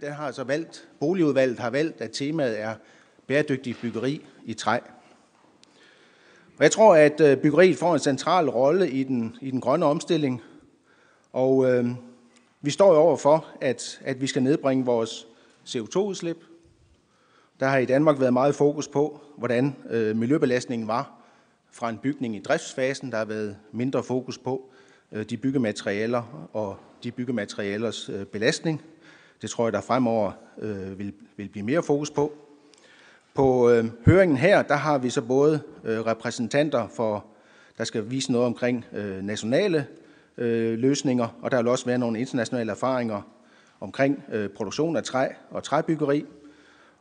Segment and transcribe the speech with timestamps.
[0.00, 2.74] Der har altså valgt, boligudvalget har valgt, at temaet er
[3.26, 4.78] bæredygtig byggeri i træ.
[6.58, 9.86] Og jeg tror, at øh, byggeriet får en central rolle i den, i den grønne
[9.86, 10.42] omstilling.
[11.32, 11.86] Og øh,
[12.60, 15.26] vi står jo over for, at, at vi skal nedbringe vores
[15.66, 16.44] CO2-udslip.
[17.60, 21.20] Der har i Danmark været meget fokus på, hvordan øh, miljøbelastningen var
[21.72, 23.10] fra en bygning i driftsfasen.
[23.10, 24.70] Der har været mindre fokus på
[25.12, 28.82] øh, de byggematerialer og de byggematerialers øh, belastning.
[29.42, 32.32] Det tror jeg, der fremover øh, vil, vil blive mere fokus på.
[33.34, 37.24] På øh, høringen her, der har vi så både øh, repræsentanter for,
[37.78, 39.86] der skal vise noget omkring øh, nationale
[40.38, 43.22] øh, løsninger, og der vil også være nogle internationale erfaringer
[43.80, 46.24] omkring øh, produktion af træ og træbyggeri.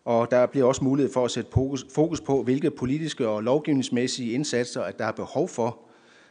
[0.06, 4.32] Og der bliver også mulighed for at sætte fokus, fokus på, hvilke politiske og lovgivningsmæssige
[4.32, 5.80] indsatser, at der er behov for,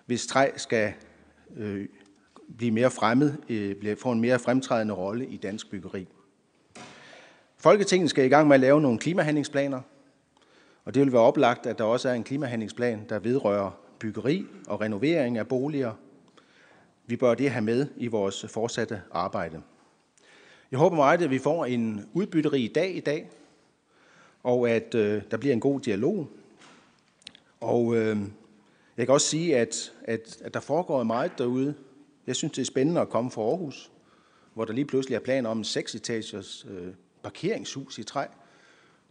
[0.07, 0.93] hvis træ skal
[1.57, 1.87] øh,
[2.59, 6.09] blive mere fremmed, øh, få en mere fremtrædende rolle i dansk byggeri.
[7.59, 9.81] Folketinget skal i gang med at lave nogle klimahandlingsplaner,
[10.85, 14.81] og det vil være oplagt, at der også er en klimahandlingsplan, der vedrører byggeri og
[14.81, 15.93] renovering af boliger.
[17.07, 19.63] Vi bør det have med i vores fortsatte arbejde.
[20.71, 23.31] Jeg håber meget, at vi får en udbytterig dag i dag,
[24.43, 26.29] og at øh, der bliver en god dialog.
[27.61, 28.19] Og øh,
[28.97, 31.75] jeg kan også sige, at, at, at der foregår meget derude.
[32.27, 33.91] Jeg synes, det er spændende at komme fra Aarhus,
[34.55, 38.25] hvor der lige pludselig er planer om en seksetages øh, parkeringshus i træ.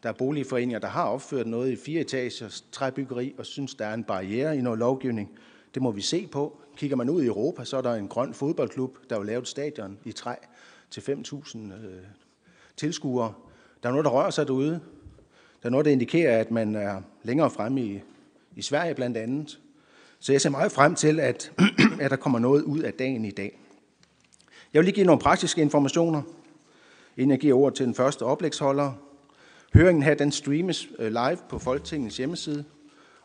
[0.04, 3.94] Der er boligforeninger, der har opført noget i fire etagers træbyggeri og synes, der er
[3.94, 5.32] en barriere i noget lovgivning.
[5.74, 6.62] Det må vi se på.
[6.78, 9.98] Kigger man ud i Europa, så er der en grøn fodboldklub, der har lavet stadion
[10.06, 10.36] i træ
[10.92, 11.74] til 5.000 øh,
[12.78, 13.34] tilskuere.
[13.84, 14.82] Der er noget, der rører sig derude.
[15.62, 18.02] Der er noget, der indikerer, at man er længere fremme i,
[18.56, 19.60] i Sverige blandt andet.
[20.20, 21.52] Så jeg ser meget frem til, at,
[22.00, 23.60] at der kommer noget ud af dagen i dag.
[24.74, 26.22] Jeg vil lige give nogle praktiske informationer,
[27.18, 28.92] inden jeg giver ord til den første oplægsholder.
[29.74, 32.66] Høringen her, den streames øh, live på Folketingets hjemmeside,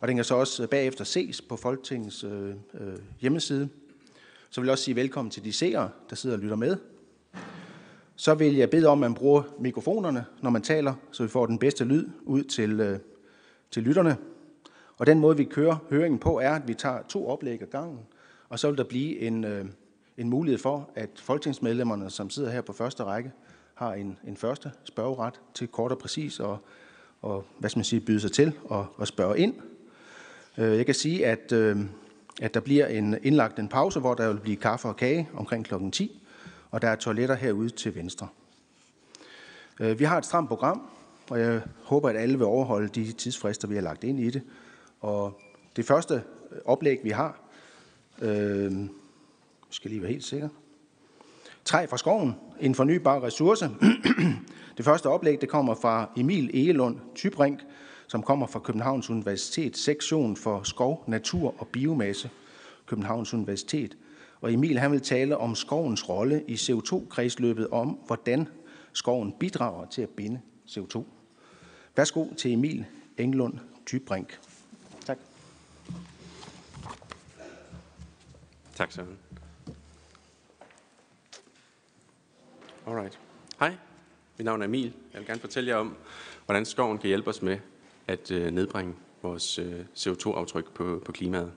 [0.00, 3.69] og den kan så også øh, bagefter ses på Folketingets øh, øh, hjemmeside.
[4.50, 6.76] Så vil jeg også sige velkommen til de seere, der sidder og lytter med.
[8.16, 11.47] Så vil jeg bede om, at man bruger mikrofonerne, når man taler, så vi får
[11.47, 12.98] den bedste lyd ud til, øh,
[13.70, 14.16] til lytterne.
[14.98, 17.98] Og den måde, vi kører høringen på, er, at vi tager to oplæg ad gangen,
[18.50, 19.65] og så vil der blive en, øh,
[20.16, 23.33] en mulighed for, at folketingsmedlemmerne, som sidder her på første række,
[23.75, 26.59] har en, en første spørgeret til kort og præcis og,
[27.22, 29.55] og hvad skal man sige, byde sig til og, og spørge ind.
[30.59, 31.78] Øh, jeg kan sige, at, øh,
[32.43, 35.65] at der bliver en, indlagt en pause, hvor der vil blive kaffe og kage omkring
[35.65, 36.22] klokken 10,
[36.71, 38.28] og der er toiletter herude til venstre.
[39.81, 40.91] Øh, vi har et stramt program,
[41.31, 44.43] og jeg håber, at alle vil overholde de tidsfrister, vi har lagt ind i det.
[45.00, 45.41] Og
[45.77, 46.22] det første
[46.65, 47.50] oplæg, vi har,
[48.20, 48.72] øh,
[49.70, 50.48] skal lige være helt sikker.
[51.64, 53.70] Træ fra skoven, en fornybar ressource.
[54.76, 57.60] det første oplæg det kommer fra Emil Egelund Tybrink,
[58.06, 62.30] som kommer fra Københavns Universitet, sektion for skov, natur og biomasse,
[62.86, 63.97] Københavns Universitet.
[64.41, 68.48] Og Emil han vil tale om skovens rolle i CO2-kredsløbet, om hvordan
[68.92, 71.03] skoven bidrager til at binde CO2.
[71.97, 72.84] Værsgo til Emil
[73.19, 73.54] Englund
[73.86, 74.50] Tybrink.
[78.80, 79.18] Tak, Søren.
[82.86, 83.18] Alright.
[83.58, 83.76] Hej,
[84.38, 84.92] mit navn er Emil.
[85.12, 85.96] Jeg vil gerne fortælle jer om,
[86.44, 87.58] hvordan skoven kan hjælpe os med
[88.06, 91.52] at øh, nedbringe vores øh, CO2-aftryk på, på klimaet.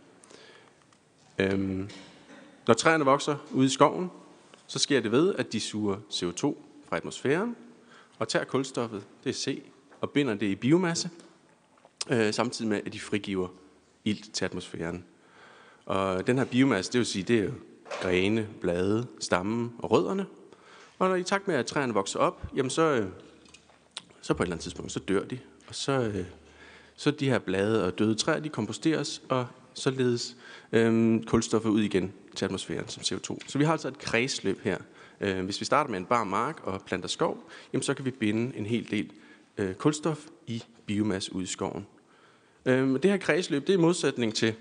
[1.39, 1.89] Øhm,
[2.67, 4.11] når træerne vokser ude i skoven,
[4.67, 6.55] så sker det ved, at de suger CO2
[6.90, 7.55] fra atmosfæren
[8.19, 9.63] og tager kulstoffet, det er C,
[10.01, 11.09] og binder det i biomasse,
[12.09, 13.47] øh, samtidig med, at de frigiver
[14.05, 15.05] ilt til atmosfæren.
[15.86, 17.52] Og den her biomasse, det vil sige, det er jo
[18.02, 20.26] grene, blade, stammen og rødderne.
[21.00, 23.08] Og når i takt med, at træerne vokser op, jamen så, øh,
[24.22, 25.40] så på et eller andet tidspunkt, så dør de.
[25.68, 26.26] Og så, øh,
[26.96, 30.38] så de her blade og døde træer, de komposteres, og således
[30.72, 33.38] øhm, kulstoffet ud igen til atmosfæren som CO2.
[33.47, 34.78] Så vi har altså et kredsløb her.
[35.22, 38.12] Øh, hvis vi starter med en bar mark og planter skov, jamen så kan vi
[38.12, 39.12] binde en hel del
[39.58, 41.88] øh, kulstof i biomasse ud i skoven.
[42.66, 44.56] Øh, det her kredsløb, det er i modsætning til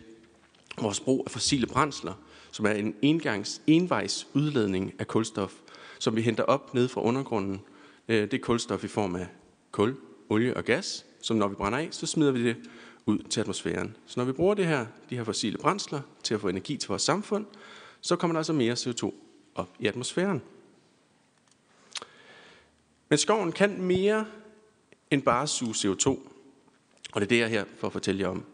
[0.81, 2.14] vores brug af fossile brændsler,
[2.50, 5.53] som er en engangs, envejs udledning af kulstof,
[5.99, 7.61] som vi henter op ned fra undergrunden.
[8.09, 9.26] Øh, det er kulstof i form af
[9.70, 9.97] kul,
[10.29, 12.56] olie og gas, som når vi brænder af, så smider vi det
[13.06, 13.97] ud til atmosfæren.
[14.06, 16.88] Så når vi bruger det her, de her fossile brændsler til at få energi til
[16.88, 17.47] vores samfund,
[18.00, 19.12] så kommer der altså mere CO2
[19.55, 20.43] op i atmosfæren.
[23.08, 24.26] Men skoven kan mere
[25.11, 26.08] end bare suge CO2.
[27.12, 28.44] Og det er det, jeg er her for at fortælle jer om.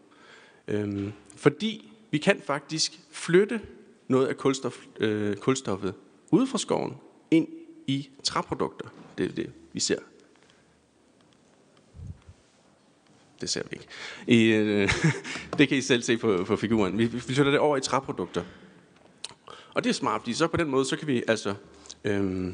[0.67, 3.61] Øhm, fordi vi kan faktisk flytte
[4.07, 5.93] noget af kulstof, øh, kulstoffet
[6.31, 6.97] ud fra skoven
[7.31, 7.47] ind
[7.87, 8.87] i træprodukter.
[9.17, 9.99] Det er det, vi ser.
[13.41, 13.87] Det ser vi ikke.
[14.27, 14.91] I, øh,
[15.57, 16.97] det kan I selv se på, på figuren.
[16.97, 18.43] Vi, vi flytter det over i træprodukter.
[19.73, 21.55] Og det er smart, fordi så på den måde, så kan vi altså,
[22.03, 22.53] Øh,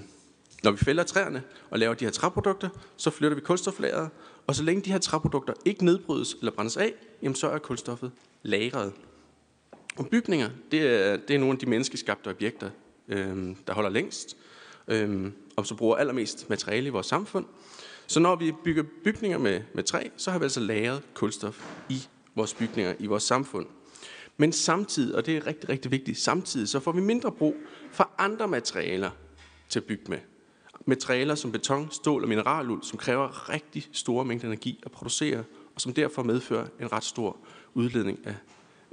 [0.63, 4.10] når vi fælder træerne og laver de her træprodukter, så flytter vi kulstoflageret,
[4.48, 8.12] og så længe de her træprodukter ikke nedbrydes eller brændes af, jamen så er kulstoffet
[8.44, 8.94] lagret.
[9.98, 12.70] Og bygninger, det er, det er nogle af de menneskeskabte objekter,
[13.08, 14.38] øhm, der holder længst,
[14.88, 17.46] øhm, og så bruger allermest materiale i vores samfund.
[18.08, 22.08] Så når vi bygger bygninger med, med træ, så har vi altså lagret kulstof i
[22.36, 23.68] vores bygninger, i vores samfund.
[24.38, 27.56] Men samtidig, og det er rigtig, rigtig vigtigt, samtidig så får vi mindre brug
[27.92, 29.12] for andre materialer
[29.70, 30.18] til at bygge med.
[30.86, 35.44] Materialer som beton, stål og mineraluld, som kræver rigtig store mængder energi at producere,
[35.76, 37.38] og som derfor medfører en ret stor
[37.74, 38.36] udledning af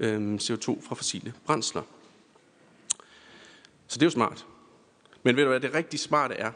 [0.02, 1.82] øhm, CO2 fra fossile brændsler.
[3.86, 4.46] Så det er jo smart.
[5.22, 6.52] Men ved du hvad, det rigtig smarte er,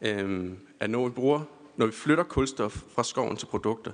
[0.00, 1.42] øhm, at når vi, bruger,
[1.76, 3.92] når vi flytter kulstof fra skoven til produkter,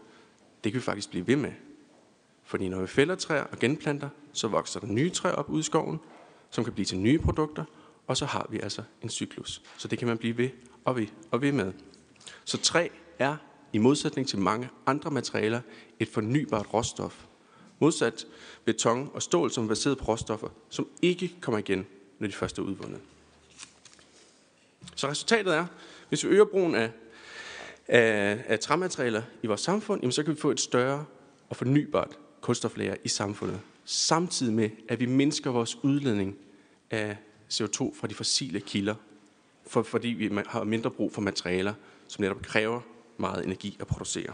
[0.65, 1.53] det kan vi faktisk blive ved med.
[2.45, 5.63] Fordi når vi fælder træer og genplanter, så vokser der nye træer op ud i
[5.63, 6.01] skoven,
[6.51, 7.65] som kan blive til nye produkter,
[8.07, 9.63] og så har vi altså en cyklus.
[9.77, 10.51] Så det kan man blive ved
[10.85, 11.73] og ved og ved med.
[12.45, 12.89] Så træ
[13.19, 13.37] er,
[13.73, 15.61] i modsætning til mange andre materialer,
[15.99, 17.27] et fornybart råstof.
[17.81, 18.27] Modsat
[18.65, 21.87] beton og stål, som er baseret på råstoffer, som ikke kommer igen,
[22.19, 23.01] når de først er udvundet.
[24.95, 25.67] Så resultatet er,
[26.09, 26.91] hvis vi øger brugen af,
[27.89, 31.05] af, af træmaterialer i vores samfund, jamen så kan vi få et større
[31.49, 36.37] og fornybart kulstoflager i samfundet, samtidig med, at vi mindsker vores udledning
[36.91, 37.17] af
[37.53, 38.95] CO2 fra de fossile kilder,
[39.67, 41.75] for, fordi vi har mindre brug for materialer,
[42.09, 42.81] som netop kræver
[43.19, 44.33] meget energi at producere.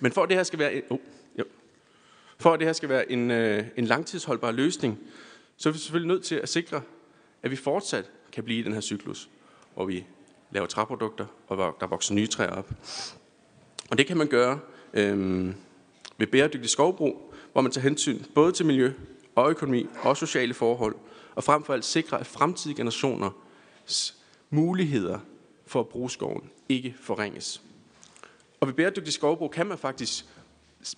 [0.00, 0.98] Men for at det her skal være, oh,
[1.38, 1.44] jo.
[2.38, 4.98] for at det her skal være en, øh, en langtidsholdbar løsning,
[5.56, 6.82] så er vi selvfølgelig nødt til at sikre,
[7.42, 9.28] at vi fortsat kan blive i den her cyklus,
[9.74, 10.06] hvor vi
[10.50, 12.70] laver træprodukter, og hvor der vokser nye træer op.
[13.90, 14.60] Og det kan man gøre
[14.94, 15.54] øh,
[16.18, 18.92] ved bæredygtig skovbrug, hvor man tager hensyn både til miljø
[19.34, 20.94] og økonomi og sociale forhold,
[21.34, 24.14] og frem for alt sikre, at fremtidige generationers
[24.50, 25.18] muligheder
[25.66, 27.63] for at bruge skoven ikke forringes.
[28.64, 30.24] Og ved bæredygtig skovbrug kan man faktisk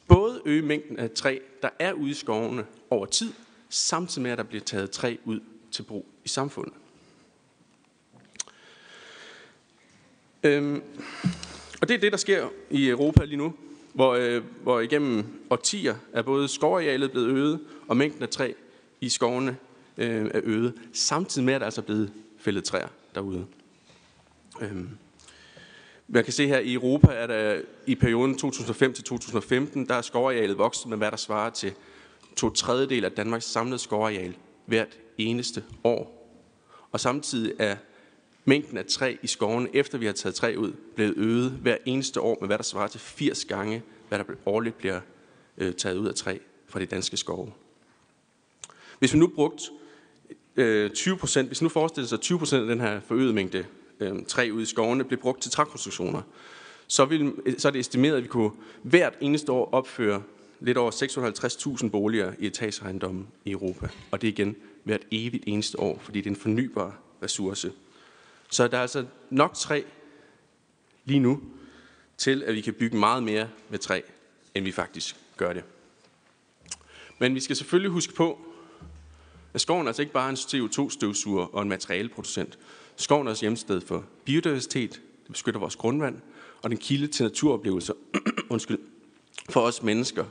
[0.08, 3.32] både øge mængden af træ, der er ude i skovene over tid,
[3.68, 5.40] samtidig med, at der bliver taget træ ud
[5.70, 6.74] til brug i samfundet.
[10.42, 10.82] Øhm,
[11.80, 13.54] og det er det, der sker i Europa lige nu,
[13.92, 18.52] hvor, øh, hvor igennem årtier er både skovarealet blevet øget, og mængden af træ
[19.00, 19.56] i skovene
[19.96, 23.46] øh, er øget, samtidig med, at der altså er blevet fældet træer derude.
[24.60, 24.90] Øhm,
[26.08, 30.02] man kan se her i Europa, at der i perioden 2005 til 2015, der er
[30.02, 31.72] skovarealet vokset med, hvad der svarer til
[32.36, 34.36] to tredjedel af Danmarks samlede skovareal
[34.66, 36.16] hvert eneste år.
[36.92, 37.76] Og samtidig er
[38.44, 42.20] mængden af træ i skovene, efter vi har taget træ ud, blevet øget hver eneste
[42.20, 45.00] år med, hvad der svarer til 80 gange, hvad der årligt bliver
[45.58, 47.52] øh, taget ud af træ fra de danske skove.
[48.98, 49.62] Hvis vi nu brugt
[50.56, 53.64] øh, 20 procent, hvis nu forestiller sig 20 procent af den her forøgede mængde
[54.00, 56.22] øh, træ ud i skovene blev brugt til trækonstruktioner,
[56.86, 58.50] så, vil, så er det estimeret, at vi kunne
[58.82, 60.22] hvert eneste år opføre
[60.60, 60.90] lidt over
[61.82, 63.88] 650.000 boliger i etageejendommen i Europa.
[64.10, 67.72] Og det er igen hvert evigt eneste år, fordi det er en fornybar ressource.
[68.50, 69.82] Så der er altså nok træ
[71.04, 71.40] lige nu
[72.16, 74.00] til, at vi kan bygge meget mere med træ,
[74.54, 75.64] end vi faktisk gør det.
[77.18, 78.40] Men vi skal selvfølgelig huske på,
[79.54, 82.58] at skoven er altså ikke bare en CO2-støvsuger og en materialeproducent.
[82.96, 86.20] Skoven er også hjemsted for biodiversitet, det beskytter vores grundvand,
[86.62, 87.94] og den kilde til naturoplevelser
[88.50, 88.78] undskyld,
[89.50, 90.24] for os mennesker.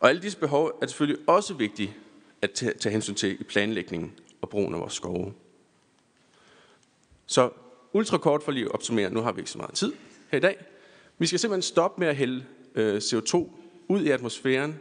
[0.00, 1.96] Og alle disse behov er selvfølgelig også vigtige
[2.42, 5.32] at tage hensyn til i planlægningen og brugen af vores skove.
[7.26, 7.50] Så
[7.92, 9.92] ultrakort for lige at opsummere, nu har vi ikke så meget tid
[10.30, 10.64] her i dag.
[11.18, 13.50] Vi skal simpelthen stoppe med at hælde øh, CO2
[13.88, 14.80] ud i atmosfæren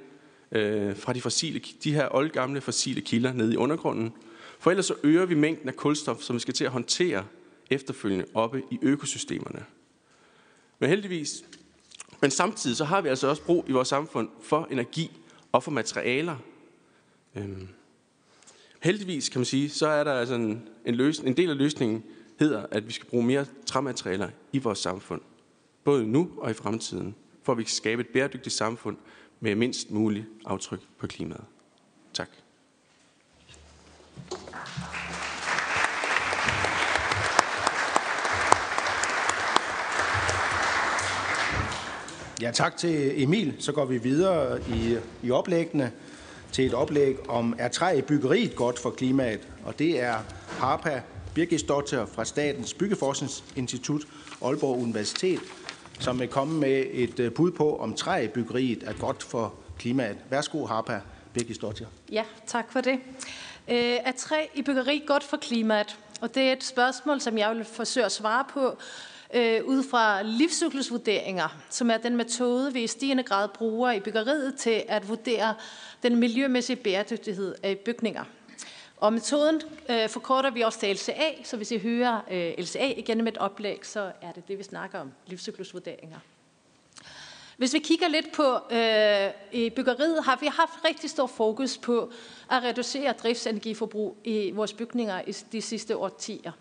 [0.51, 4.13] øh, fra de, fossile, de her oldgamle fossile kilder nede i undergrunden.
[4.63, 7.25] For ellers så øger vi mængden af kulstof, som vi skal til at håndtere
[7.70, 9.65] efterfølgende oppe i økosystemerne.
[10.79, 11.43] Men heldigvis,
[12.22, 15.12] men samtidig så har vi altså også brug i vores samfund for energi
[15.51, 16.36] og for materialer.
[17.36, 17.67] Øhm,
[18.79, 22.03] heldigvis kan man sige, så er der altså en, en, løsning, en del af løsningen
[22.39, 25.22] hedder, at vi skal bruge mere træmaterialer i vores samfund.
[25.84, 28.98] Både nu og i fremtiden, for at vi kan skabe et bæredygtigt samfund
[29.39, 31.43] med mindst muligt aftryk på klimaet.
[32.13, 32.29] Tak.
[42.42, 43.54] Ja, tak til Emil.
[43.60, 45.92] Så går vi videre i, i oplæggene
[46.52, 49.48] til et oplæg om, er træ i byggeriet godt for klimaet?
[49.66, 50.16] Og det er
[50.48, 51.02] Harpa
[51.34, 54.02] Birgisdotter fra Statens Byggeforskningsinstitut,
[54.46, 55.40] Aalborg Universitet,
[56.00, 59.54] som vil komme med et øh, bud på, om træ i byggeriet er godt for
[59.80, 60.18] klimaet.
[60.30, 61.00] Værsgo, Harpa
[61.34, 61.86] Birgisdotter.
[62.12, 63.00] Ja, tak for det.
[63.68, 65.98] Øh, er træ i byggeri godt for klimaet?
[66.22, 68.78] Og det er et spørgsmål, som jeg vil forsøge at svare på
[69.34, 74.56] øh, ud fra livscyklusvurderinger, som er den metode, vi i stigende grad bruger i byggeriet
[74.56, 75.56] til at vurdere
[76.04, 78.24] den miljømæssige bæredygtighed af bygninger.
[78.98, 83.28] Og metoden øh, forkorter vi også til LCA, så hvis I hører øh, LCA igennem
[83.28, 86.18] et oplæg, så er det det, vi snakker om, livscyklusvurderinger.
[87.58, 92.12] Hvis vi kigger lidt på øh, i byggeriet, har vi haft rigtig stor fokus på
[92.52, 96.52] at reducere driftsenergiforbrug i vores bygninger i de sidste årtier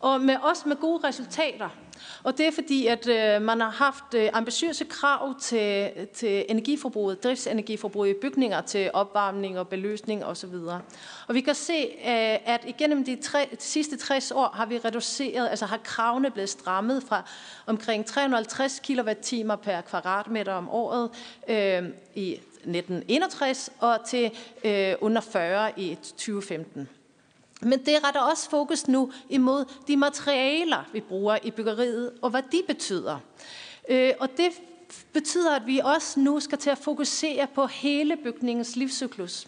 [0.00, 1.68] og med, også med gode resultater.
[2.26, 7.24] Og det er fordi, at øh, man har haft øh, ambitiøse krav til, til energiforbruget,
[7.24, 10.54] driftsenergiforbruget i bygninger til opvarmning og beløsning osv.
[10.54, 10.80] Og,
[11.28, 14.78] og vi kan se, øh, at igennem de, tre, de sidste 60 år har vi
[14.78, 17.30] reduceret, altså har kravene blevet strammet fra
[17.66, 21.10] omkring 350 kWh per kvadratmeter om året
[21.48, 24.30] øh, i 1961 og til
[24.64, 26.88] øh, under 40 i 2015.
[27.62, 32.42] Men det retter også fokus nu imod de materialer, vi bruger i byggeriet, og hvad
[32.52, 33.18] de betyder.
[33.88, 34.52] Øh, og det
[35.12, 39.46] betyder, at vi også nu skal til at fokusere på hele bygningens livscyklus.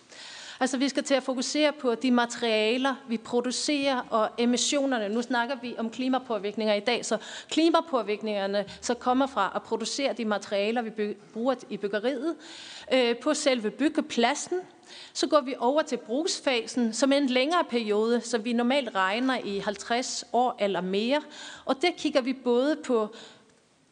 [0.60, 5.08] Altså vi skal til at fokusere på de materialer, vi producerer og emissionerne.
[5.08, 7.18] Nu snakker vi om klimapåvirkninger i dag, så
[7.50, 12.36] klimapåvirkningerne så kommer fra at producere de materialer, vi bruger i byggeriet,
[12.92, 14.60] øh, på selve byggepladsen,
[15.12, 19.38] så går vi over til brugsfasen, som er en længere periode, som vi normalt regner
[19.44, 21.22] i 50 år eller mere.
[21.64, 23.14] Og der kigger vi både på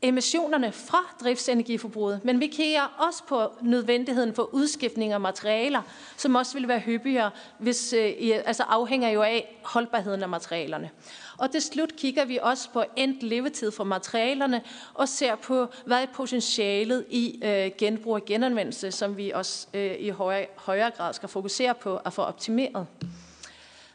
[0.03, 5.83] emissionerne fra driftsenergiforbruget, men vi kigger også på nødvendigheden for udskiftning af materialer,
[6.17, 8.13] som også vil være hyppigere, hvis, øh,
[8.45, 10.91] altså afhænger jo af holdbarheden af materialerne.
[11.39, 14.63] Og til slut kigger vi også på endt levetid for materialerne
[14.95, 19.95] og ser på, hvad er potentialet i øh, genbrug og genanvendelse, som vi også øh,
[19.99, 22.87] i højere, højere grad skal fokusere på at få optimeret.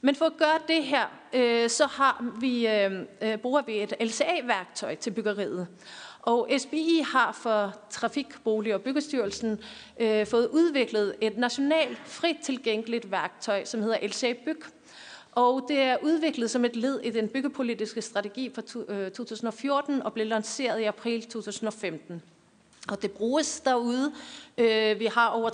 [0.02, 2.92] Men for at gøre det her, øh, så har vi, øh,
[3.22, 5.68] øh bruger vi et LCA-værktøj til byggeriet.
[6.22, 9.60] Og SBI har for Trafik, Bolig og Byggestyrelsen
[10.00, 14.64] øh, fået udviklet et nationalt frit tilgængeligt værktøj, som hedder LCA Byg.
[15.32, 20.14] Og det er udviklet som et led i den byggepolitiske strategi for 2014 øh, og
[20.14, 22.22] blev lanceret i april 2015.
[22.88, 24.12] Og det bruges derude.
[24.58, 25.50] Øh, vi har over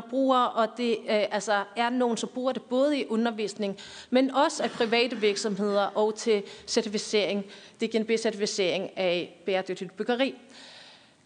[0.00, 3.78] 3.500 brugere, og det øh, altså, er nogen, som bruger det både i undervisning,
[4.10, 7.44] men også af private virksomheder og til certificering,
[7.82, 10.34] DGNB-certificering af bæredygtigt byggeri.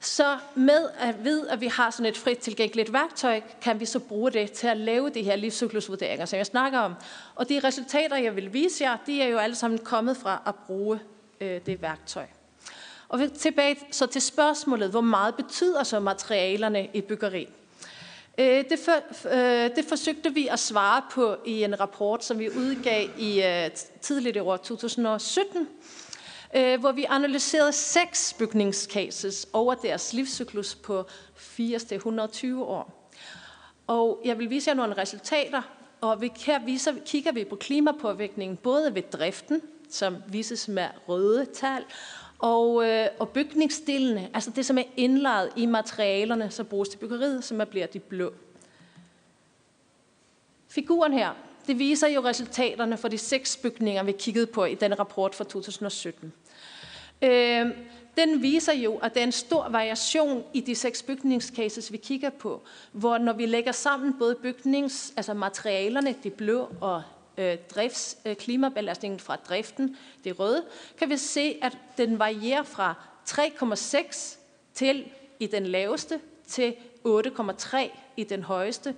[0.00, 3.99] Så med at vide, at vi har sådan et frit tilgængeligt værktøj, kan vi så
[3.99, 6.95] bruge det til at lave de her livscyklusvurderinger, som jeg snakker om.
[7.35, 10.55] Og de resultater, jeg vil vise jer, de er jo alle sammen kommet fra at
[10.55, 11.00] bruge
[11.41, 12.27] øh, det værktøj.
[13.11, 17.49] Og tilbage så til spørgsmålet, hvor meget betyder så materialerne i byggeri?
[18.38, 22.49] Øh, det, for, øh, det forsøgte vi at svare på i en rapport, som vi
[22.49, 25.69] udgav i øh, tidligt i år 2017,
[26.52, 33.11] hvor vi analyserede seks bygningscases over deres livscyklus på 80-120 år.
[33.87, 35.62] Og jeg vil vise jer nogle resultater,
[36.00, 41.47] og vi her viser, kigger vi på klimapåvirkningen både ved driften, som vises med røde
[41.55, 41.85] tal,
[42.40, 47.44] og, øh, og bygningsdelene, altså det, som er indlejet i materialerne, som bruges til byggeriet,
[47.44, 48.32] som er bliver de blå.
[50.68, 51.30] Figuren her,
[51.66, 55.44] det viser jo resultaterne for de seks bygninger, vi kiggede på i den rapport fra
[55.44, 56.32] 2017.
[57.23, 57.66] Øh,
[58.16, 62.30] den viser jo, at der er en stor variation i de seks bygningscases, vi kigger
[62.30, 67.02] på, hvor når vi lægger sammen både bygnings, altså materialerne, de blå og
[67.38, 70.64] øh, drifts, øh, klimabelastningen fra driften, det røde,
[70.99, 72.94] kan vi se, at den varierer fra
[73.28, 74.38] 3,6
[74.75, 75.04] til
[75.40, 76.75] i den laveste til
[77.06, 77.78] 8,3
[78.16, 78.94] i den højeste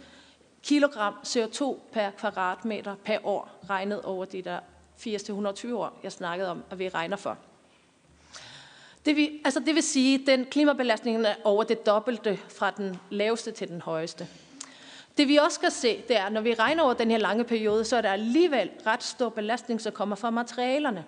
[0.62, 4.60] kilogram CO2 per kvadratmeter per år, regnet over de der
[5.00, 7.38] 80-120 år, jeg snakkede om, at vi regner for.
[9.04, 12.96] Det vil, altså det vil sige, at den klimabelastningen er over det dobbelte fra den
[13.10, 14.28] laveste til den højeste.
[15.16, 17.84] Det vi også skal se, det er, når vi regner over den her lange periode,
[17.84, 21.04] så er der alligevel ret stor belastning, som kommer fra materialerne.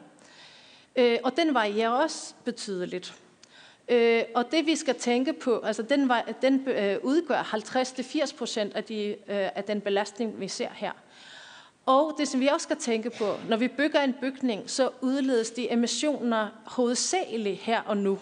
[0.96, 3.14] Øh, og den varierer også betydeligt.
[3.88, 6.11] Øh, og det vi skal tænke på, altså den,
[6.42, 10.92] den øh, udgør 50-80 procent af, de, øh, af den belastning, vi ser her.
[11.87, 15.50] Og det, som vi også skal tænke på, når vi bygger en bygning, så udledes
[15.50, 18.18] de emissioner hovedsageligt her og nu.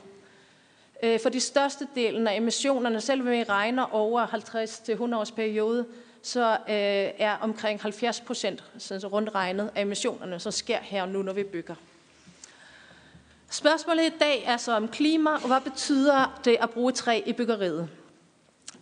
[1.02, 5.86] Øh, for de største delen af emissionerne, selv vi regner over 50-100 års periode,
[6.22, 6.56] så øh,
[7.18, 11.42] er omkring 70 procent, så rundt regnet, af emissionerne, som sker her nu, når vi
[11.42, 11.74] bygger.
[13.50, 17.32] Spørgsmålet i dag er så om klima, og hvad betyder det at bruge træ i
[17.32, 17.88] byggeriet?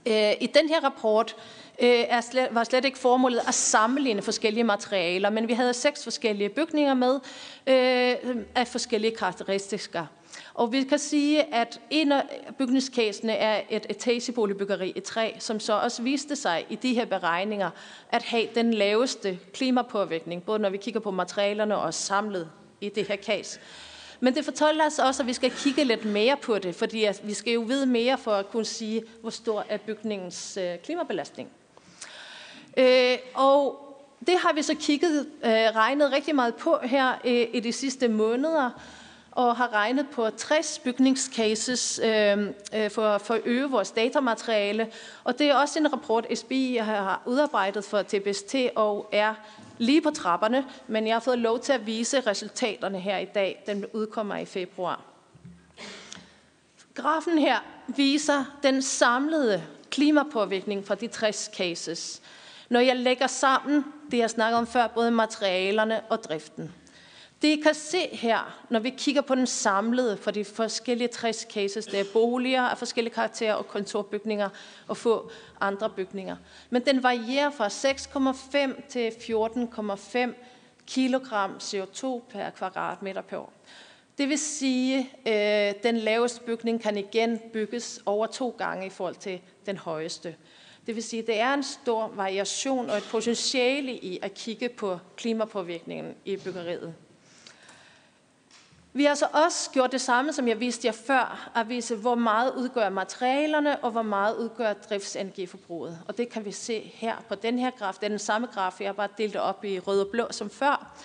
[0.06, 1.36] Øh, I den her rapport
[1.82, 6.04] øh, er slet, var slet ikke formålet at sammenligne forskellige materialer, men vi havde seks
[6.04, 7.14] forskellige bygninger med
[7.66, 10.02] øh, af forskellige karakteristika.
[10.61, 12.23] Og vi kan sige, at en af
[12.59, 17.71] bygningskasene er et etageboligbyggeri i træ, som så også viste sig i de her beregninger
[18.11, 22.50] at have den laveste klimapåvirkning, både når vi kigger på materialerne og samlet
[22.81, 23.61] i det her case.
[24.21, 27.35] Men det fortæller os også, at vi skal kigge lidt mere på det, fordi vi
[27.35, 31.49] skal jo vide mere for at kunne sige, hvor stor er bygningens øh, klimabelastning.
[32.76, 33.87] Øh, og
[34.26, 38.09] det har vi så kigget, øh, regnet rigtig meget på her øh, i de sidste
[38.09, 38.71] måneder,
[39.32, 42.38] og har regnet på 60 bygningscases øh,
[42.75, 44.92] øh, for, for at øge vores datamateriale.
[45.25, 49.34] Og det er også en rapport, SBI har udarbejdet for TBST og er
[49.78, 53.62] lige på trapperne, men jeg har fået lov til at vise resultaterne her i dag.
[53.66, 55.00] Den udkommer i februar.
[56.94, 62.22] Grafen her viser den samlede klimapåvirkning fra de 60 cases.
[62.68, 66.72] Når jeg lægger sammen det, jeg snakkede om før, både materialerne og driften.
[67.42, 71.47] Det I kan se her, når vi kigger på den samlede for de forskellige 60
[71.52, 74.49] cases, det er boliger af forskellige karakterer og kontorbygninger
[74.88, 75.30] og få
[75.61, 76.37] andre bygninger.
[76.70, 80.35] Men den varierer fra 6,5 til 14,5
[80.87, 83.52] kilogram CO2 per kvadratmeter per år.
[84.18, 88.90] Det vil sige, at øh, den laveste bygning kan igen bygges over to gange i
[88.90, 90.37] forhold til den højeste.
[90.87, 94.68] Det vil sige, at det er en stor variation og et potentiale i at kigge
[94.68, 96.94] på klimapåvirkningen i byggeriet.
[98.92, 102.14] Vi har så også gjort det samme, som jeg viste jer før, at vise, hvor
[102.14, 105.98] meget udgør materialerne, og hvor meget udgør driftsenergiforbruget.
[106.09, 107.94] Og det kan vi se her på den her graf.
[107.94, 110.50] Det er den samme graf, jeg har bare delt op i rød og blå som
[110.50, 110.96] før.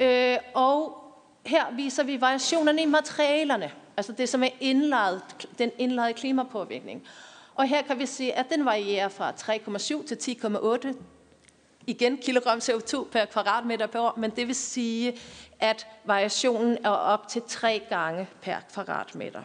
[0.00, 1.02] Øh, og
[1.46, 5.22] her viser vi variationerne i materialerne, altså det, som er indlejet,
[5.58, 7.02] den indlejede klimapåvirkning.
[7.54, 10.96] Og her kan vi se, at den varierer fra 3,7 til 10,8
[11.86, 15.18] igen kilogram CO2 per kvadratmeter per år, men det vil sige,
[15.60, 19.42] at variationen er op til tre gange per kvadratmeter.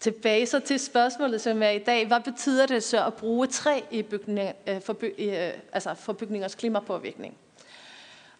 [0.00, 2.06] Tilbage så til spørgsmålet, som er i dag.
[2.06, 6.12] Hvad betyder det så at bruge træ i bygning, øh, for, by, øh, altså for
[6.12, 7.36] bygningers klimapåvirkning?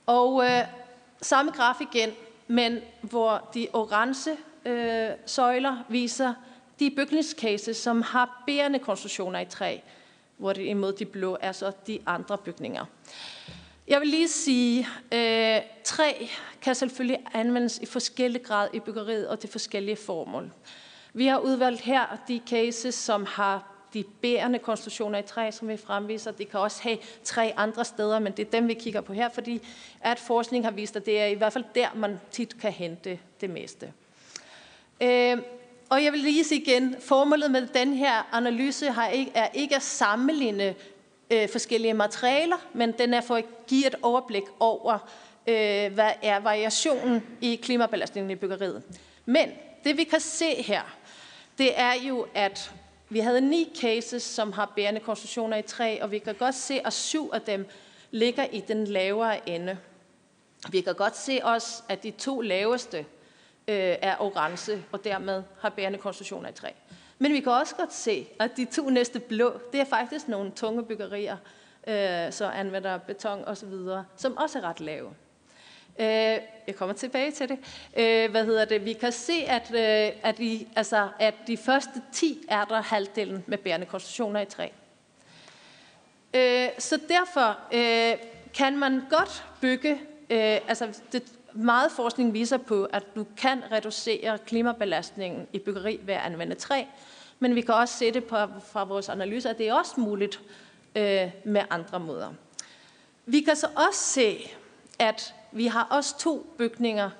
[0.06, 0.60] Og øh,
[1.22, 2.10] samme graf igen,
[2.46, 4.30] men hvor de orange
[4.64, 6.34] øh, søjler viser
[6.78, 9.78] de bygningscases, som har bærende konstruktioner i træ,
[10.42, 12.84] hvor det imod de blå er så de andre bygninger.
[13.88, 16.12] Jeg vil lige sige, at øh, træ
[16.62, 20.50] kan selvfølgelig anvendes i forskellige grad i byggeriet og til forskellige formål.
[21.14, 25.76] Vi har udvalgt her de cases, som har de bærende konstruktioner i træ, som vi
[25.76, 26.30] fremviser.
[26.30, 29.28] De kan også have tre andre steder, men det er dem, vi kigger på her,
[29.28, 29.62] fordi
[30.00, 33.18] at forskning har vist, at det er i hvert fald der, man tit kan hente
[33.40, 33.92] det meste.
[35.00, 35.38] Øh,
[35.92, 39.76] og jeg vil lige sige igen, formålet med den her analyse har ikke, er ikke
[39.76, 40.74] at sammenligne
[41.30, 44.98] øh, forskellige materialer, men den er for at give et overblik over,
[45.46, 48.82] øh, hvad er variationen i klimabelastningen i byggeriet.
[49.26, 49.48] Men
[49.84, 50.82] det vi kan se her,
[51.58, 52.72] det er jo, at
[53.08, 56.86] vi havde ni cases, som har bærende konstruktioner i træ, og vi kan godt se,
[56.86, 57.66] at syv af dem
[58.10, 59.78] ligger i den lavere ende.
[60.70, 63.06] Vi kan godt se også, at de to laveste
[63.68, 66.70] øh, er orange, og dermed har bærende konstruktioner i træ.
[67.18, 70.50] Men vi kan også godt se, at de to næste blå, det er faktisk nogle
[70.50, 71.36] tunge byggerier,
[71.86, 75.14] øh, så anvender beton og så videre, som også er ret lave.
[75.98, 77.58] Øh, jeg kommer tilbage til det.
[77.96, 78.84] Øh, hvad hedder det?
[78.84, 83.44] Vi kan se, at, øh, at, vi, altså, at de første 10 er der halvdelen
[83.46, 84.68] med bærende konstruktioner i træ.
[86.34, 88.16] Øh, så derfor øh,
[88.54, 89.92] kan man godt bygge,
[90.30, 91.22] øh, altså det,
[91.54, 96.84] meget forskning viser på, at du kan reducere klimabelastningen i byggeri ved at anvende træ,
[97.38, 98.36] men vi kan også se det på,
[98.72, 100.40] fra vores analyser, at det er også muligt
[100.96, 102.32] øh, med andre måder.
[103.26, 104.50] Vi kan så også se,
[104.98, 107.10] at vi har også to bygninger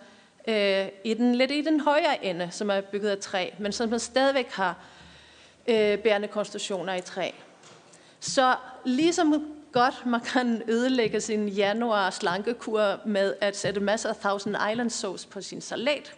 [0.49, 3.99] øh, i den, lidt i den højere ende, som er bygget af træ, men som
[3.99, 4.77] stadigvæk har
[5.67, 7.31] øh, bærende konstruktioner i træ.
[8.21, 14.57] Så ligesom godt man kan ødelægge sin januar slankekur med at sætte masser af Thousand
[14.71, 16.15] Island sauce på sin salat,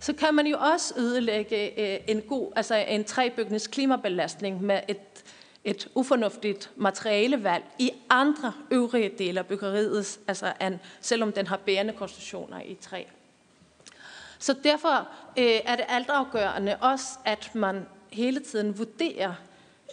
[0.00, 5.24] så kan man jo også ødelægge øh, en god, altså en træbygnings klimabelastning med et,
[5.64, 11.92] et ufornuftigt materialevalg i andre øvrige dele af byggeriet, altså an, selvom den har bærende
[11.92, 13.02] konstruktioner i træ.
[14.38, 15.08] Så derfor
[15.38, 19.34] øh, er det altafgørende også, at man hele tiden vurderer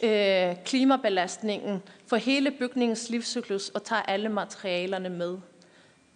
[0.03, 5.37] øh, klimabelastningen for hele bygningens livscyklus og tager alle materialerne med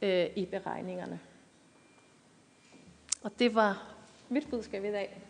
[0.01, 1.19] øh, i beregningerne.
[3.23, 3.83] Og det var
[4.29, 5.21] mit budskab i dag.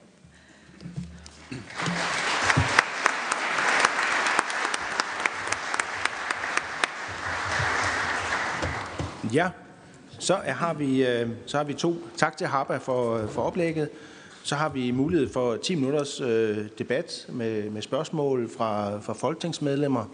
[9.33, 9.49] Ja,
[10.19, 11.95] så har vi, øh, så har vi to.
[12.17, 13.89] Tak til Harpa for, øh, for oplægget.
[14.43, 20.05] Så har vi mulighed for 10 minutters øh, debat med, med spørgsmål fra, fra folketingsmedlemmer.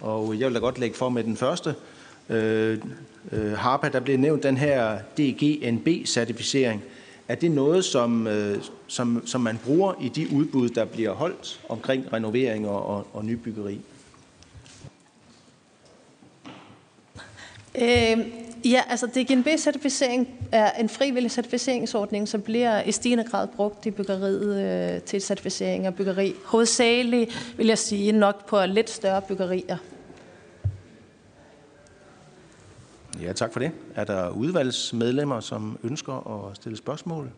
[0.00, 1.74] Og jeg vil da godt lægge for med den første.
[2.28, 2.78] Øh,
[3.32, 6.80] øh, Harpa, der blev nævnt den her DGNB-certificering.
[7.28, 11.60] Er det noget, som, øh, som, som man bruger i de udbud, der bliver holdt
[11.68, 13.80] omkring renovering og, og, og nybyggeri?
[17.82, 18.18] Øh,
[18.64, 24.60] ja, altså DGNB-certificering er en frivillig certificeringsordning, som bliver i stigende grad brugt i byggeriet
[24.94, 26.34] øh, til certificering af byggeri.
[26.44, 29.76] Hovedsageligt vil jeg sige nok på lidt større byggerier.
[33.22, 33.70] Ja, tak for det.
[33.94, 37.30] Er der udvalgsmedlemmer, som ønsker at stille spørgsmål?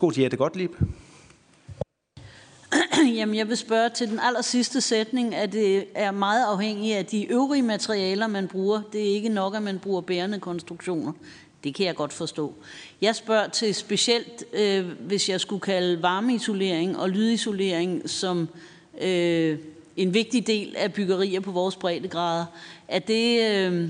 [0.00, 0.72] God Jette Gottlieb.
[3.16, 7.06] Jamen, jeg vil spørge til den aller sidste sætning, at det er meget afhængigt af
[7.06, 8.82] de øvrige materialer, man bruger.
[8.92, 11.12] Det er ikke nok, at man bruger bærende konstruktioner.
[11.64, 12.54] Det kan jeg godt forstå.
[13.00, 18.48] Jeg spørger til specielt, øh, hvis jeg skulle kalde varmeisolering og lydisolering som
[19.00, 19.58] øh,
[19.96, 22.44] en vigtig del af byggerier på vores breddegrader.
[22.88, 23.88] Er det, øh,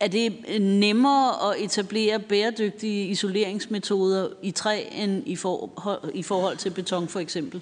[0.00, 5.70] er det nemmere at etablere bæredygtige isoleringsmetoder i træ end i, for,
[6.14, 7.60] i forhold til beton for eksempel?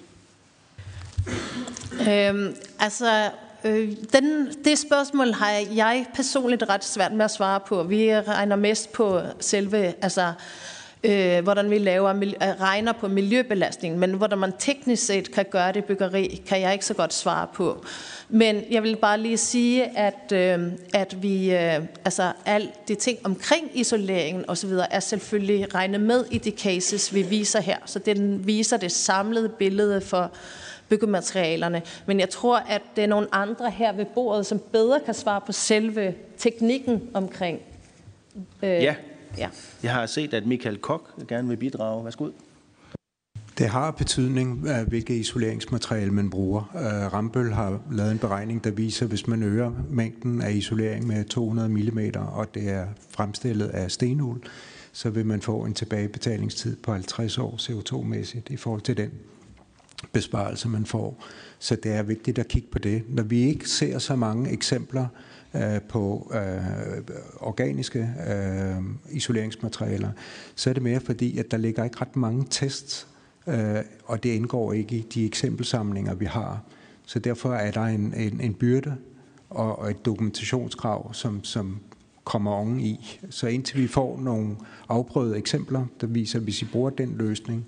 [2.09, 3.31] Øhm, altså,
[3.63, 7.83] øh, den, det spørgsmål har jeg personligt ret svært med at svare på.
[7.83, 10.33] Vi regner mest på selve, altså,
[11.03, 15.71] øh, hvordan vi laver, øh, regner på miljøbelastningen, men hvordan man teknisk set kan gøre
[15.71, 17.85] det byggeri, kan jeg ikke så godt svare på.
[18.29, 23.17] Men jeg vil bare lige sige, at, øh, at vi, øh, altså alt de ting
[23.23, 24.71] omkring isoleringen osv.
[24.91, 27.77] er selvfølgelig regnet med i de cases, vi viser her.
[27.85, 30.31] Så den viser det samlede billede for
[30.89, 31.81] byggematerialerne.
[32.05, 35.41] Men jeg tror, at det er nogle andre her ved bordet, som bedre kan svare
[35.41, 37.59] på selve teknikken omkring.
[38.63, 38.95] Øh, ja
[39.37, 39.49] ja.
[39.83, 42.03] Jeg har set, at Michael Kok gerne vil bidrage.
[42.05, 42.29] Værsgo.
[43.57, 46.71] Det har betydning, hvilket isoleringsmateriale man bruger.
[46.75, 51.07] Øh, Rambøl har lavet en beregning, der viser, at hvis man øger mængden af isolering
[51.07, 51.99] med 200 mm,
[52.33, 54.41] og det er fremstillet af stenul,
[54.91, 59.11] så vil man få en tilbagebetalingstid på 50 år CO2-mæssigt i forhold til den
[60.11, 61.23] besparelse, man får.
[61.59, 63.03] Så det er vigtigt at kigge på det.
[63.09, 65.07] Når vi ikke ser så mange eksempler
[65.53, 70.09] øh, på øh, organiske øh, isoleringsmaterialer,
[70.55, 73.07] så er det mere fordi, at der ligger ikke ret mange tests,
[73.47, 76.63] øh, og det indgår ikke i de eksempelsamlinger, vi har.
[77.05, 78.95] Så derfor er der en, en, en byrde
[79.49, 81.79] og, og et dokumentationskrav, som, som
[82.23, 83.19] kommer oven i.
[83.29, 84.55] Så indtil vi får nogle
[84.89, 87.65] afprøvede eksempler, der viser, at hvis I bruger den løsning,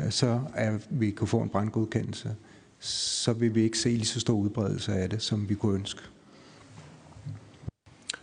[0.00, 2.34] Øh, så er, vi kunne få en brandgodkendelse,
[2.78, 6.00] så vil vi ikke se lige så stor udbredelse af det, som vi kunne ønske.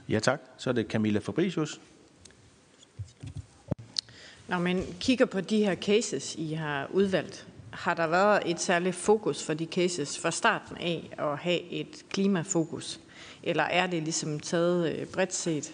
[0.10, 0.42] Ja tak.
[0.58, 1.82] Så er det Camilla Fabricius.
[4.48, 8.96] Når man kigger på de her cases, I har udvalgt, har der været et særligt
[8.96, 13.00] fokus for de cases fra starten af at have et klimafokus?
[13.44, 15.74] Eller er det ligesom taget øh, bredt set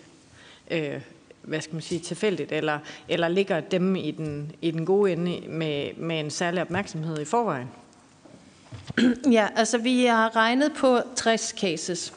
[0.71, 1.01] øh,
[1.43, 5.41] hvad skal man sige, tilfældigt, eller, eller ligger dem i den, i den gode ende
[5.47, 7.67] med, med en særlig opmærksomhed i forvejen?
[9.31, 12.13] Ja, altså vi har regnet på 60 cases.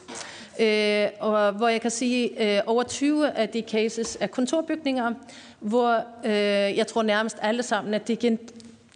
[0.59, 5.13] Øh, og hvor jeg kan sige, øh, over 20 af de cases er kontorbygninger,
[5.59, 8.39] hvor øh, jeg tror nærmest alle sammen at er DGN,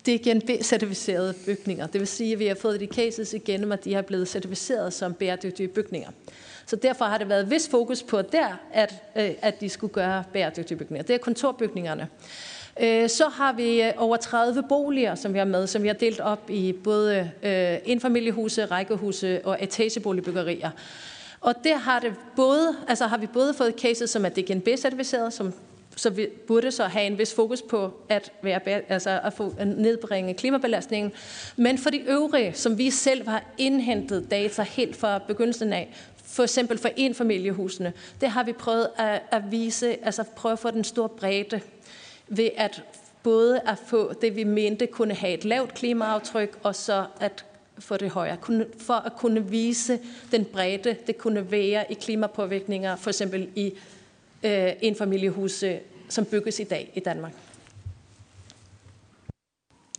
[0.10, 1.88] DGNB-certificerede bygninger.
[1.88, 4.93] Det vil sige, at vi har fået de cases igennem, at de har blevet certificeret
[4.93, 6.10] som bæredygtige bygninger.
[6.65, 10.24] Så derfor har det været vis fokus på der, at, øh, at de skulle gøre
[10.34, 11.04] bæredygtige bygninger.
[11.04, 12.08] Det er kontorbygningerne.
[12.82, 15.95] Øh, så har vi øh, over 30 boliger, som vi har med, som vi har
[15.95, 20.69] delt op i både øh, enfamiliehuse, rækkehuse og etageboligbyggerier.
[21.41, 25.54] Og der har, det både, altså har vi både fået cases, som er DGNB-certificeret, som
[25.95, 29.67] så vi burde så have en vis fokus på at, være, altså at få at
[29.67, 31.12] nedbringe klimabelastningen.
[31.56, 36.43] Men for de øvrige, som vi selv har indhentet data helt fra begyndelsen af, for
[36.43, 40.71] eksempel for en familiehusene, det har vi prøvet at, at vise, altså prøve at få
[40.71, 41.62] den store bredde
[42.27, 42.84] ved at
[43.23, 47.45] både at få det, vi mente kunne have et lavt klimaaftryk, og så at
[47.82, 48.38] få det højere,
[48.78, 50.00] for at kunne vise
[50.32, 53.74] den bredde, det kunne være i klimapåvirkninger, for eksempel i
[54.44, 57.34] øh, enfamiliehuse, som bygges i dag i Danmark.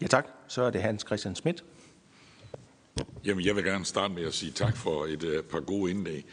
[0.02, 0.26] Ja, tak.
[0.48, 1.64] Så er det Hans Christian Schmidt.
[3.24, 6.24] Jamen, jeg vil gerne starte med at sige tak for et uh, par gode indlæg.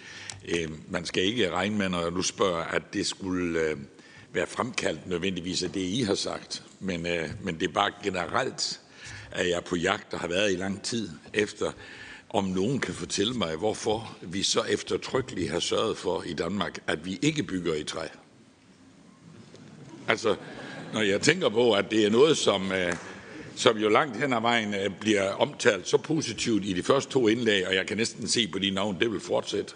[0.43, 3.79] Uh, man skal ikke regne med, når du spørger, at det skulle uh,
[4.35, 6.63] være fremkaldt nødvendigvis af det, I har sagt.
[6.79, 8.81] Men, uh, men det er bare generelt,
[9.31, 11.71] at jeg er på jagt og har været i lang tid efter,
[12.29, 17.05] om nogen kan fortælle mig, hvorfor vi så eftertrykkeligt har sørget for i Danmark, at
[17.05, 18.07] vi ikke bygger i træ.
[20.07, 20.35] Altså,
[20.93, 22.95] når jeg tænker på, at det er noget, som, øh,
[23.55, 27.27] som jo langt hen ad vejen øh, bliver omtalt så positivt i de første to
[27.27, 29.73] indlæg, og jeg kan næsten se på de navn, det vil fortsætte,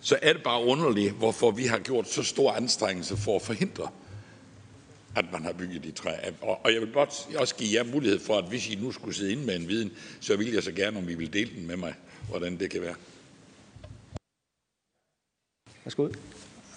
[0.00, 3.88] så er det bare underligt, hvorfor vi har gjort så stor anstrengelse for at forhindre,
[5.16, 6.10] at man har bygget i træ.
[6.42, 9.32] Og jeg vil godt også give jer mulighed for, at hvis I nu skulle sidde
[9.32, 11.76] inde med en viden, så vil jeg så gerne, om I vil dele den med
[11.76, 11.94] mig,
[12.28, 12.94] hvordan det kan være.
[15.84, 16.08] Værsgo.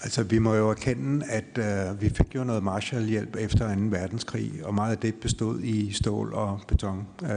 [0.04, 3.82] Altså, vi må jo erkende, at øh, vi fik jo noget Marshallhjælp efter 2.
[3.82, 7.30] verdenskrig, og meget af det bestod i stål og beton, øh,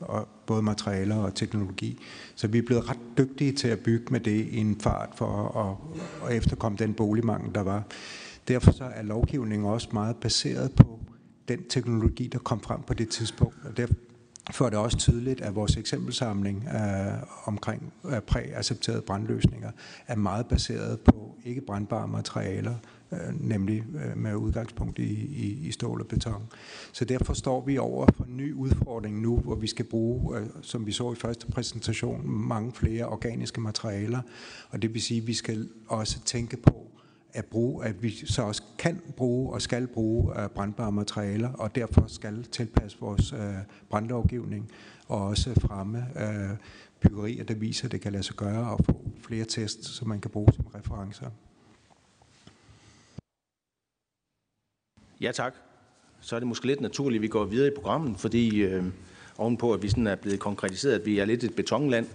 [0.00, 2.02] og både materialer og teknologi.
[2.34, 5.58] Så vi er blevet ret dygtige til at bygge med det i en fart for
[5.58, 7.82] at, at efterkomme den boligmangel, der var.
[8.48, 11.00] Derfor så er lovgivningen også meget baseret på
[11.48, 13.56] den teknologi, der kom frem på det tidspunkt.
[13.64, 19.70] Og derfor er det også tydeligt, at vores eksempelsamling øh, omkring øh, præaccepterede brandløsninger
[20.06, 22.74] er meget baseret på ikke brandbare materialer,
[23.12, 26.42] øh, nemlig øh, med udgangspunkt i, i, i stål og beton.
[26.92, 30.46] Så derfor står vi over for en ny udfordring nu, hvor vi skal bruge, øh,
[30.62, 34.20] som vi så i første præsentation, mange flere organiske materialer.
[34.70, 36.90] Og det vil sige, at vi skal også tænke på,
[37.32, 41.74] at, bruge, at vi så også kan bruge og skal bruge øh, brandbare materialer, og
[41.74, 43.54] derfor skal tilpasse vores øh,
[43.90, 44.70] brandlovgivning
[45.08, 46.56] og også fremme øh,
[47.00, 50.20] byggerier, der viser, at det kan lade sig gøre og få flere tests, som man
[50.20, 51.30] kan bruge som referencer.
[55.20, 55.54] Ja tak.
[56.20, 58.84] Så er det måske lidt naturligt, at vi går videre i programmet, fordi øh,
[59.38, 62.06] ovenpå, at vi sådan er blevet konkretiseret, at vi er lidt et betonland,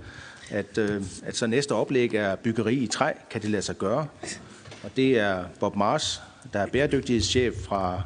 [0.49, 4.07] at, øh, at så næste oplæg er byggeri i træ, kan det lade sig gøre.
[4.85, 6.21] Og det er Bob Mars,
[6.53, 8.01] der er bæredygtighedschef fra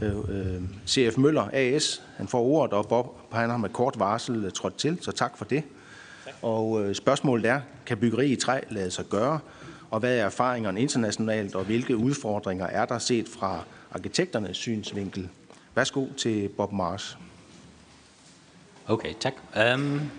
[0.00, 2.02] øh, øh CF Møller AS.
[2.16, 5.38] Han får ordet, og Bob han har med kort varsel øh, trådt til, så tak
[5.38, 5.62] for det.
[6.24, 6.34] Tak.
[6.42, 9.40] Og øh, spørgsmålet er, kan byggeri i træ lade sig gøre?
[9.90, 15.28] Og hvad er erfaringerne internationalt, og hvilke udfordringer er der set fra arkitekternes synsvinkel?
[15.74, 17.18] Værsgo til Bob Mars.
[18.86, 19.34] Okay, tak.
[19.74, 20.10] Um,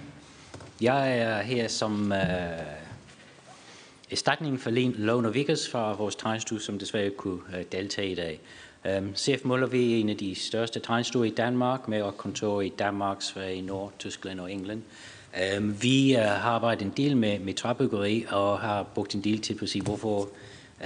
[0.82, 2.81] jeg er her som uh,
[4.12, 8.39] erstatning for Lone Vickers fra vores tegnstue, som desværre ikke kunne øh, deltage i dag.
[8.86, 13.21] Øhm, CF Møller er en af de største tegnstuer i Danmark, med kontor i Danmark,
[13.21, 14.82] Sverige, Nord, Tyskland og England.
[15.56, 19.41] Øhm, vi øh, har arbejdet en del med, med træbyggeri og har brugt en del
[19.41, 20.30] til på at sige, hvorfor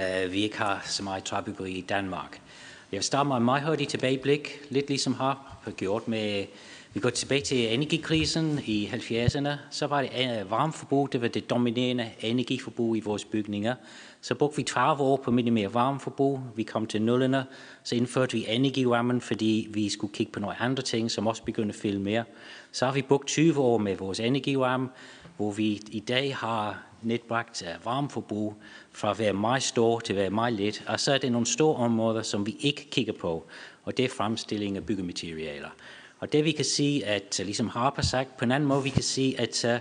[0.00, 2.40] øh, vi ikke har så meget træbyggeri i Danmark.
[2.92, 6.44] Jeg vil starte med en meget hurtigt tilbageblik, lidt ligesom har gjort med
[6.96, 11.50] vi går tilbage til energikrisen i 70'erne, så var det øh, varmeforbrug, det var det
[11.50, 13.74] dominerende energiforbrug i vores bygninger.
[14.20, 16.40] Så brugte vi 30 år på minimere varmeforbrug.
[16.54, 17.44] Vi kom til nullerne,
[17.82, 21.74] så indførte vi energivarmen, fordi vi skulle kigge på nogle andre ting, som også begyndte
[21.74, 22.24] at fylde mere.
[22.72, 24.88] Så har vi brugt 20 år med vores energivarme,
[25.36, 28.54] hvor vi i dag har netbragt øh, varmeforbrug
[28.92, 30.84] fra at være meget stor til at være meget lidt.
[30.86, 33.46] Og så er det nogle store områder, som vi ikke kigger på,
[33.84, 35.68] og det er fremstilling af byggematerialer.
[36.18, 38.90] Og det vi kan sige, at øh, ligesom Harper sagt, på en anden måde vi
[38.90, 39.80] kan sige, at øh, uh,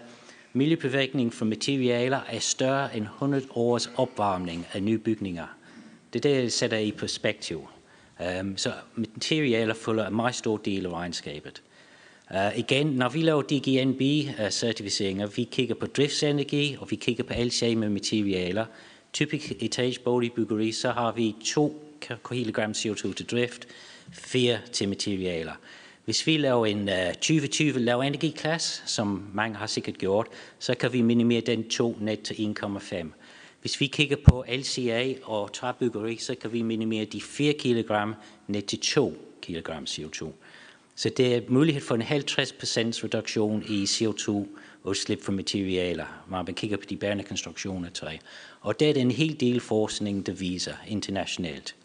[0.53, 5.45] miljøpåvirkningen for materialer er større end 100 års opvarmning af nye bygninger.
[6.13, 7.67] Det er det, jeg sætter i perspektiv.
[8.41, 11.61] Um, så materialer følger en meget stor del af regnskabet.
[12.31, 17.75] Uh, igen, når vi laver DGNB-certificeringer, vi kigger på driftsenergi, og vi kigger på alle
[17.75, 18.65] med materialer.
[19.13, 21.81] Typisk etageboligbyggeri, så har vi 2
[22.23, 23.67] kg CO2 til drift,
[24.11, 25.53] 4 til materialer.
[26.05, 30.27] Hvis vi laver en øh, 2020 lav energiklasse, som mange har sikkert gjort,
[30.59, 33.07] så kan vi minimere den 2 net til 1,5.
[33.61, 37.91] Hvis vi kigger på LCA og træbyggeri, så kan vi minimere de 4 kg
[38.47, 40.27] net til 2 kg CO2.
[40.95, 44.47] Så det er mulighed for en 50% reduktion i CO2
[44.83, 48.17] udslip fra materialer, når man kigger på de bærende konstruktioner af træ.
[48.61, 51.75] Og det er en hel del forskning, der viser internationalt.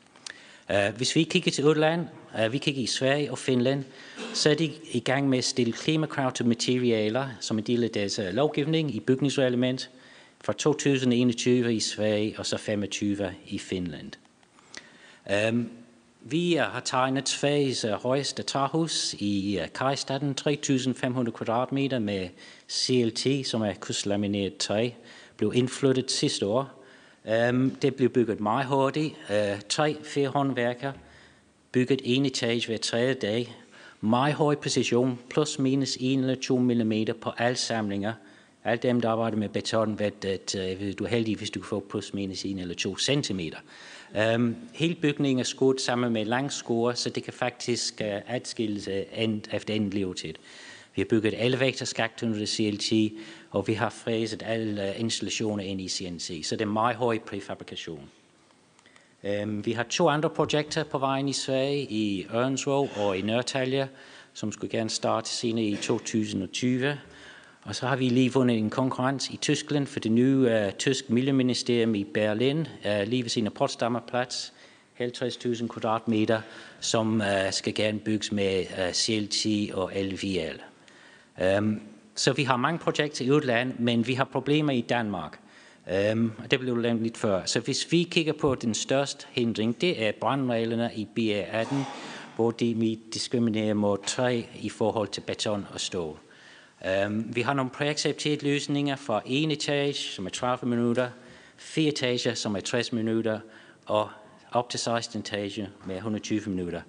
[0.70, 3.84] Uh, hvis vi kigger til udlandet, Øh, vi kigger i Sverige og Finland,
[4.34, 7.90] så er de i gang med at stille klimakrav til materialer, som en del af
[7.90, 9.90] deres øh, lovgivning i bygningsreglement
[10.44, 14.12] fra 2021 i Sverige og så 25 i Finland.
[15.50, 15.70] Um,
[16.22, 22.28] vi har tegnet Sveriges øh, højeste træhus i Kajstaden, 3.500 kvadratmeter med
[22.68, 24.90] CLT, som er kystlamineret træ,
[25.36, 26.84] blev indflyttet sidste år.
[27.48, 29.14] Um, det blev bygget meget hurtigt.
[29.30, 30.92] Uh, tre, fire håndværkere
[31.72, 33.56] bygget en etage hver tredje dag.
[34.00, 38.12] Meget høj præcision, plus minus 1 eller 2 mm på alle samlinger.
[38.64, 41.86] Alle dem, der arbejder med beton, ved, at øh, du er heldig, hvis du får
[41.90, 43.40] plus minus 1 eller 2 cm.
[44.34, 48.88] Um, hele bygningen er skudt sammen med lang score, så det kan faktisk uh, adskilles
[48.88, 50.34] øh, end, efter end levetid.
[50.94, 52.92] Vi har bygget alle elevatorskagt under CLT,
[53.50, 57.18] og vi har fræset alle øh, installationer ind i CNC, så det er meget høj
[57.18, 58.10] præfabrikation.
[59.42, 63.88] Um, vi har to andre projekter på vejen i Sverige, i Ørnsvå og i Nørtalje,
[64.32, 66.98] som skulle gerne starte senere i 2020.
[67.62, 71.10] Og så har vi lige vundet en konkurrence i Tyskland for det nye uh, tysk
[71.10, 74.52] miljøministerium i Berlin, uh, lige ved sin af Potsdamer Plads,
[75.00, 76.40] 50.000 kvadratmeter,
[76.80, 80.60] som uh, skal gerne bygges med øh, uh, CLT og LVL.
[81.40, 81.82] Um, øhm,
[82.14, 85.40] så vi har mange projekter i udlandet, men vi har problemer i Danmark.
[85.86, 87.44] Um, det blev lavet lidt før.
[87.44, 91.74] Så hvis vi kigger på den største hindring, det er brandreglerne i BA18,
[92.36, 96.18] hvor de diskriminerer mod træ i forhold til beton og stål.
[97.06, 101.08] Um, vi har nogle præaccepterede løsninger for en etage, som er 30 minutter,
[101.56, 103.40] fire etager, som er 60 minutter,
[103.86, 104.08] og
[104.52, 106.80] op til 16 etager med 120 minutter,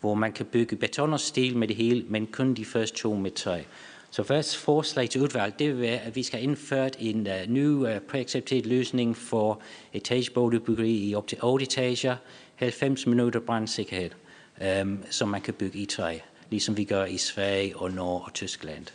[0.00, 3.14] hvor man kan bygge beton og stil med det hele, men kun de første to
[3.14, 3.62] med træ.
[4.12, 7.66] Så første forslag til udvalg, det vil være, at vi skal indføre en uh, ny
[7.66, 12.16] uh, præaccepteret løsning for etageboligbyggeri i op til 8 etager,
[12.54, 14.10] 90 minutter brandsikkerhed,
[14.82, 16.18] um, som man kan bygge i træ,
[16.50, 18.86] ligesom vi gør i Sverige og Norge og Tyskland.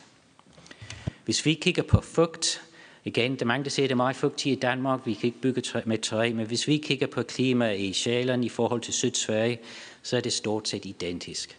[1.26, 2.62] Hvis vi kigger på fugt,
[3.04, 5.28] igen, der er mange, der siger, at det er meget fugtigt i Danmark, vi kan
[5.28, 8.82] ikke bygge træ, med træ, men hvis vi kigger på klima i Sjælland i forhold
[8.82, 9.60] til Sydsverige,
[10.04, 11.58] så er det stort set identisk.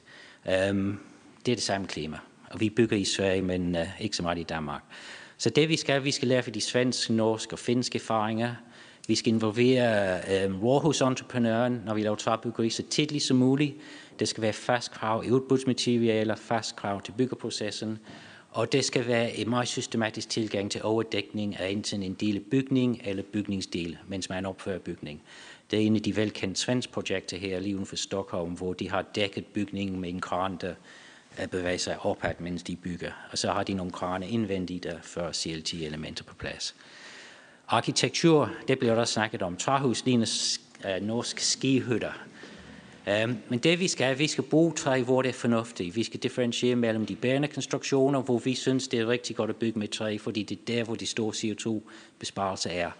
[0.70, 1.00] Um,
[1.46, 2.18] det er det samme klima
[2.50, 4.82] og vi bygger i Sverige, men uh, ikke så meget i Danmark.
[5.36, 8.54] Så det vi skal, vi skal lære for de svenske, norske og finske erfaringer.
[9.08, 13.74] Vi skal involvere øh, uh, råhusentreprenøren, når vi laver træbyggeri, så tidligt som muligt.
[14.18, 17.98] Det skal være fast krav i udbudsmaterialer, fast krav til byggeprocessen,
[18.50, 22.42] og det skal være en meget systematisk tilgang til overdækning af enten en del af
[22.50, 25.22] bygning eller bygningsdel, mens man opfører bygning.
[25.70, 28.90] Det er en af de velkendte svenske projekter her lige uden for Stockholm, hvor de
[28.90, 30.74] har dækket bygningen med en kran, der
[31.36, 33.10] at bevæge sig opad, mens de bygger.
[33.32, 36.74] Og så har de nogle kraner indvendigt, der før CLT-elementer på plads.
[37.68, 39.56] Arkitektur, det bliver der snakket om.
[39.56, 42.12] Træhus ligner uh, norsk skihytter.
[43.24, 45.96] Um, men det vi skal, vi skal bruge træ, hvor det er fornuftigt.
[45.96, 49.56] Vi skal differentiere mellem de bærende konstruktioner, hvor vi synes, det er rigtig godt at
[49.56, 52.90] bygge med træ, fordi det er der, hvor de store CO2-besparelser er.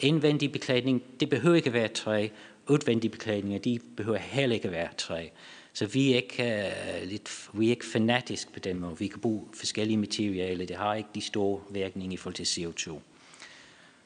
[0.00, 2.28] Indvendig beklædning, det behøver ikke at være træ.
[2.68, 5.26] Udvendige beklædninger, de behøver heller ikke at være træ.
[5.72, 8.98] Så vi er ikke, uh, lidt, vi er ikke fanatisk på den måde.
[8.98, 10.66] Vi kan bruge forskellige materialer.
[10.66, 12.98] Det har ikke de store virkninger i forhold til CO2.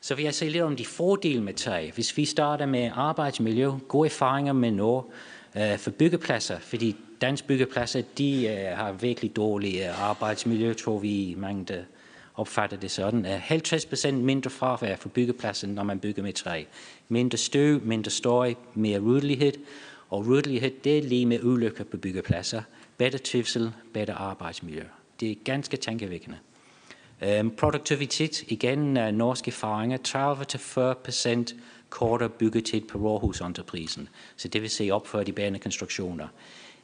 [0.00, 1.90] Så vil jeg sige lidt om de fordele med træ.
[1.94, 5.04] Hvis vi starter med arbejdsmiljø, gode erfaringer med noget
[5.56, 11.64] uh, for byggepladser, fordi danske byggepladser, de uh, har virkelig dårlige arbejdsmiljø, tror vi mange,
[11.64, 11.82] der
[12.34, 13.26] opfatter det sådan.
[13.26, 16.64] 50% mindre fravær for byggepladsen, når man bygger med træ.
[17.08, 19.52] Mindre støv, mindre støj, mere ryddelighed,
[20.14, 22.62] og ryddelighed, det er lige med ulykker på byggepladser.
[22.96, 24.82] Bedre trivsel, bedre arbejdsmiljø.
[25.20, 26.38] Det er ganske tankevækkende.
[27.40, 29.98] Um, produktivitet, igen uh, norske erfaringer,
[31.50, 31.54] 30-40%
[31.88, 34.08] kortere byggetid på råhusenterprisen.
[34.36, 36.28] Så det vil sige opført de bærende konstruktioner.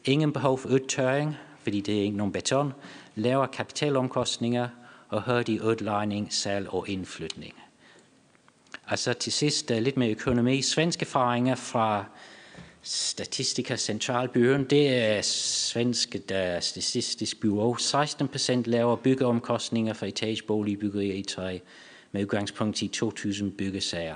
[0.05, 2.73] Ingen behov for udtørring, fordi det er ikke nogen beton.
[3.15, 4.69] Lavere kapitalomkostninger
[5.09, 7.55] og hurtig udlejning, salg og indflytning.
[8.89, 10.63] Altså til sidst uh, lidt med økonomi.
[10.63, 12.05] Svenske erfaringer fra
[12.83, 17.77] Statistika Centralbyrån, det er svenske der statistisk bureau.
[17.77, 21.59] 16 procent lavere byggeomkostninger for etageboligbyggerier i træ
[22.13, 24.15] med udgangspunkt i 2.000 byggesager.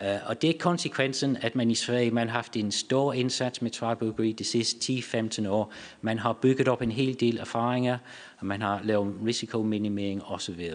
[0.00, 3.62] Uh, og det er konsekvensen, at man i Sverige man har haft en stor indsats
[3.62, 5.72] med træbyggeri de sidste 10-15 år.
[6.00, 7.98] Man har bygget op en hel del erfaringer,
[8.38, 10.70] og man har lavet risikominimering osv.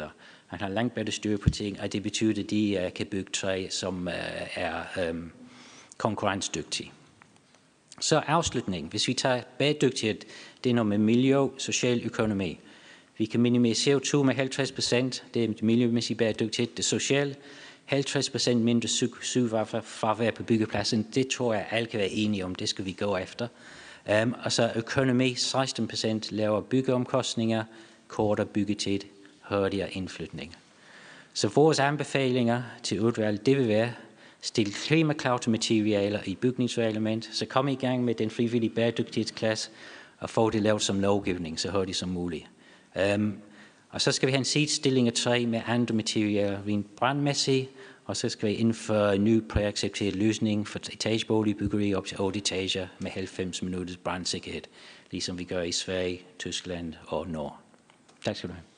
[0.52, 3.32] Man har langt bedre styr på ting, og det betyder, at de uh, kan bygge
[3.32, 4.14] træ, som uh,
[4.56, 5.32] er um,
[5.98, 6.92] konkurrencedygtige.
[8.00, 8.90] Så afslutning.
[8.90, 10.18] Hvis vi tager bæredygtighed,
[10.64, 12.60] det er noget med miljø, social økonomi.
[13.18, 15.24] Vi kan minimere CO2 med 50 procent.
[15.34, 16.72] Det er miljømæssig bæredygtighed.
[16.72, 17.36] Det er social.
[17.86, 18.90] 50 procent mindre
[19.22, 21.08] sygefravær på byggepladsen.
[21.16, 22.56] Det tror jeg, alle kan være enige om.
[22.56, 23.48] Det skal vi gå efter.
[24.24, 25.36] Um, og så økonomi.
[25.36, 27.64] 16 procent lavere byggeomkostninger,
[28.08, 29.00] kortere byggetid,
[29.50, 30.56] hurtigere indflytning.
[31.34, 33.94] Så vores anbefalinger til udvalget, det vil være,
[34.42, 39.70] stille klimakrav til materialer i bygningsreglement, så kom i gang med den frivillige bæredygtighedsklasse
[40.20, 42.46] og få det lavet som lovgivning så hurtigt som muligt.
[43.16, 43.38] Um,
[43.90, 47.70] og så skal vi have en sidestilling af træ med andre materialer, rent brandmæssigt
[48.10, 52.88] og så skal vi indføre en ny præaccepteret løsning for etageboligbyggeri op til 8 etager
[53.00, 54.62] med 90 minutters brandsikkerhed,
[55.12, 57.52] ligesom vi gør i Sverige, Tyskland og Norge.
[58.26, 58.69] Tak skal du have.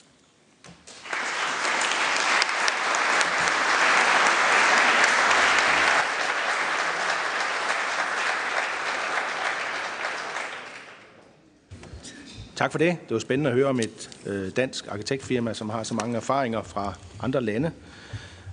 [12.56, 12.98] Tak for det.
[13.08, 16.64] Det var spændende at høre om et øh, dansk arkitektfirma, som har så mange erfaringer
[16.64, 17.72] fra andre lande.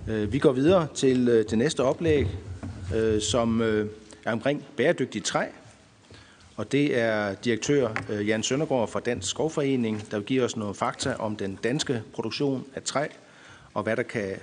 [0.07, 2.27] Øh, vi går videre til øh, det næste oplæg,
[3.21, 3.61] som
[4.25, 5.45] er omkring bæredygtigt træ.
[6.55, 11.13] Og det er direktør Jan Søndergaard fra Dansk Skovforening, der vil give os noget fakta
[11.19, 13.07] om den danske produktion af træ,
[13.73, 14.35] og hvad der kan,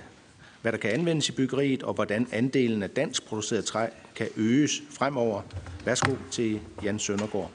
[0.61, 4.81] hvad der kan anvendes i byggeriet, og hvordan andelen af dansk produceret træ kan øges
[4.89, 5.41] fremover.
[5.85, 7.51] Værsgo til Jan Søndergaard.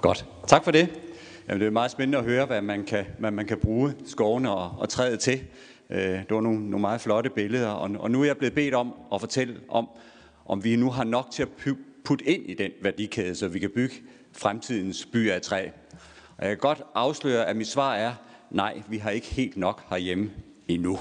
[0.00, 0.26] Godt.
[0.46, 0.88] Tak for det.
[1.48, 4.50] Jamen, det er meget spændende at høre, hvad man kan, hvad man kan bruge skovene
[4.50, 5.40] og, og træet til.
[5.90, 8.74] Øh, det var nogle, nogle meget flotte billeder, og, og nu er jeg blevet bedt
[8.74, 9.88] om at fortælle om,
[10.46, 11.48] om vi nu har nok til at
[12.04, 13.94] putte ind i den værdikæde, så vi kan bygge
[14.32, 15.68] fremtidens by af træ.
[16.36, 18.12] Og jeg kan godt afsløre, at mit svar er,
[18.50, 20.30] nej, vi har ikke helt nok herhjemme
[20.68, 20.98] endnu.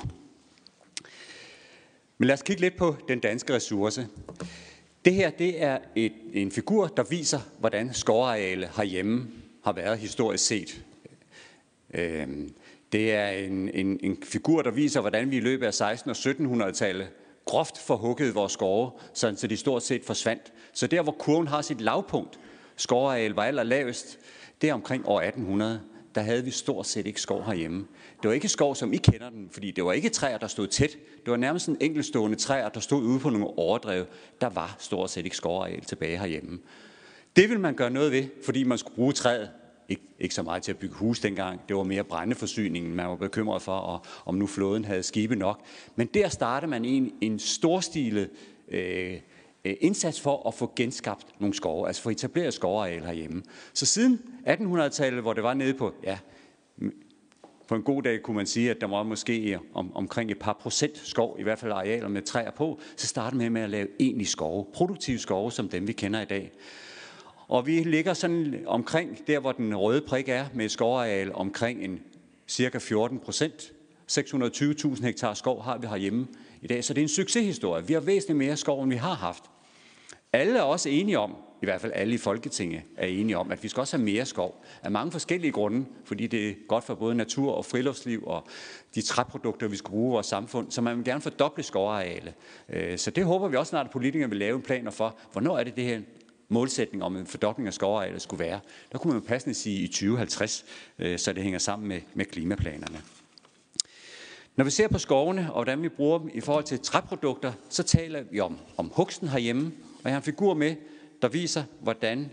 [2.17, 4.07] Men lad os kigge lidt på den danske ressource.
[5.05, 9.27] Det her det er et, en figur, der viser, hvordan skovarealet herhjemme
[9.63, 10.83] har været historisk set.
[11.93, 12.53] Øhm,
[12.91, 16.15] det er en, en, en figur, der viser, hvordan vi i løbet af 16- og
[16.15, 17.07] 1700-tallet
[17.45, 20.53] groft forhuggede vores skove, så de stort set forsvandt.
[20.73, 22.39] Så der, hvor kurven har sit lavpunkt,
[22.75, 24.19] skovareal var aller lavest,
[24.61, 25.81] det er omkring år 1800
[26.15, 27.87] der havde vi stort set ikke skov herhjemme.
[28.21, 30.67] Det var ikke skov, som I kender den, fordi det var ikke træer, der stod
[30.67, 30.97] tæt.
[31.25, 34.05] Det var nærmest en enkeltstående træer, der stod ude på nogle overdrev.
[34.41, 36.59] Der var stort set ikke skovareal tilbage herhjemme.
[37.35, 39.49] Det vil man gøre noget ved, fordi man skulle bruge træet.
[39.89, 41.61] Ikke, ikke så meget til at bygge hus dengang.
[41.67, 45.61] Det var mere brændeforsyningen, man var bekymret for, og om nu floden havde skibe nok.
[45.95, 48.29] Men der startede man en, en storstilet
[48.71, 49.19] Øh,
[49.69, 53.43] Øh, indsats for at få genskabt nogle skove, altså få etableret skovareal herhjemme.
[53.73, 56.17] Så siden 1800-tallet, hvor det var nede på, ja,
[57.67, 60.53] på en god dag kunne man sige, at der var måske om, omkring et par
[60.53, 63.87] procent skov, i hvert fald arealer med træer på, så startede man med at lave
[63.99, 66.51] egentlig skove, produktive skove, som dem vi kender i dag.
[67.47, 71.83] Og vi ligger sådan omkring der, hvor den røde prik er, med et skovareal omkring
[71.83, 71.99] en
[72.47, 73.71] cirka 14 procent.
[74.11, 76.27] 620.000 hektar skov har vi herhjemme
[76.61, 76.83] i dag.
[76.83, 77.87] Så det er en succeshistorie.
[77.87, 79.43] Vi har væsentligt mere skov, end vi har haft.
[80.33, 83.63] Alle er også enige om, i hvert fald alle i Folketinget er enige om, at
[83.63, 84.63] vi skal også have mere skov.
[84.83, 88.47] Af mange forskellige grunde, fordi det er godt for både natur og friluftsliv og
[88.95, 90.71] de træprodukter, vi skal bruge i vores samfund.
[90.71, 92.33] Så man vil gerne fordoble skovarealet.
[92.69, 95.57] Øh, så det håber vi også snart, at politikerne vil lave en planer for, hvornår
[95.57, 96.01] er det det her
[96.49, 98.59] målsætning om en fordobling af skovarealet skulle være.
[98.91, 100.65] Der kunne man jo passende sige i 2050,
[100.99, 103.01] øh, så det hænger sammen med, med klimaplanerne.
[104.55, 107.83] Når vi ser på skovene og hvordan vi bruger dem i forhold til træprodukter, så
[107.83, 109.71] taler vi om, om hugsten herhjemme.
[110.03, 110.75] Og jeg har en figur med,
[111.21, 112.31] der viser, hvordan,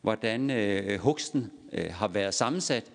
[0.00, 2.92] hvordan øh, hugsten øh, har været sammensat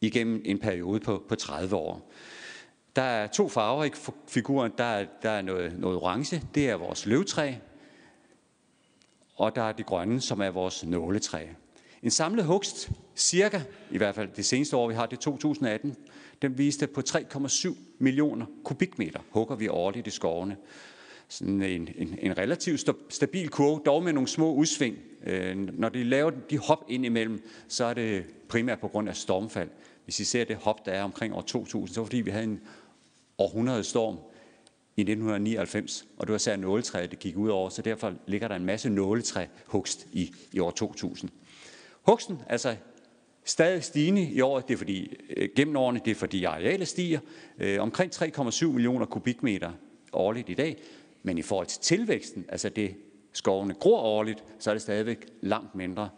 [0.00, 2.10] igennem en periode på, på 30 år.
[2.96, 3.90] Der er to farver i
[4.28, 4.72] figuren.
[4.78, 7.54] Der er, der er noget, noget orange, det er vores løvtræ,
[9.36, 11.46] og der er det grønne, som er vores nåletræ.
[12.02, 13.60] En samlet hugst, cirka,
[13.90, 15.96] i hvert fald det seneste år, vi har, det er 2018,
[16.42, 20.56] den viste på 3,7 millioner kubikmeter hugger vi årligt i skovene.
[21.34, 24.96] Sådan en, en, en relativt stabil kurve, dog med nogle små udsving.
[25.26, 29.16] Øh, når de laver de hop ind imellem, så er det primært på grund af
[29.16, 29.68] stormfald.
[30.04, 32.44] Hvis I ser det hop, der er omkring år 2000, så er fordi, vi havde
[32.44, 32.60] en
[33.38, 34.14] århundredestorm
[34.96, 38.56] i 1999, og det var især nåletræet, det gik ud over, så derfor ligger der
[38.56, 41.30] en masse nåletræ hugst i, i år 2000.
[42.02, 42.76] Hugsten, altså
[43.44, 44.60] stadig stigende i år.
[44.60, 47.20] Det er fordi, øh, gennem årene, det er fordi arealet stiger.
[47.58, 49.72] Øh, omkring 3,7 millioner kubikmeter
[50.14, 50.76] årligt i dag.
[51.26, 52.96] Men i forhold til tilvæksten, altså det
[53.32, 56.10] skovene gror årligt, så er det stadigvæk langt mindre.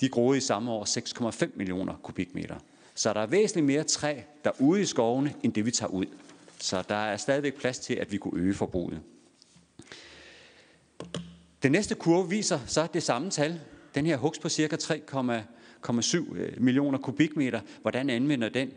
[0.00, 0.84] De groede i samme år
[1.44, 2.56] 6,5 millioner kubikmeter.
[2.94, 6.06] Så der er væsentligt mere træ derude i skovene, end det vi tager ud.
[6.58, 9.00] Så der er stadigvæk plads til, at vi kunne øge forbruget.
[11.62, 13.60] Den næste kurve viser så det samme tal.
[13.94, 17.60] Den her hugst på cirka 3,7 øh, millioner kubikmeter.
[17.82, 18.72] Hvordan anvender den?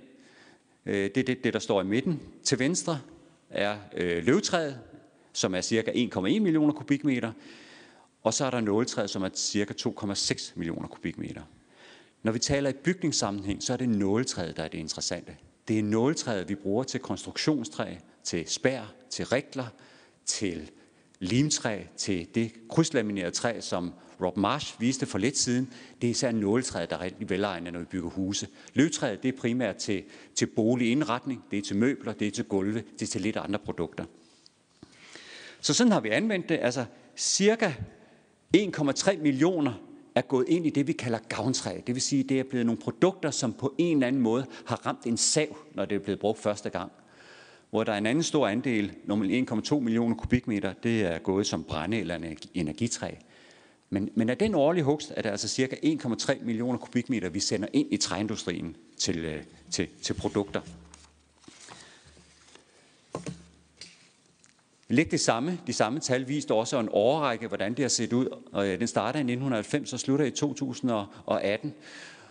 [0.85, 2.21] Øh, det er det, det, der står i midten.
[2.43, 2.99] Til venstre
[3.49, 4.79] er øh, løvtræet,
[5.33, 7.31] som er cirka 1,1 millioner kubikmeter.
[8.23, 11.41] Og så er der nåletræet, som er cirka 2,6 millioner kubikmeter.
[12.23, 15.35] Når vi taler i bygningssammenhæng, så er det nåletræet, der er det interessante.
[15.67, 19.67] Det er nåletræet, vi bruger til konstruktionstræ, til spær, til rikler,
[20.25, 20.71] til
[21.19, 26.31] limtræ, til det krydslaminerede træ, som Rob Marsh viste for lidt siden, det er især
[26.31, 28.47] nåletræet, der er rigtig velegnet, når vi bygger huse.
[28.73, 30.03] Løvtræet det er primært til,
[30.35, 33.59] til boligindretning, det er til møbler, det er til gulve, det er til lidt andre
[33.59, 34.05] produkter.
[35.63, 36.59] Så sådan har vi anvendt det.
[36.61, 36.85] Altså
[37.17, 37.71] cirka
[38.57, 39.73] 1,3 millioner
[40.15, 41.79] er gået ind i det, vi kalder gavntræ.
[41.87, 44.85] Det vil sige, det er blevet nogle produkter, som på en eller anden måde har
[44.85, 46.91] ramt en sav, når det er blevet brugt første gang.
[47.69, 51.63] Hvor der er en anden stor andel, normalt 1,2 millioner kubikmeter, det er gået som
[51.63, 53.11] brænde- eller energitræ.
[53.89, 57.67] Men, men af den årlige hugst er der altså cirka 1,3 millioner kubikmeter, vi sender
[57.73, 60.61] ind i træindustrien til, øh, til, til produkter.
[64.93, 68.27] Læg det samme, de samme tal viste også en overrække, hvordan det har set ud.
[68.51, 71.73] Og den starter i 1990 og slutter i 2018.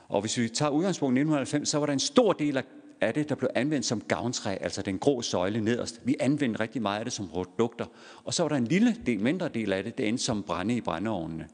[0.09, 2.63] Og hvis vi tager udgangspunkt i 1990, så var der en stor del
[3.01, 6.01] af det, der blev anvendt som gavntræ, altså den grå søjle nederst.
[6.05, 7.85] Vi anvendte rigtig meget af det som produkter.
[8.25, 10.77] Og så var der en lille del, mindre del af det, det endte som brænde
[10.77, 11.49] i brændeovnene.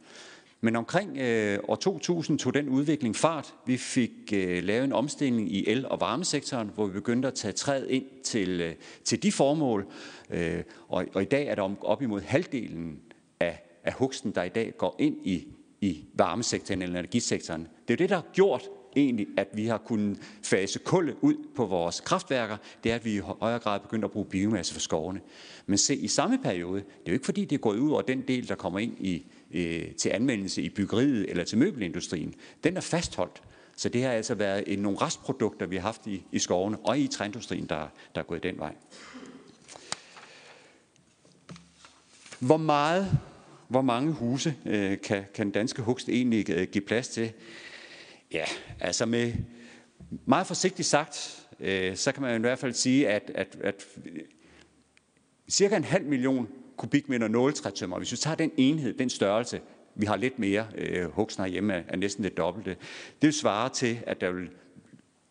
[0.60, 3.54] Men omkring øh, år 2000 tog den udvikling fart.
[3.66, 7.52] Vi fik øh, lavet en omstilling i el- og varmesektoren, hvor vi begyndte at tage
[7.52, 9.86] træet ind til, øh, til de formål.
[10.30, 13.00] Øh, og, og i dag er der op imod halvdelen
[13.40, 15.46] af, af hugsten, der i dag går ind i,
[15.80, 17.68] i varmesektoren eller energisektoren.
[17.88, 18.62] Det er det, der har gjort
[18.96, 23.14] egentlig, at vi har kunnet fase kullet ud på vores kraftværker, det er, at vi
[23.14, 25.20] i højere grad begynder at bruge biomasse for skovene.
[25.66, 28.02] Men se, i samme periode, det er jo ikke fordi, det er gået ud over
[28.02, 32.34] den del, der kommer ind i, øh, til anvendelse i byggeriet eller til møbelindustrien.
[32.64, 33.42] Den er fastholdt.
[33.76, 36.98] Så det har altså været en, nogle restprodukter, vi har haft i, i skovene og
[36.98, 38.74] i træindustrien, der, der er gået den vej.
[42.40, 43.18] Hvor meget,
[43.68, 47.32] hvor mange huse øh, kan, kan den danske hugst egentlig øh, give plads til?
[48.32, 48.44] Ja,
[48.80, 49.32] altså med
[50.26, 53.86] meget forsigtigt sagt, øh, så kan man i hvert fald sige, at, at, at
[55.48, 56.48] cirka en halv million
[56.78, 59.60] kubikmeter nåletrætømmer, hvis vi tager den enhed, den størrelse,
[59.94, 63.68] vi har lidt mere, øh, hugsen herhjemme er, er næsten det dobbelte, det vil svare
[63.68, 64.48] til, at der vil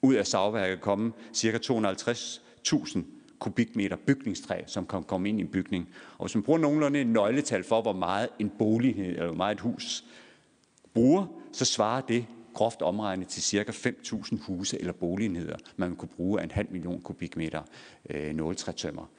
[0.02, 3.00] ud af savværket komme cirka 250.000
[3.39, 5.89] kubikmeter bygningstræ, som kan komme ind i en bygning.
[6.18, 9.36] Og hvis man bruger nogenlunde en nøgletal for, hvor meget en bolig øh, eller hvor
[9.36, 10.04] meget et hus
[10.93, 13.89] bruger, så svarer det groft omregnet til ca.
[13.89, 17.62] 5.000 huse eller boligenheder, man kunne bruge af en halv million kubikmeter
[18.10, 19.10] øh, nåletrætømmer.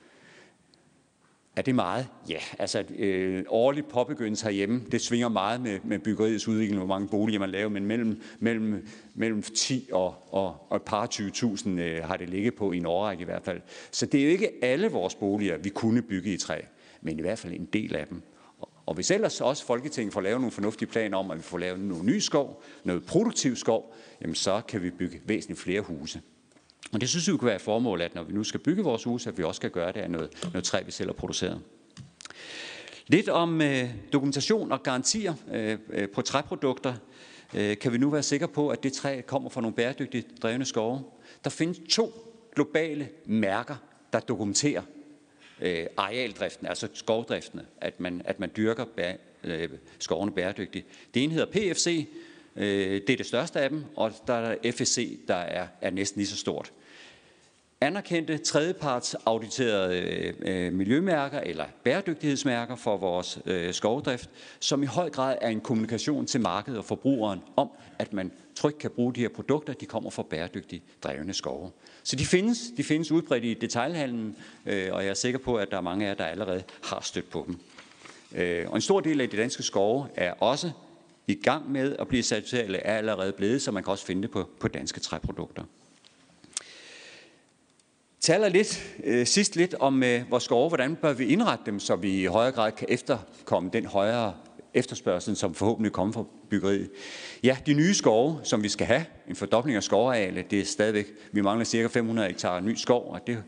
[1.58, 2.06] Er det meget?
[2.28, 7.08] Ja, altså øh, årligt påbegyndelse herhjemme, det svinger meget med, med byggeriets udvikling, hvor mange
[7.08, 12.04] boliger man laver, men mellem, mellem, mellem 10 og, og, og et par 20.000 øh,
[12.04, 13.60] har det ligget på i en årrække i hvert fald.
[13.90, 16.60] Så det er jo ikke alle vores boliger, vi kunne bygge i træ,
[17.00, 18.22] men i hvert fald en del af dem.
[18.86, 21.80] Og hvis ellers også Folketinget får lavet nogle fornuftige planer om, at vi får lavet
[21.80, 26.20] noget ny skov, noget produktiv skov, jamen så kan vi bygge væsentligt flere huse.
[26.92, 29.04] Og det synes vi kunne være et formål, at når vi nu skal bygge vores
[29.04, 31.60] hus, at vi også skal gøre det af noget, noget træ, vi selv har produceret.
[33.06, 36.94] Lidt om øh, dokumentation og garantier øh, øh på træprodukter.
[37.54, 40.64] Øh, kan vi nu være sikre på, at det træ kommer fra nogle bæredygtigt drevne
[40.64, 41.02] skove?
[41.44, 42.12] Der findes to
[42.54, 43.76] globale mærker,
[44.12, 44.82] der dokumenterer
[45.60, 49.12] øh, arealdriften, altså skovdriften, at man, at man dyrker bæ,
[49.44, 49.68] øh,
[49.98, 50.86] skovene bæredygtigt.
[51.14, 52.08] Det ene hedder PFC,
[52.56, 56.18] øh, det er det største af dem, og der er FSC, der er, er næsten
[56.18, 56.72] lige så stort.
[57.80, 65.10] Anerkendte tredjeparts auditerede øh, øh, miljømærker eller bæredygtighedsmærker for vores øh, skovdrift, som i høj
[65.10, 69.20] grad er en kommunikation til markedet og forbrugeren om, at man trygt kan bruge de
[69.20, 71.70] her produkter, de kommer fra bæredygtigt drevne skove.
[72.02, 75.70] Så de findes, de findes udbredt i detaljhandlen, øh, og jeg er sikker på, at
[75.70, 77.58] der er mange af jer, der allerede har stødt på dem.
[78.40, 80.70] Øh, og en stor del af de danske skove er også
[81.26, 84.22] i gang med at blive certificeret, eller er allerede blevet, så man kan også finde
[84.22, 85.62] det på, på danske træprodukter.
[88.20, 91.96] Taler lidt, øh, sidst lidt om øh, vores skove, hvordan bør vi indrette dem, så
[91.96, 94.34] vi i højere grad kan efterkomme den højere
[94.74, 96.90] efterspørgsel, som forhåbentlig kommer fra byggeriet.
[97.44, 101.06] Ja, de nye skove, som vi skal have, en fordobling af skovarealet, det er stadigvæk,
[101.32, 103.42] vi mangler cirka 500 hektar ny skov, og det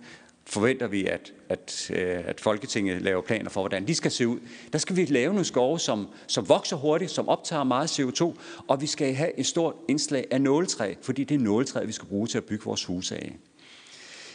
[0.46, 4.38] forventer vi, at, at, øh, at Folketinget laver planer for, hvordan de skal se ud.
[4.72, 8.80] Der skal vi lave nogle skove, som, som vokser hurtigt, som optager meget CO2, og
[8.80, 12.26] vi skal have et stort indslag af nåletræ, fordi det er nåletræ, vi skal bruge
[12.26, 13.36] til at bygge vores huse af.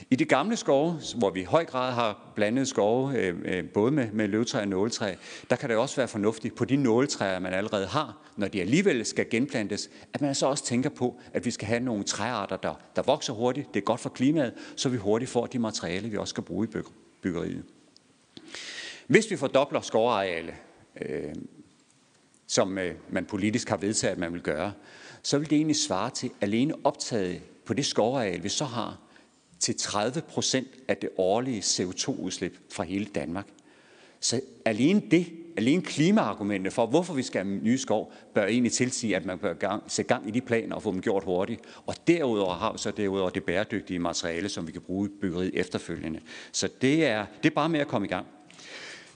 [0.10, 3.92] I de gamle skove, hvor vi i høj grad har blandet skove, øh, øh, både
[3.92, 5.16] med, med løvtræ og nåletræ,
[5.50, 9.06] der kan det også være fornuftigt på de nåletræer, man allerede har, når de alligevel
[9.06, 12.74] skal genplantes, at man så også tænker på, at vi skal have nogle træarter, der,
[12.96, 16.18] der vokser hurtigt, det er godt for klimaet, så vi hurtigt får de materialer, vi
[16.18, 16.82] også skal bruge i
[17.22, 17.64] byggeriet.
[19.08, 20.54] Hvis vi fordobler skovareale,
[21.02, 21.36] øh,
[22.48, 24.74] som øh, man politisk har vedtaget, at man vil gøre,
[25.22, 29.00] så vil det egentlig svare til alene optaget på det skovareal, vi så har,
[29.60, 33.48] til 30 procent af det årlige CO2-udslip fra hele Danmark.
[34.20, 35.28] Så alene det
[35.58, 39.54] alene klimaargumentet for, hvorfor vi skal have nye skov, bør egentlig tilsige, at man bør
[39.54, 41.62] gang, sætte gang i de planer og få dem gjort hurtigt.
[41.86, 45.52] Og derudover har vi så derudover det bæredygtige materiale, som vi kan bruge i byggeriet
[45.54, 46.20] efterfølgende.
[46.52, 48.26] Så det er, det er bare med at komme i gang.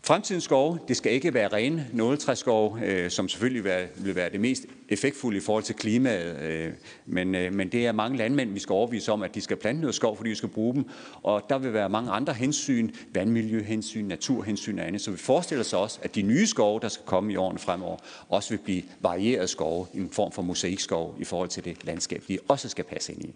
[0.10, 4.30] Fremtidens skove, det skal ikke være rene nåletræskove, øh, som selvfølgelig vil være, vil være
[4.30, 6.42] det mest effektfulde i forhold til klimaet.
[6.42, 6.74] Øh,
[7.06, 9.82] men, øh, men det er mange landmænd, vi skal overvise om, at de skal plante
[9.82, 10.86] noget skov, fordi vi skal bruge dem.
[11.24, 15.02] Og der vil være mange andre hensyn, vandmiljøhensyn, naturhensyn og andet.
[15.02, 17.98] Så vi forestiller os også, at de nye skove, der skal komme i årene fremover,
[18.30, 22.40] også vil blive varieret skove, en form for mosaikskov i forhold til det landskab, de
[22.48, 23.34] også skal passe ind i.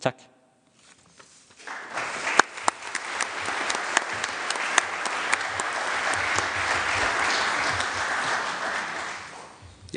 [0.00, 0.35] Tak.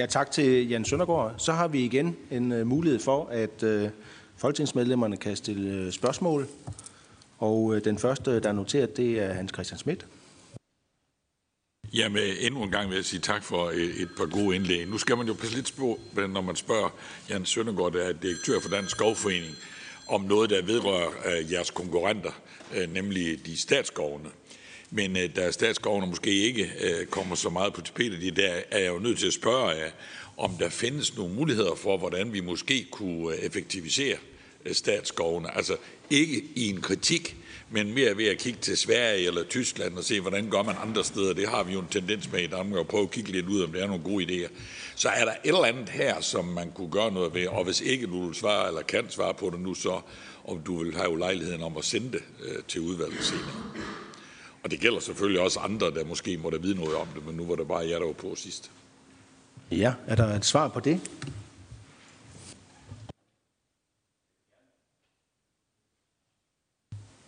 [0.06, 1.36] Tak til Jan Søndergaard.
[1.38, 3.90] Så har vi igen en uh, mulighed for, at uh,
[4.38, 6.48] folketingsmedlemmerne kan stille uh, spørgsmål.
[7.38, 10.06] Og uh, den første, der er noteret, det er Hans Christian Schmidt.
[11.94, 14.88] Jamen, endnu en gang vil jeg sige tak for et, et par gode indlæg.
[14.88, 16.90] Nu skal man jo passe lidt på, når man spørger
[17.30, 19.56] Jan Søndergaard, der er direktør for Dansk Skovforening,
[20.08, 22.32] om noget, der vedrører uh, jeres konkurrenter,
[22.72, 24.30] uh, nemlig de statsskovene.
[24.92, 28.94] Men øh, da statsskovene måske ikke øh, kommer så meget på tapetet, der er jeg
[28.94, 29.90] jo nødt til at spørge jer,
[30.38, 34.18] om der findes nogle muligheder for, hvordan vi måske kunne øh, effektivisere
[34.66, 35.58] øh, statsskovene.
[35.58, 35.76] Altså
[36.10, 37.36] ikke i en kritik,
[37.72, 41.04] men mere ved at kigge til Sverige eller Tyskland og se, hvordan gør man andre
[41.04, 41.34] steder.
[41.34, 43.64] Det har vi jo en tendens med i Danmark, og prøve at kigge lidt ud,
[43.64, 44.50] om der er nogle gode idéer.
[44.96, 47.82] Så er der et eller andet her, som man kunne gøre noget ved, og hvis
[47.82, 50.02] ikke du vil svare eller kan svare på det nu, så
[50.44, 54.09] om du vil have lejligheden om at sende det øh, til udvalget senere.
[54.64, 57.46] Og det gælder selvfølgelig også andre, der måske måtte vide noget om det, men nu
[57.46, 58.72] var det bare jeg, der var på sidst.
[59.72, 61.02] Ja, er der et svar på det?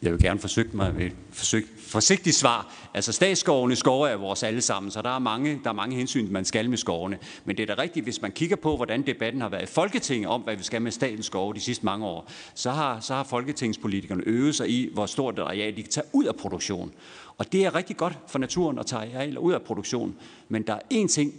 [0.02, 2.74] Jeg vil gerne forsøge mig med et forsøg, forsigtigt svar.
[2.94, 6.32] Altså statsskovene skove er vores alle sammen, så der er, mange, der er mange hensyn,
[6.32, 7.18] man skal med skovene.
[7.46, 10.30] Men det er da rigtigt, hvis man kigger på, hvordan debatten har været i Folketinget
[10.30, 13.24] om, hvad vi skal med statens skove de sidste mange år, så har, så har
[13.24, 16.94] folketingspolitikerne øvet sig i, hvor stort et areal de kan tage ud af produktion.
[17.38, 20.16] Og det er rigtig godt for naturen at tage arealer ud af produktion.
[20.50, 21.34] Men der er én ting,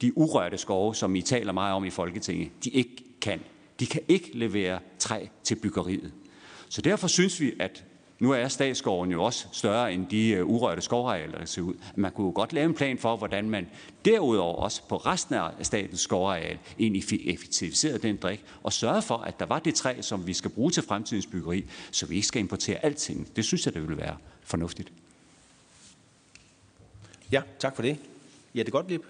[0.00, 3.40] de urørte skove, som I taler meget om i Folketinget, de ikke kan.
[3.80, 6.12] De kan ikke levere træ til byggeriet.
[6.68, 7.84] Så derfor synes vi, at
[8.18, 11.74] nu er statsskoven jo også større end de øh, urørte skovarealer, der ser ud.
[11.96, 13.66] Man kunne jo godt lave en plan for, hvordan man
[14.04, 19.40] derudover også på resten af statens skovareal egentlig effektiviserede den drik, og sørge for, at
[19.40, 22.40] der var det træ, som vi skal bruge til fremtidens byggeri, så vi ikke skal
[22.40, 23.36] importere alting.
[23.36, 24.92] Det synes jeg, det ville være fornuftigt.
[27.34, 27.96] Ja, tak for det.
[28.54, 29.02] Ja, det godt, Lip.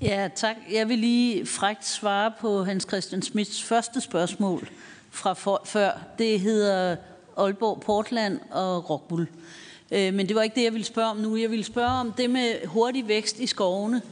[0.00, 0.56] Ja, tak.
[0.72, 4.68] Jeg vil lige frækt svare på Hans Christian Smits første spørgsmål
[5.10, 5.90] fra for, før.
[6.18, 6.96] Det hedder
[7.36, 9.28] Aalborg, Portland og Rockbull.
[9.90, 11.36] Øh, men det var ikke det, jeg ville spørge om nu.
[11.36, 14.02] Jeg ville spørge om det med hurtig vækst i skovene.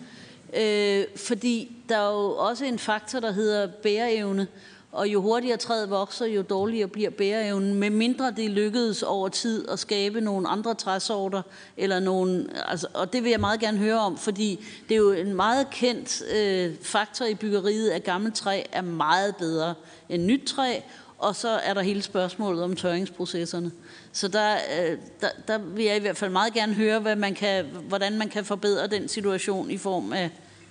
[0.57, 4.47] Øh, fordi der er jo også en faktor, der hedder bæreevne.
[4.93, 9.68] Og jo hurtigere træet vokser, jo dårligere bliver bæreevnen, med mindre det lykkedes over tid
[9.68, 11.43] at skabe nogle andre træsorter,
[11.76, 15.12] eller nogle, altså, og det vil jeg meget gerne høre om, fordi det er jo
[15.12, 19.74] en meget kendt øh, faktor i byggeriet, at gammelt træ er meget bedre
[20.09, 20.80] end nyt træ,
[21.18, 23.70] og så er der hele spørgsmålet om tørringsprocesserne.
[24.12, 27.34] Så der, øh, der, der vil jeg i hvert fald meget gerne høre, hvad man
[27.34, 30.30] kan, hvordan man kan forbedre den situation i form af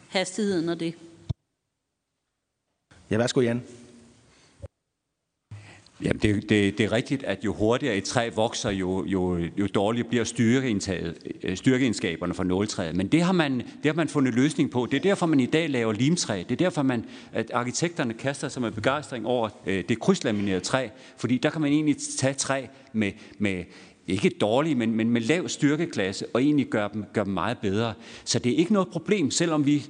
[0.10, 0.94] hastigheden og det.
[3.10, 3.81] Ja, værsgo Jan.
[6.04, 9.68] Jamen, det, det, det er rigtigt, at jo hurtigere et træ vokser, jo, jo, jo
[9.68, 10.24] dårligere bliver
[11.56, 12.96] styrkeegenskaberne øh, for nåletræet.
[12.96, 14.88] Men det har, man, det har man fundet løsning på.
[14.92, 16.38] Det er derfor, man i dag laver limtræ.
[16.38, 20.88] Det er derfor, man, at arkitekterne kaster sig med begejstring over øh, det krydslaminerede træ.
[21.18, 23.64] Fordi der kan man egentlig tage træ med, med
[24.08, 27.94] ikke dårlige, men, men med lav styrkeklasse, og egentlig gøre dem, gøre dem meget bedre.
[28.26, 29.86] Så det er ikke noget problem, selvom vi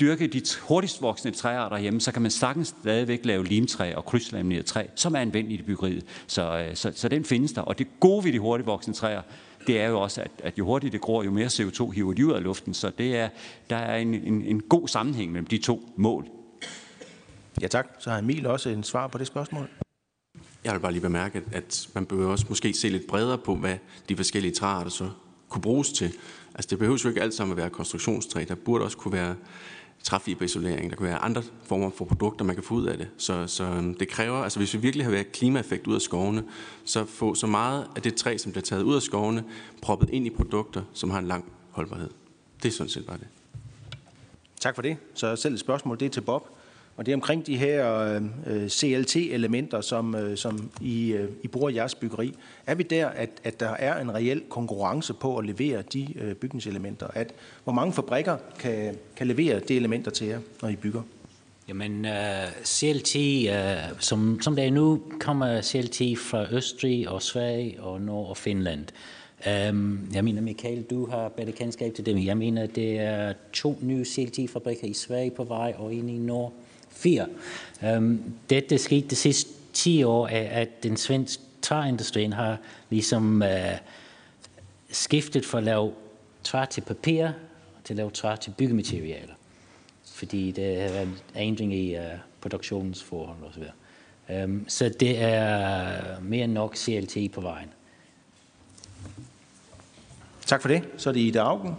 [0.00, 4.66] dyrke de hurtigst voksende træer derhjemme, så kan man sagtens stadigvæk lave limtræ og krydslamineret
[4.66, 6.04] træ, som er anvendeligt i byggeriet.
[6.26, 7.60] Så, øh, så, så den findes der.
[7.60, 9.22] Og det gode ved de hurtigt voksende træer,
[9.66, 12.26] det er jo også, at, at jo hurtigere det gror, jo mere CO2 hiver de
[12.26, 12.74] ud af luften.
[12.74, 13.28] Så det er,
[13.70, 16.26] der er en, en, en god sammenhæng mellem de to mål.
[17.60, 17.86] Ja tak.
[17.98, 19.68] Så har Emil også en svar på det spørgsmål.
[20.64, 23.76] Jeg vil bare lige bemærke, at man bør også måske se lidt bredere på, hvad
[24.08, 25.10] de forskellige træer så
[25.48, 26.12] kunne bruges til.
[26.54, 28.44] Altså det behøver jo ikke alt sammen at være konstruktionstræ.
[28.48, 29.34] Der burde også kunne være
[30.02, 33.08] træfiberisolering, der kan være andre former for produkter, man kan få ud af det.
[33.18, 36.44] Så, så øhm, det kræver, altså hvis vi virkelig har været klimaeffekt ud af skovene,
[36.84, 39.44] så få så meget af det træ, som bliver taget ud af skovene,
[39.82, 42.10] proppet ind i produkter, som har en lang holdbarhed.
[42.62, 43.26] Det er sådan set bare det.
[44.60, 44.96] Tak for det.
[45.14, 46.48] Så selv et spørgsmål, det er til Bob.
[46.96, 51.68] Og det er omkring de her øh, CLT-elementer, som, øh, som I, øh, I bruger
[51.68, 52.34] i jeres byggeri.
[52.66, 56.34] Er vi der, at, at der er en reel konkurrence på at levere de øh,
[56.34, 57.06] bygningselementer?
[57.14, 57.34] At,
[57.64, 61.02] hvor mange fabrikker kan, kan levere de elementer til jer, når I bygger?
[61.68, 67.08] Jamen, øh, uh, CLT, uh, øh, som, som det er nu, kommer CLT fra Østrig
[67.08, 68.84] og Sverige og Norge og Finland.
[69.70, 72.18] Um, jeg mener, Michael, du har bedre kendskab til dem.
[72.18, 76.50] Jeg mener, det er to nye CLT-fabrikker i Sverige på vej og en i Norge.
[77.04, 77.26] Fire.
[77.96, 82.56] Um, det, der skete de sidste 10 år, er, at den svenske træindustrien har
[82.90, 83.48] ligesom uh,
[84.90, 85.92] skiftet fra at lave
[86.44, 87.28] træ til papir
[87.84, 89.34] til at lave træ til byggematerialer
[90.14, 92.02] fordi det har været en ændring i uh,
[92.40, 93.62] produktionsforhold osv.
[94.44, 97.68] Um, så det er mere end nok CLT på vejen.
[100.46, 100.82] Tak for det.
[100.96, 101.74] Så er det Ida Augen.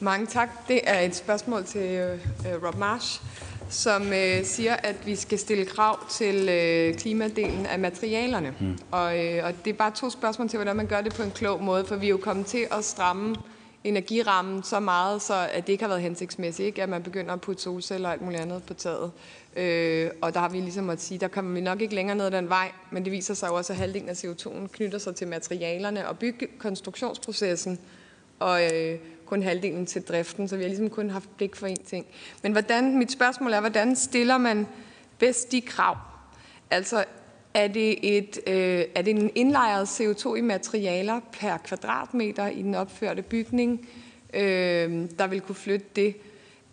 [0.00, 0.68] Mange tak.
[0.68, 3.22] Det er et spørgsmål til uh, Rob Marsh,
[3.70, 8.54] som uh, siger, at vi skal stille krav til uh, klimadelen af materialerne.
[8.60, 8.78] Mm.
[8.90, 11.30] Og, uh, og det er bare to spørgsmål til, hvordan man gør det på en
[11.30, 13.36] klog måde, for vi er jo kommet til at stramme
[13.84, 16.82] energirammen så meget, så at det ikke har været hensigtsmæssigt, ikke?
[16.82, 19.12] at man begynder at putte solceller og alt muligt andet på taget.
[19.56, 22.30] Øh, og der har vi ligesom at sige, der kommer vi nok ikke længere ned
[22.30, 25.28] den vej, men det viser sig jo også, at halvdelen af CO2'en knytter sig til
[25.28, 27.78] materialerne og byggekonstruktionsprocessen,
[28.38, 31.88] og øh, kun halvdelen til driften, så vi har ligesom kun haft blik for én
[31.88, 32.06] ting.
[32.42, 34.66] Men hvordan, mit spørgsmål er, hvordan stiller man
[35.18, 35.96] bedst de krav?
[36.70, 37.04] Altså,
[37.54, 42.74] er det, et, øh, er det en indlejret CO2 i materialer per kvadratmeter i den
[42.74, 43.88] opførte bygning,
[44.34, 46.16] øh, der vil kunne flytte det?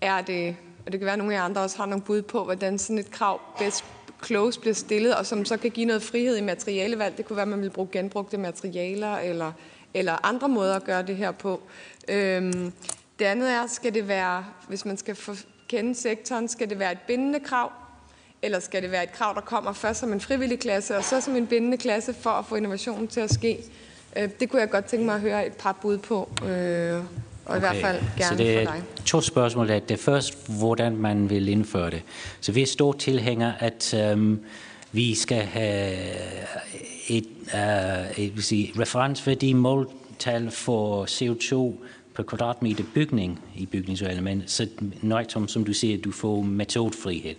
[0.02, 2.22] Er det, og det kan være, at nogle af jer andre også har nogle bud
[2.22, 3.86] på, hvordan sådan et krav bedst
[4.26, 7.18] close bliver stillet, og som så kan give noget frihed i materialevalg.
[7.18, 9.52] Det kunne være, at man vil bruge genbrugte materialer, eller,
[9.94, 11.62] eller andre måder at gøre det her på.
[12.08, 12.74] Øhm,
[13.20, 15.18] det andet er, skal det være, hvis man skal
[15.68, 17.72] kende sektoren, skal det være et bindende krav,
[18.42, 21.22] eller skal det være et krav, der kommer først som en frivillig klasse, og så
[21.22, 23.58] som en bindende klasse for at få innovationen til at ske?
[24.18, 27.04] Øh, det kunne jeg godt tænke mig at høre et par bud på, øh, og
[27.46, 27.58] okay.
[27.58, 28.84] i hvert fald gerne så det er for dig.
[29.06, 29.68] to spørgsmål.
[29.68, 32.02] Det er først, hvordan man vil indføre det.
[32.42, 34.40] Så vi er stor tilhænger, at um,
[34.92, 35.98] vi skal have
[37.18, 41.76] et, uh, et vil sige, referenceværdi måltal for CO2
[42.16, 44.68] per kvadratmeter bygning i bygningselement, så
[45.02, 47.36] nøjtomt, som du siger, du får metodefrihed.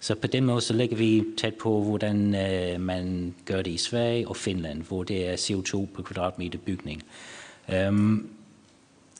[0.00, 3.76] Så på den måde så ligger vi tæt på, hvordan øh, man gør det i
[3.76, 7.02] Sverige og Finland, hvor det er CO2 per kvadratmeter bygning.
[7.88, 8.28] Um,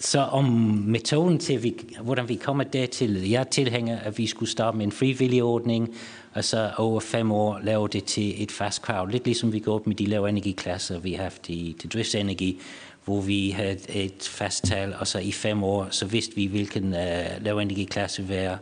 [0.00, 0.44] så om
[0.86, 4.92] metoden til, vi, hvordan vi kommer dertil, jeg tilhænger, at vi skulle starte med en
[4.92, 5.94] frivillig ordning,
[6.36, 9.06] og så over fem år lave det til et fast krav.
[9.06, 12.60] Lidt ligesom vi går op med de lave energiklasser, vi har haft i, til driftsenergi,
[13.04, 16.84] hvor vi havde et fast tal, og så i fem år, så vidste vi, hvilken
[16.84, 18.58] uh, lave energiklasse være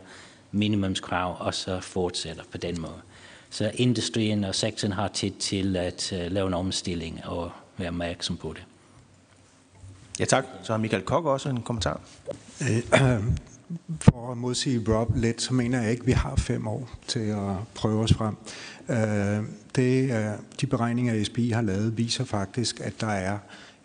[0.51, 3.01] minimumskrav, og så fortsætter på den måde.
[3.49, 8.37] Så industrien og sektoren har tid til at uh, lave en omstilling og være opmærksom
[8.37, 8.63] på det.
[10.19, 10.45] Ja tak.
[10.63, 12.01] Så har Michael Kok også en kommentar.
[14.01, 17.19] For at modsige Rob lidt, så mener jeg ikke, at vi har fem år til
[17.19, 18.35] at prøve os frem.
[18.89, 19.45] Øh,
[19.75, 23.37] det, øh, de beregninger, SBI har lavet, viser faktisk, at der er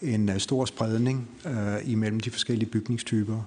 [0.03, 1.29] en øh, stor spredning
[1.85, 3.43] imellem de forskellige bygningstyper.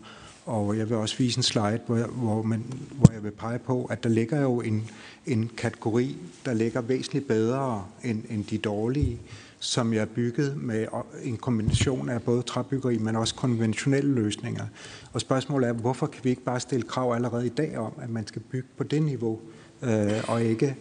[0.45, 3.59] Og jeg vil også vise en slide, hvor jeg, hvor, man, hvor jeg vil pege
[3.59, 4.89] på, at der ligger jo en,
[5.25, 9.19] en kategori, der ligger væsentligt bedre end, end de dårlige,
[9.63, 10.87] som jeg er bygget med
[11.23, 14.65] en kombination af både træbyggeri, men også konventionelle løsninger.
[15.13, 18.09] Og spørgsmålet er, hvorfor kan vi ikke bare stille krav allerede i dag om, at
[18.09, 19.39] man skal bygge på det niveau,
[19.81, 20.75] øh, og ikke,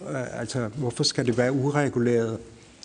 [0.00, 2.38] øh, altså hvorfor skal det være ureguleret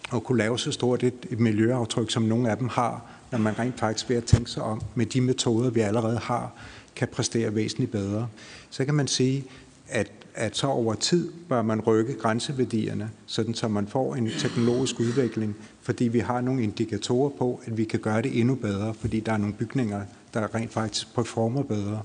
[0.09, 3.59] og kunne lave så stort et, et miljøaftryk, som nogle af dem har, når man
[3.59, 6.51] rent faktisk ved at tænke sig om med de metoder, vi allerede har,
[6.95, 8.27] kan præstere væsentligt bedre.
[8.69, 9.45] Så kan man sige,
[9.87, 14.99] at, at så over tid bør man rykke grænseværdierne, sådan så man får en teknologisk
[14.99, 19.19] udvikling, fordi vi har nogle indikatorer på, at vi kan gøre det endnu bedre, fordi
[19.19, 20.01] der er nogle bygninger,
[20.33, 22.01] der rent faktisk performer bedre.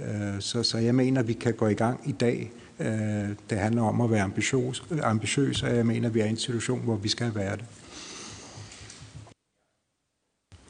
[0.00, 2.52] Øh, så, så jeg mener, at vi kan gå i gang i dag.
[2.80, 2.86] Øh,
[3.50, 6.36] det handler om at være ambitiøs, ambitiøs og jeg mener, at vi er i en
[6.36, 7.64] situation, hvor vi skal være det.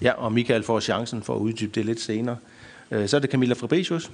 [0.03, 2.37] Ja, og Michael får chancen for at uddybe det lidt senere.
[2.91, 4.11] Øh, så er det Camilla Fabricius.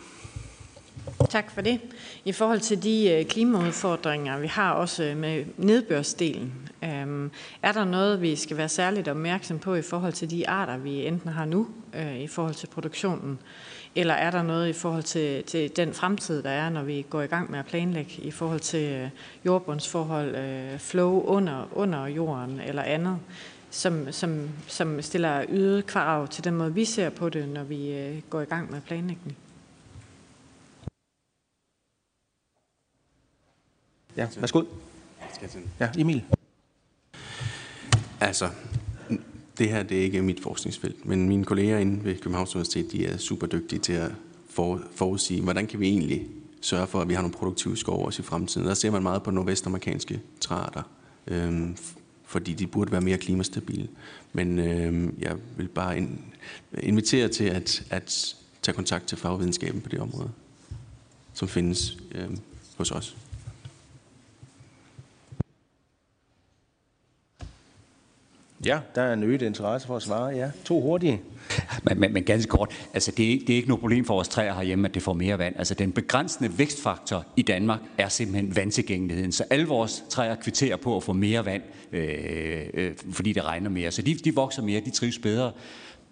[1.31, 1.81] Tak for det.
[2.25, 6.53] I forhold til de øh, klimaudfordringer, vi har også øh, med nedbørsdelen,
[6.85, 7.31] øhm,
[7.63, 11.07] er der noget, vi skal være særligt opmærksom på i forhold til de arter, vi
[11.07, 13.39] enten har nu øh, i forhold til produktionen,
[13.95, 17.23] eller er der noget i forhold til, til den fremtid, der er, når vi går
[17.23, 19.11] i gang med at planlægge i forhold til
[19.47, 23.19] jordbundsforhold, flow under, under jorden eller andet?
[23.71, 28.23] som, som, som stiller ydet krav til den måde, vi ser på det, når vi
[28.31, 29.37] går i gang med planlægning.
[34.21, 34.63] Ja, værsgo.
[35.81, 36.25] Ja, Emil.
[38.21, 38.49] Altså,
[39.59, 43.07] det her det er ikke mit forskningsfelt, men mine kolleger inde ved Københavns Universitet, de
[43.07, 44.11] er super dygtige til at
[44.51, 46.27] for, forudsige, hvordan kan vi egentlig
[46.61, 48.67] sørge for, at vi har nogle produktive skove også i fremtiden.
[48.67, 50.83] Der ser man meget på nordvestamerikanske træarter,
[51.27, 51.77] øhm,
[52.25, 53.89] fordi de burde være mere klimastabile.
[54.33, 56.21] Men øhm, jeg vil bare in,
[56.79, 60.31] invitere til at, at tage kontakt til fagvidenskaben på det område,
[61.35, 62.39] som findes øhm,
[62.77, 63.17] hos os.
[68.67, 70.29] Ja, der er en øget interesse for at svare.
[70.29, 71.23] Ja, to hurtige.
[71.83, 74.29] Men, men, men ganske kort, altså det, er, det er ikke noget problem for vores
[74.29, 75.55] træer herhjemme, at det får mere vand.
[75.59, 79.33] Altså den begrænsende vækstfaktor i Danmark er simpelthen vandtilgængeligheden.
[79.33, 83.71] Så alle vores træer kvitterer på at få mere vand, øh, øh, fordi det regner
[83.71, 83.91] mere.
[83.91, 85.53] Så de, de vokser mere, de trives bedre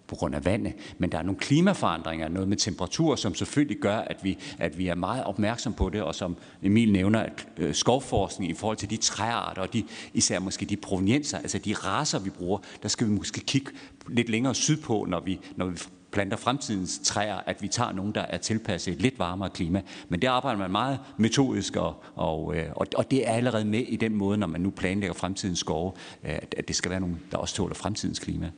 [0.09, 0.73] på grund af vandet.
[0.97, 4.87] Men der er nogle klimaforandringer, noget med temperatur, som selvfølgelig gør, at vi, at vi
[4.87, 8.89] er meget opmærksom på det, og som Emil nævner, at øh, skovforskning i forhold til
[8.89, 9.83] de træarter, og de,
[10.13, 13.71] især måske de provenienser, altså de raser, vi bruger, der skal vi måske kigge
[14.07, 15.77] lidt længere sydpå, når vi, når vi
[16.11, 19.81] planter fremtidens træer, at vi tager nogle, der er tilpasset et lidt varmere klima.
[20.09, 23.79] Men det arbejder man meget metodisk, og, og, øh, og, og det er allerede med
[23.79, 25.91] i den måde, når man nu planlægger fremtidens skove,
[26.23, 28.51] øh, at, at det skal være nogle, der også tåler fremtidens klima.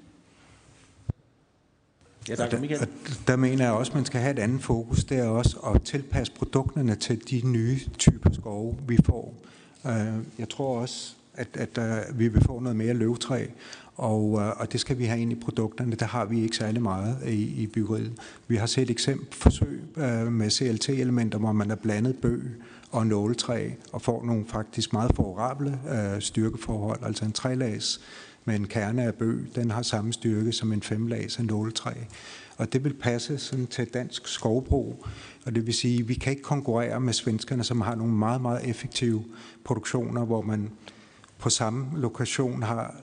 [2.29, 2.85] Ja, tak, der,
[3.27, 5.03] der mener jeg også, at man skal have et andet fokus.
[5.03, 9.33] Det er også at tilpasse produkterne til de nye typer skove, vi får.
[9.85, 11.77] Øh, jeg tror også, at, at
[12.09, 13.45] uh, vi vil få noget mere løvtræ,
[13.95, 15.95] og, uh, og det skal vi have ind i produkterne.
[15.95, 18.11] Der har vi ikke særlig meget i, i byggeriet.
[18.47, 22.43] Vi har set eksempel forsøg uh, med CLT-elementer, hvor man har blandet bøg
[22.91, 28.01] og nåletræ, og får nogle faktisk meget favorable uh, styrkeforhold, altså en trælags
[28.45, 31.91] med en kerne af bøg, den har samme styrke som en femlags af nåletræ.
[32.57, 35.05] Og det vil passe sådan til dansk skovbrug.
[35.45, 38.41] Og det vil sige, at vi kan ikke konkurrere med svenskerne, som har nogle meget,
[38.41, 39.23] meget effektive
[39.63, 40.69] produktioner, hvor man
[41.37, 42.95] på samme lokation har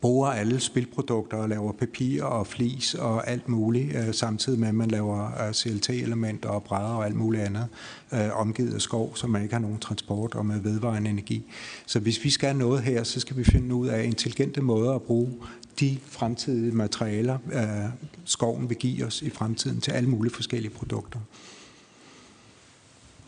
[0.00, 4.74] bruger alle spilprodukter og laver papir og flis og alt muligt, øh, samtidig med at
[4.74, 7.66] man laver øh, CLT-elementer og brædder og alt muligt andet,
[8.12, 11.44] øh, omgivet af skov, så man ikke har nogen transport og med vedvarende energi.
[11.86, 15.02] Så hvis vi skal noget her, så skal vi finde ud af intelligente måder at
[15.02, 15.32] bruge
[15.80, 17.90] de fremtidige materialer, øh,
[18.24, 21.18] skoven vil give os i fremtiden til alle mulige forskellige produkter.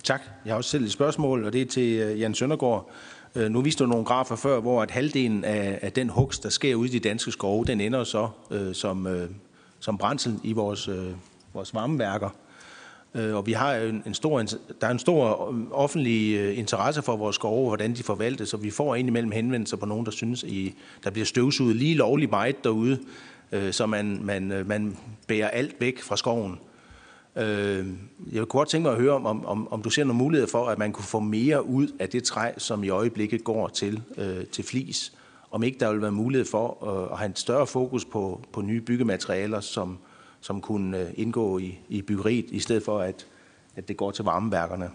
[0.03, 0.21] Tak.
[0.45, 2.91] Jeg har også selv et spørgsmål, og det er til øh, Jan Søndergaard.
[3.35, 6.49] Øh, nu viste du nogle grafer før, hvor at halvdelen af, af den hugst, der
[6.49, 9.31] sker ude i de danske skove, den ender så øh, som, øh,
[9.81, 11.11] som brændsel i vores, øh,
[11.55, 12.29] vores varmeværker.
[13.15, 14.43] Øh, og vi har en, en stor,
[14.81, 18.57] der er en stor øh, offentlig øh, interesse for vores skove, hvordan de forvaltes, så
[18.57, 20.75] vi får indimellem henvendelser på nogen, der synes, i,
[21.05, 22.99] der bliver støvsuget lige lovligt meget derude,
[23.53, 26.59] øh, så man, man, man bærer alt væk fra skoven.
[27.37, 27.87] Øh,
[28.33, 30.67] jeg kunne godt tænke mig at høre, om, om, om du ser nogle muligheder for,
[30.67, 34.47] at man kunne få mere ud af det træ, som i øjeblikket går til, øh,
[34.47, 35.13] til flis.
[35.51, 38.61] Om ikke der vil være mulighed for øh, at have en større fokus på, på
[38.61, 39.99] nye byggematerialer, som,
[40.41, 43.27] som kunne øh, indgå i, i byggeriet, i stedet for at,
[43.77, 44.91] at det går til varmeværkerne.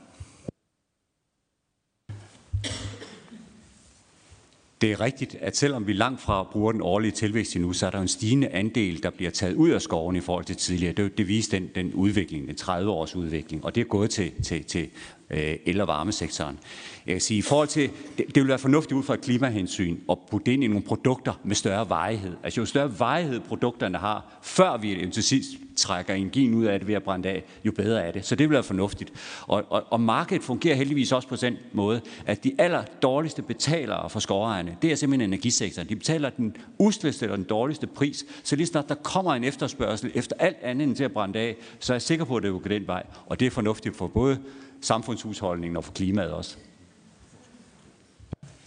[4.82, 7.90] Det er rigtigt, at selvom vi langt fra bruger den årlige tilvækst endnu, så er
[7.90, 10.94] der en stigende andel, der bliver taget ud af skoven i forhold til tidligere.
[10.94, 14.64] Det, det viser den, den udvikling, den 30-års udvikling, og det er gået til, til,
[14.64, 14.90] til
[15.30, 16.60] øh, el- og varmesektoren.
[17.08, 19.98] Jeg kan sige, i forhold til, det, det vil være fornuftigt ud fra et klimahensyn
[20.10, 22.36] at putte ind i nogle produkter med større varighed.
[22.44, 26.88] Altså jo større varighed produkterne har, før vi til sidst trækker energien ud af det
[26.88, 28.26] ved at brænde af, jo bedre er det.
[28.26, 29.14] Så det vil være fornuftigt.
[29.42, 34.10] Og, og, og markedet fungerer heldigvis også på den måde, at de aller dårligste betalere
[34.10, 35.90] for skovejerne, det er simpelthen energisektoren.
[35.90, 38.26] De betaler den usleste eller den dårligste pris.
[38.44, 41.56] Så lige snart der kommer en efterspørgsel efter alt andet end til at brænde af,
[41.80, 43.04] så er jeg sikker på, at det vil gå den vej.
[43.26, 44.40] Og det er fornuftigt for både
[44.82, 46.58] samfundshusholdningen og for klimaet også.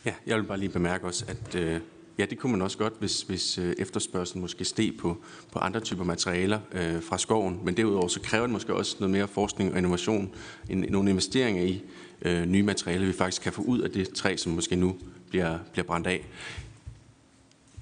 [0.05, 1.81] Ja, jeg vil bare lige bemærke også, at øh,
[2.19, 5.17] ja, det kunne man også godt, hvis, hvis øh, efterspørgselen måske steg på,
[5.53, 7.61] på andre typer materialer øh, fra skoven.
[7.65, 10.35] Men derudover så kræver det måske også noget mere forskning og innovation,
[10.69, 11.83] en, nogle investeringer i
[12.23, 14.97] øh, nye materialer, vi faktisk kan få ud af det træ, som måske nu
[15.31, 16.27] bliver, bliver brændt af.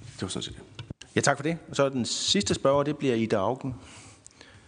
[0.00, 0.84] Det var sådan set det.
[1.16, 1.58] Ja, tak for det.
[1.68, 3.74] Og så den sidste spørger, det bliver Ida Augen.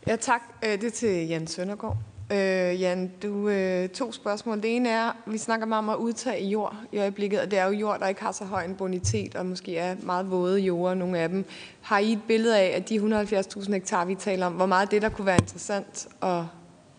[0.06, 0.40] Ja, tak.
[0.64, 1.96] Øh, det er til Jan Søndergaard.
[2.32, 4.56] Øh, Jan, du øh, to spørgsmål.
[4.62, 7.64] Det ene er, vi snakker meget om at udtage jord i øjeblikket, og det er
[7.64, 10.94] jo jord, der ikke har så høj en bonitet, og måske er meget våde jorder,
[10.94, 11.44] nogle af dem.
[11.80, 15.02] Har I et billede af, at de 170.000 hektar, vi taler om, hvor meget det,
[15.02, 16.42] der kunne være interessant at,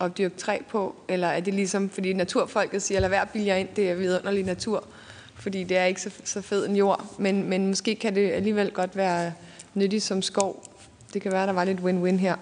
[0.02, 0.96] at dyrke træ på?
[1.08, 4.84] Eller er det ligesom, fordi naturfolket siger, lad være billigere ind, det er vidunderlig natur,
[5.36, 8.72] fordi det er ikke så, så fed en jord, men, men måske kan det alligevel
[8.72, 9.34] godt være
[9.74, 10.64] nyttigt som skov.
[11.14, 12.36] Det kan være, der var lidt win-win her.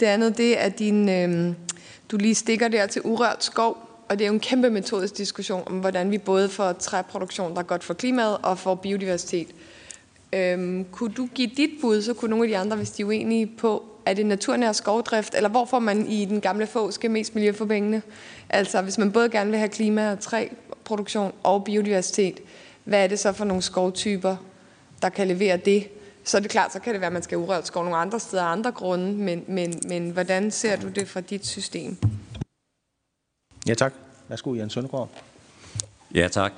[0.00, 1.08] Det andet, det er din...
[1.08, 1.54] Øh,
[2.10, 3.86] du lige stikker der til urørt skov.
[4.08, 7.58] og det er jo en kæmpe metodisk diskussion om, hvordan vi både får træproduktion, der
[7.58, 9.48] er godt for klimaet, og får biodiversitet.
[10.32, 13.06] Øhm, kunne du give dit bud, så kunne nogle af de andre, hvis de er
[13.06, 17.34] uenige på, er det naturnær skovdrift, eller hvor får man i den gamle fåske mest
[17.34, 18.02] miljø for pengene?
[18.48, 22.40] Altså, hvis man både gerne vil have klima- og træproduktion og biodiversitet,
[22.84, 24.36] hvad er det så for nogle skovtyper,
[25.02, 25.88] der kan levere det?
[26.24, 28.20] Så er det klart, så kan det være, at man skal urørt skov nogle andre
[28.20, 31.96] steder af andre grunde, men, men, men hvordan ser du det fra dit system?
[33.68, 33.92] Ja, tak.
[34.28, 35.08] Værsgo, Jan Søndergaard.
[36.14, 36.52] Ja, tak.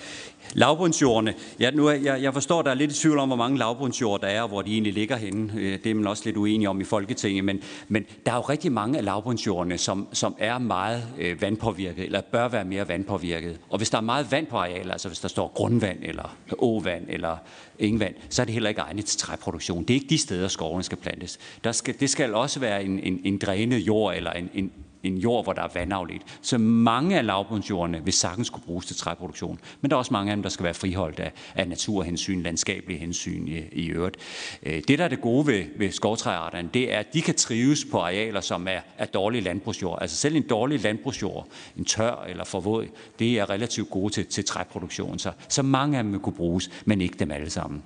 [0.55, 1.35] Lavbundsjordene.
[1.61, 4.21] Ja, nu er, jeg, jeg forstår, der er lidt i tvivl om, hvor mange lavbundsjord
[4.21, 5.53] der er, og hvor de egentlig ligger henne.
[5.57, 7.45] Øh, det er man også lidt uenig om i Folketinget.
[7.45, 12.05] Men, men der er jo rigtig mange af lavbundsjordene, som, som er meget øh, vandpåvirket,
[12.05, 13.59] eller bør være mere vandpåvirket.
[13.71, 17.07] Og hvis der er meget vand på arealet, altså hvis der står grundvand, eller åvand,
[17.09, 17.37] eller
[17.79, 19.85] ingen vand, så er det heller ikke egnet til træproduktion.
[19.85, 21.39] Det er ikke de steder, skovene skal plantes.
[21.65, 24.73] Der skal, det skal også være en, en, en drænet jord, eller en, en,
[25.03, 26.23] en jord, hvor der er vandafledt.
[26.43, 29.59] Så mange af lavbundsjordene vil sagtens kunne bruges til træproduktion.
[29.81, 32.99] Men der er også mange af dem, der skal være friholdt af, af naturhensyn, landskabelige
[32.99, 34.17] hensyn i, i øvrigt.
[34.63, 37.85] Øh, det, der er det gode ved, ved skovtræarterne, det er, at de kan trives
[37.91, 39.99] på arealer, som er, er dårlige landbrugsjord.
[40.01, 41.49] Altså selv en dårlig landbrugsjord,
[41.79, 42.87] en tør eller forvåd,
[43.19, 45.19] det er relativt gode til, til træproduktion.
[45.19, 47.83] Så, så mange af dem vil kunne bruges, men ikke dem alle sammen.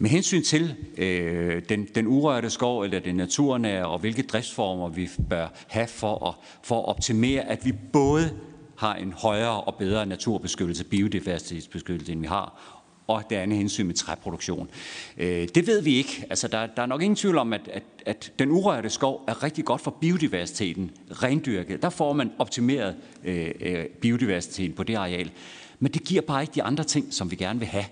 [0.00, 5.10] Med hensyn til øh, den, den urørte skov eller den naturnære, og hvilke driftsformer vi
[5.30, 8.30] bør have for at, for at optimere, at vi både
[8.76, 12.74] har en højere og bedre naturbeskyttelse, biodiversitetsbeskyttelse, end vi har,
[13.06, 14.70] og det andet hensyn med træproduktion.
[15.16, 16.26] Øh, det ved vi ikke.
[16.30, 19.42] Altså, der, der er nok ingen tvivl om, at, at, at den urørte skov er
[19.42, 21.82] rigtig godt for biodiversiteten, rendyrket.
[21.82, 25.30] Der får man optimeret øh, øh, biodiversiteten på det areal.
[25.78, 27.84] Men det giver bare ikke de andre ting, som vi gerne vil have.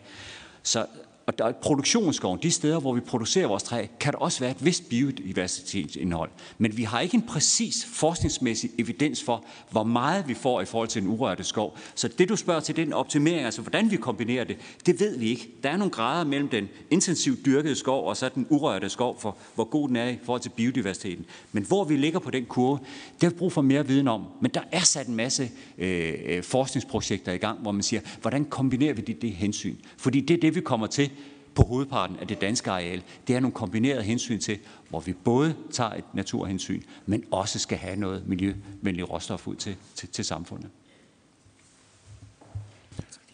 [0.62, 0.86] Så,
[1.26, 4.50] og der er produktionsskoven, de steder, hvor vi producerer vores træ, kan der også være
[4.50, 6.30] et vist biodiversitetsindhold.
[6.58, 10.88] Men vi har ikke en præcis forskningsmæssig evidens for, hvor meget vi får i forhold
[10.88, 11.78] til den urørte skov.
[11.94, 14.56] Så det, du spørger til, den optimering, altså hvordan vi kombinerer det,
[14.86, 15.48] det ved vi ikke.
[15.62, 19.36] Der er nogle grader mellem den intensivt dyrkede skov og så den urørte skov, for
[19.54, 21.26] hvor god den er i forhold til biodiversiteten.
[21.52, 22.78] Men hvor vi ligger på den kurve,
[23.14, 24.24] det har vi brug for mere viden om.
[24.40, 28.44] Men der er sat en masse øh, øh forskningsprojekter i gang, hvor man siger, hvordan
[28.44, 29.76] kombinerer vi det, det hensyn?
[29.96, 31.10] Fordi det er det, vi kommer til
[31.56, 33.02] på hovedparten af det danske areal.
[33.26, 37.78] Det er nogle kombinerede hensyn til, hvor vi både tager et naturhensyn, men også skal
[37.78, 40.70] have noget miljøvenlig råstof ud til, til, til samfundet.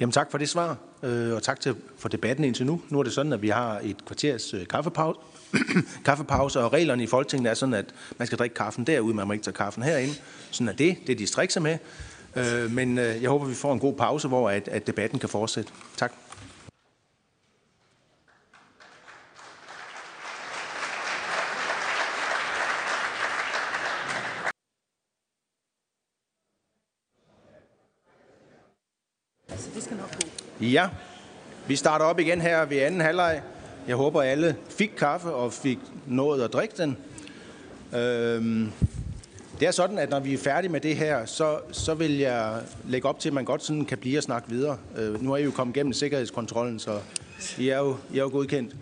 [0.00, 2.80] Jamen tak for det svar, øh, og tak til, for debatten indtil nu.
[2.88, 5.20] Nu er det sådan, at vi har et kvarters øh, kaffepause,
[6.04, 9.32] kaffepause, og reglerne i Folketinget er sådan, at man skal drikke kaffen derude, man må
[9.32, 10.14] ikke tage kaffen herinde.
[10.50, 11.78] Sådan er det, det er de strikser med.
[12.36, 15.28] Øh, men øh, jeg håber, vi får en god pause, hvor at, at debatten kan
[15.28, 15.72] fortsætte.
[15.96, 16.12] Tak.
[30.62, 30.88] Ja,
[31.66, 33.42] vi starter op igen her ved anden halvleg.
[33.88, 36.96] Jeg håber, alle fik kaffe og fik nået at drikke den.
[38.00, 38.72] Øhm,
[39.60, 42.60] det er sådan, at når vi er færdige med det her, så, så vil jeg
[42.84, 44.78] lægge op til, at man godt sådan kan blive og snakke videre.
[44.96, 46.98] Øh, nu er I jo kommet gennem sikkerhedskontrollen, så
[47.58, 48.76] I er jo, I er jo godkendt.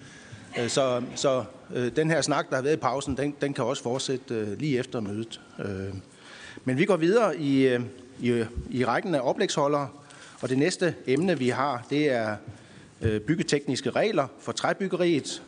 [0.58, 3.64] Øh, så så øh, den her snak, der har været i pausen, den, den kan
[3.64, 5.40] også fortsætte øh, lige efter mødet.
[5.58, 5.94] Øh,
[6.64, 7.80] men vi går videre i, øh,
[8.20, 9.88] i, i rækken af oplægsholdere.
[10.42, 12.36] Og det næste emne, vi har, det er
[13.02, 15.42] øh, byggetekniske regler for træbyggeriet.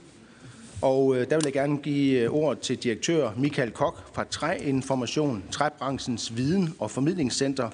[0.83, 4.25] Og øh, der vil jeg gerne give øh, ordet ord til direktør Michael Kok fra
[4.25, 7.71] Træinformation, Træbranchens Viden- og Formidlingscenter.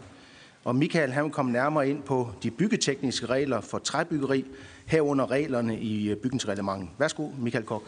[0.65, 4.45] Og Michael han vil komme nærmere ind på de byggetekniske regler for træbyggeri,
[4.87, 6.89] herunder reglerne i bygningsreglementet.
[6.99, 7.83] Værsgo, Michael Kok.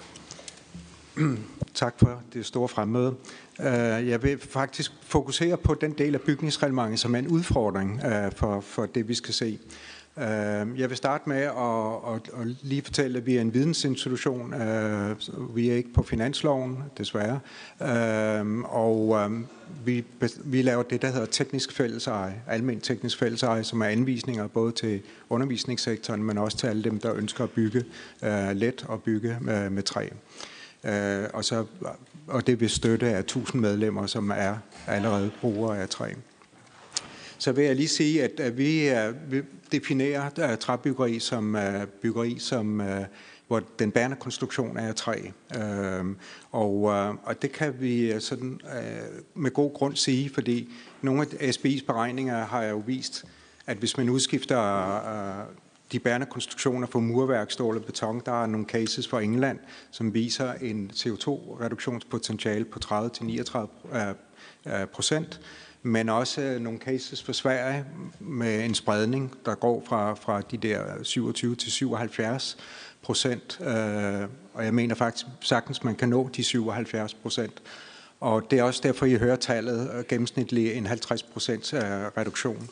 [1.74, 3.14] Tak for det store fremmøde.
[3.60, 8.32] Øh, jeg vil faktisk fokusere på den del af bygningsreglementet, som er en udfordring øh,
[8.32, 9.58] for, for det, vi skal se.
[10.18, 10.24] Øh,
[10.80, 14.54] jeg vil starte med at, at, at lige fortælle, at vi er en vidensinstitution.
[15.54, 17.40] Vi er ikke på finansloven, desværre.
[18.64, 19.30] Og
[19.84, 20.04] vi,
[20.44, 25.00] vi laver det, der hedder teknisk fælleseje, almindelig teknisk fælleseje, som er anvisninger både til
[25.28, 27.84] undervisningssektoren, men også til alle dem, der ønsker at bygge
[28.52, 30.08] let og bygge med, med træ.
[30.84, 31.66] Øh, og, så,
[32.26, 34.56] og det vil støtte af 1000 medlemmer, som er
[34.86, 36.12] allerede brugere af træ.
[37.38, 42.38] Så vil jeg lige sige, at, at vi, er, vi definerer træbyggeri som uh, byggeri,
[42.38, 43.04] som, uh,
[43.50, 45.20] hvor den bærende konstruktion er af træ.
[45.56, 46.04] Øh,
[46.50, 50.72] og, øh, og det kan vi sådan, øh, med god grund sige, fordi
[51.02, 53.24] nogle af SBI's beregninger har jo vist,
[53.66, 54.60] at hvis man udskifter
[54.96, 55.44] øh,
[55.92, 59.58] de bærende konstruktioner for murværk, stål og beton, der er nogle cases fra England,
[59.90, 63.58] som viser en CO2-reduktionspotentiale på 30-39
[63.96, 64.08] øh,
[64.66, 65.40] øh, procent.
[65.82, 67.84] men også øh, nogle cases for Sverige
[68.20, 72.58] med en spredning, der går fra, fra de der 27 til 77
[73.02, 73.60] procent.
[74.54, 77.62] Og jeg mener faktisk sagtens, man kan nå de 77 procent.
[78.20, 82.68] Og det er også derfor, I hører tallet gennemsnitlig en 50 procent reduktion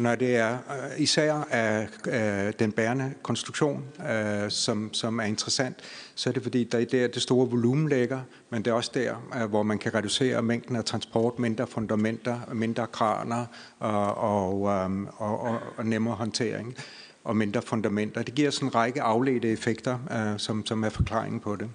[0.00, 5.76] når det er øh, især af, af den bærende konstruktion, øh, som, som er interessant,
[6.14, 8.20] så er det fordi, der er der det store volumen ligger,
[8.50, 12.40] men det er også der, øh, hvor man kan reducere mængden af transport, mindre fundamenter,
[12.52, 13.46] mindre kraner
[13.78, 16.76] og, og, og, og, og nemmere håndtering
[17.24, 18.22] og mindre fundamenter.
[18.22, 19.98] Det giver sådan en række afledte effekter,
[20.36, 21.70] som, som er forklaringen på det.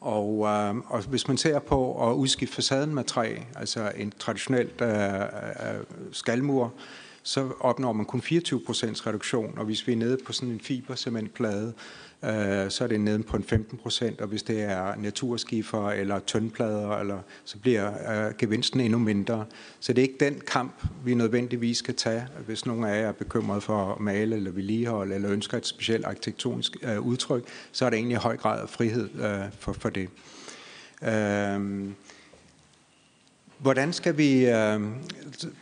[0.00, 4.80] Og, øh, og hvis man ser på at udskifte facaden med træ, altså en traditionelt
[4.80, 6.72] øh, øh, skalmur,
[7.28, 9.58] så opnår man kun 24 procents reduktion.
[9.58, 11.72] Og hvis vi er nede på sådan en fibercementplade,
[12.24, 14.20] øh, så er det nede på en 15 procent.
[14.20, 17.92] Og hvis det er naturskifer eller tyndplader, eller, så bliver
[18.28, 19.44] øh, gevinsten endnu mindre.
[19.80, 23.12] Så det er ikke den kamp, vi nødvendigvis skal tage, hvis nogen af jer er
[23.12, 27.90] bekymret for at male eller vedligeholde, eller ønsker et specielt arkitektonisk øh, udtryk, så er
[27.90, 30.08] der egentlig i høj grad af frihed øh, for, for det.
[31.02, 31.90] Øh,
[33.58, 34.46] Hvordan skal vi...
[34.46, 34.80] Øh,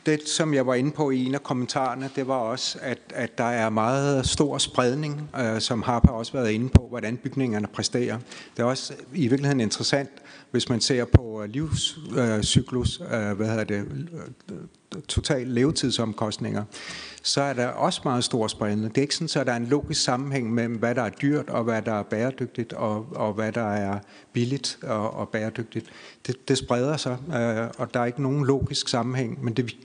[0.06, 3.38] det, som jeg var inde på i en af kommentarerne, det var også, at, at
[3.38, 8.18] der er meget stor spredning, øh, som Harper også været inde på, hvordan bygningerne præsterer.
[8.56, 10.10] Det er også i virkeligheden interessant,
[10.56, 13.84] hvis man ser på øh, livscyklus, øh, øh, hvad hedder det,
[15.08, 16.64] total levetidsomkostninger,
[17.22, 18.94] så er der også meget stor spredning.
[18.94, 21.48] Det er ikke sådan, at der er en logisk sammenhæng mellem, hvad der er dyrt,
[21.48, 23.98] og hvad der er bæredygtigt, og, og hvad der er
[24.32, 25.86] billigt og, og bæredygtigt.
[26.26, 29.76] Det, det spreder sig, øh, og der er ikke nogen logisk sammenhæng, men det,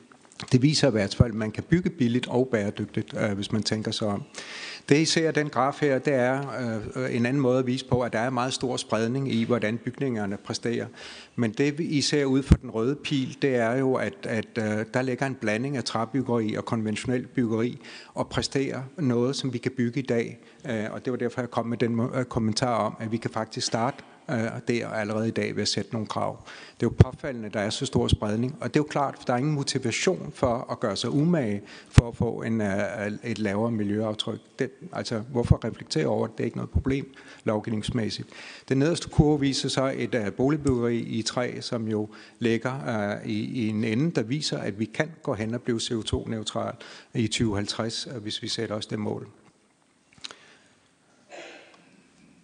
[0.51, 3.63] det viser i hvert fald, at man kan bygge billigt og bæredygtigt, øh, hvis man
[3.63, 4.23] tænker sig om.
[4.89, 6.41] Det I ser den graf her, det er
[6.95, 9.77] øh, en anden måde at vise på, at der er meget stor spredning i, hvordan
[9.77, 10.85] bygningerne præsterer.
[11.35, 14.85] Men det I ser ud for den røde pil, det er jo, at, at øh,
[14.93, 17.81] der ligger en blanding af træbyggeri og konventionelt byggeri
[18.13, 20.39] og præsterer noget, som vi kan bygge i dag.
[20.69, 23.31] Øh, og det var derfor, jeg kom med den øh, kommentar om, at vi kan
[23.31, 23.97] faktisk starte
[24.31, 26.47] Øh, der allerede i dag ved at sætte nogle krav.
[26.79, 29.15] Det er jo påfaldende, at der er så stor spredning, og det er jo klart,
[29.21, 33.11] at der er ingen motivation for at gøre sig umage for at få en, øh,
[33.23, 34.39] et lavere miljøaftryk.
[34.59, 36.37] Det, altså, hvorfor reflektere over det?
[36.37, 37.13] Det er ikke noget problem
[37.43, 38.29] lovgivningsmæssigt.
[38.69, 42.09] Den nederste kurve viser så et uh, boligbyggeri i træ, som jo
[42.39, 45.77] ligger uh, i, i en ende, der viser, at vi kan gå hen og blive
[45.77, 46.73] CO2-neutral
[47.13, 49.27] i 2050, hvis vi sætter os det mål.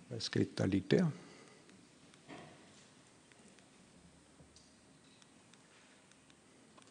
[0.10, 1.06] Hvad skete der lige der?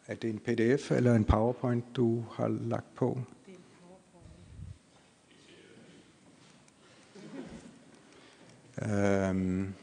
[0.07, 3.19] Er det en pdf eller en powerpoint, du har lagt på?
[8.81, 9.73] Øhm,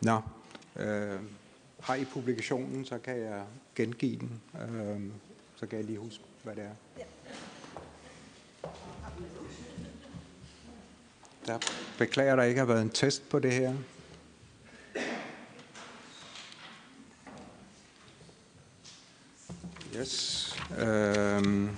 [0.00, 0.20] nå,
[0.76, 1.20] øh,
[1.80, 4.40] har I publikationen, så kan jeg gengive den.
[4.62, 5.12] Øhm,
[5.56, 7.04] så kan jeg lige huske, hvad det er.
[11.46, 11.58] Der
[11.98, 13.74] beklager, der ikke har været en test på det her.
[20.00, 20.56] Yes.
[20.78, 21.68] Øhm.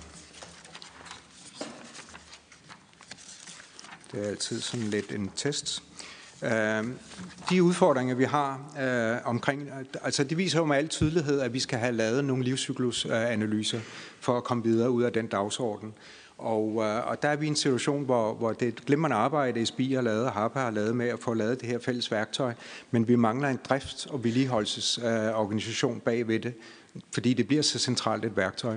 [4.13, 5.83] Det er altid sådan lidt en test.
[6.43, 6.99] Øhm.
[7.51, 9.71] De udfordringer, vi har øh, omkring,
[10.03, 13.81] altså det viser jo med al tydelighed, at vi skal have lavet nogle livscyklusanalyser
[14.21, 15.95] for at komme videre ud af den dagsorden.
[16.39, 19.17] Og, øh, og der er vi i en situation, hvor, hvor det er et glimrende
[19.17, 22.55] arbejde, SBI har lavet, og har lavet med at få lavet det her fælles værktøj,
[22.91, 26.55] men vi mangler en drifts- og vedligeholdelsesorganisation øh, bagved det,
[27.13, 28.77] fordi det bliver så centralt et værktøj.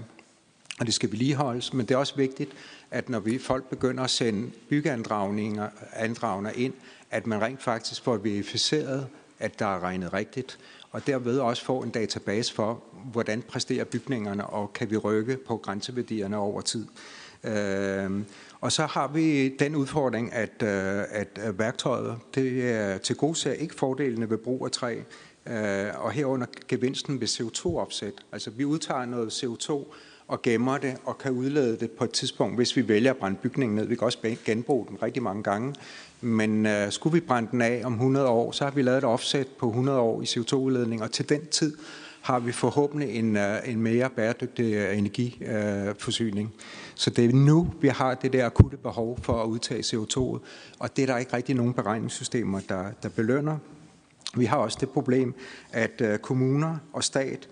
[0.80, 2.52] Og det skal vedligeholdes, men det er også vigtigt,
[2.92, 6.74] at når vi folk begynder at sende byggeandragninger andragner ind,
[7.12, 9.08] at man rent faktisk får verificeret,
[9.40, 10.60] at der er regnet rigtigt,
[10.92, 15.58] og derved også få en database for, hvordan præsterer bygningerne, og kan vi rykke på
[15.58, 16.88] grænseværdierne over tid.
[17.44, 18.24] Øh,
[18.62, 23.58] og så har vi den udfordring, at, øh, at øh, værktøjet det er til gode
[23.58, 25.00] ikke fordelene ved brug af træ,
[25.47, 28.13] Øh, og herunder gevinsten ved CO2-opsæt.
[28.31, 29.93] Altså vi udtager noget CO2
[30.27, 33.38] og gemmer det og kan udlede det på et tidspunkt, hvis vi vælger at brænde
[33.38, 33.85] bygningen ned.
[33.85, 35.76] Vi kan også genbruge den rigtig mange gange.
[36.22, 39.03] Men øh, skulle vi brænde den af om 100 år, så har vi lavet et
[39.03, 41.77] offset på 100 år i CO2-udledning, og til den tid
[42.22, 46.53] har vi forhåbentlig en, øh, en mere bæredygtig øh, energiforsyning.
[46.55, 46.61] Øh,
[46.95, 50.19] så det er nu, vi har det der akutte behov for at udtage CO2,
[50.80, 53.57] og det er der ikke rigtig nogen beregningssystemer, der, der belønner.
[54.36, 55.34] Vi har også det problem,
[55.72, 57.49] at øh, kommuner og stat,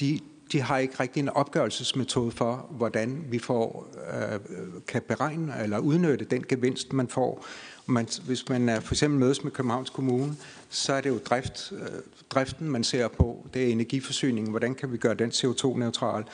[0.00, 0.20] de
[0.52, 4.40] de har ikke rigtig en opgørelsesmetode for, hvordan vi får, øh,
[4.88, 7.46] kan beregne eller udnytte den gevinst, man får.
[7.86, 10.36] Man, hvis man øh, for eksempel mødes med Københavns Kommune,
[10.70, 11.88] så er det jo drift, øh,
[12.30, 13.46] driften, man ser på.
[13.54, 14.50] Det er energiforsyningen.
[14.50, 16.24] Hvordan kan vi gøre den CO2-neutral?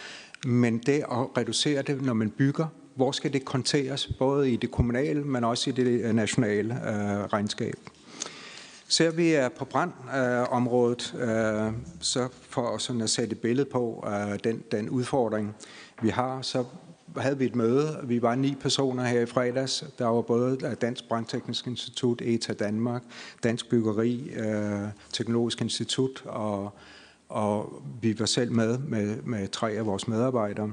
[0.47, 4.71] Men det at reducere det, når man bygger, hvor skal det konteres, både i det
[4.71, 7.75] kommunale, men også i det øh, nationale øh, regnskab.
[8.91, 14.39] Ser vi øh, på brandområdet, øh, så for sådan at sætte et billede på øh,
[14.45, 15.57] den, den udfordring,
[16.03, 16.65] vi har, så
[17.17, 18.01] havde vi et møde.
[18.05, 19.85] Vi var ni personer her i fredags.
[19.99, 23.03] Der var både Dansk Brandteknisk Institut, ETA Danmark,
[23.43, 24.31] Dansk Byggeri,
[25.12, 26.73] Teknologisk Institut, og,
[27.29, 30.73] og vi var selv med, med med tre af vores medarbejdere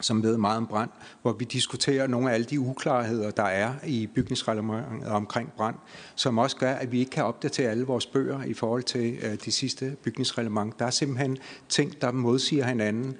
[0.00, 0.90] som ved meget om brand,
[1.22, 5.76] hvor vi diskuterer nogle af alle de uklarheder, der er i bygningsreglementet omkring brand,
[6.14, 9.34] som også gør, at vi ikke kan opdatere alle vores bøger i forhold til øh,
[9.44, 10.78] de sidste bygningsreglement.
[10.78, 11.38] Der er simpelthen
[11.68, 13.16] ting, der modsiger hinanden,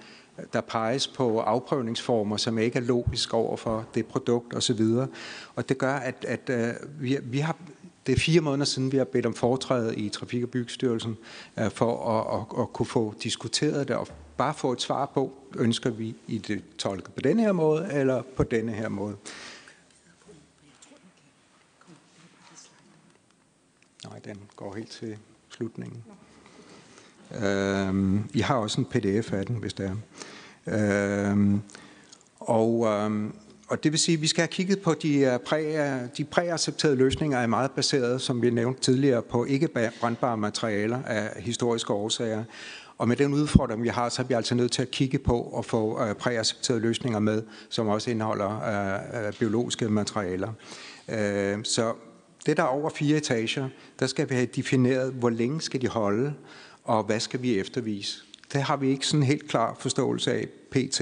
[0.53, 4.83] der peges på afprøvningsformer, som ikke er logisk over for det produkt osv.
[5.57, 7.57] Og det gør, at, at øh, vi, vi har
[8.07, 11.17] det er fire måneder siden, vi har bedt om foretræde i Trafik- og Byggestyrelsen
[11.59, 15.33] øh, for at, at, at kunne få diskuteret det og bare få et svar på,
[15.57, 19.17] ønsker vi i det tolket på denne her måde, eller på denne her måde.
[24.05, 26.05] Nej, den går helt til slutningen.
[27.43, 29.97] Øhm, I har også en pdf af den, hvis det er.
[31.31, 31.61] Øhm,
[32.41, 33.35] og, øhm,
[33.69, 36.25] og det vil sige, at vi skal have kigget på de, øh, præ, øh, de
[36.25, 39.69] præaccepterede løsninger, er meget baseret, som vi nævnte tidligere, på ikke
[40.01, 42.45] brændbare materialer af historiske årsager.
[42.99, 45.41] Og med den udfordring, vi har, så er vi altså nødt til at kigge på
[45.41, 50.53] og få øh, præaccepterede løsninger med, som også indeholder øh, øh, biologiske materialer.
[51.09, 51.93] Øh, så
[52.47, 53.69] det der er over fire etager,
[53.99, 56.35] der skal vi have defineret, hvor længe skal de holde,
[56.85, 58.23] og hvad skal vi eftervise.
[58.53, 61.01] Det har vi ikke sådan helt klar forståelse af pt.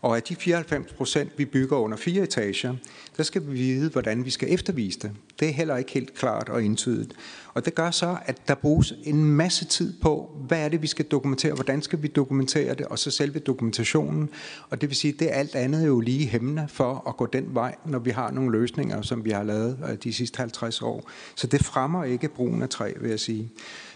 [0.00, 2.74] Og af de 94 procent, vi bygger under fire etager,
[3.16, 5.10] der skal vi vide, hvordan vi skal eftervise det.
[5.40, 7.12] Det er heller ikke helt klart og entydigt.
[7.58, 10.86] Og det gør så, at der bruges en masse tid på, hvad er det, vi
[10.86, 14.30] skal dokumentere, hvordan skal vi dokumentere det, og så selve dokumentationen.
[14.70, 17.54] Og det vil sige, det er alt andet jo lige hæmmende for at gå den
[17.54, 21.10] vej, når vi har nogle løsninger, som vi har lavet øh, de sidste 50 år.
[21.34, 23.50] Så det fremmer ikke brugen af træ, vil jeg sige.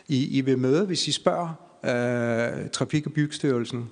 [0.08, 1.48] I, I vil møde, hvis I spørger
[1.84, 3.90] øh, Trafik- og Byggestyrelsen,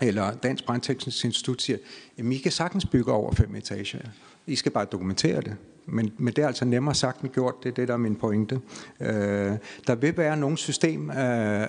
[0.00, 1.78] eller Dansk Brandteknisk Institut siger,
[2.18, 3.98] at I kan sagtens bygge over fem etager.
[4.46, 5.56] I skal bare dokumentere det.
[5.86, 8.14] Men, men det er altså nemmere sagt end gjort, det er det, der er min
[8.14, 8.60] pointe.
[9.00, 9.52] Øh,
[9.86, 11.68] der vil være nogle system, øh, øh,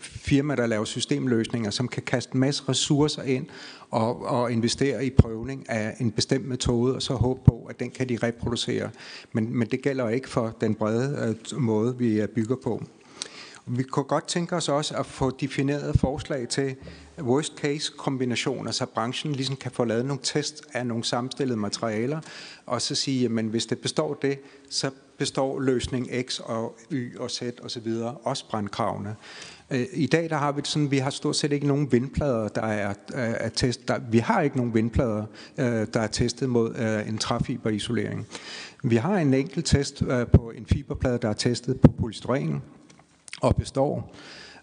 [0.00, 3.46] firmaer, der laver systemløsninger, som kan kaste en masse ressourcer ind
[3.90, 7.90] og, og investere i prøvning af en bestemt metode, og så håbe på, at den
[7.90, 8.90] kan de reproducere.
[9.32, 12.82] Men, men det gælder ikke for den brede øh, måde, vi øh, bygger på.
[13.66, 16.76] Vi kunne godt tænke os også at få defineret forslag til
[17.22, 22.20] worst case kombinationer, så branchen ligesom kan få lavet nogle test af nogle sammenstillede materialer,
[22.66, 24.38] og så sige, at hvis det består det,
[24.70, 29.16] så består løsning X og Y og Z og så videre også brandkravene.
[29.70, 32.62] Øh, I dag der har vi sådan, vi har stort set ikke nogen vindplader, der
[32.62, 33.88] er, øh, er testet.
[33.88, 35.24] Der, vi har ikke nogen vindplader,
[35.58, 36.74] øh, der er testet mod
[37.08, 38.26] en træfiberisolering.
[38.82, 42.62] Vi har en enkelt test på en fiberplade, der er testet på polystyren,
[43.40, 44.14] og består.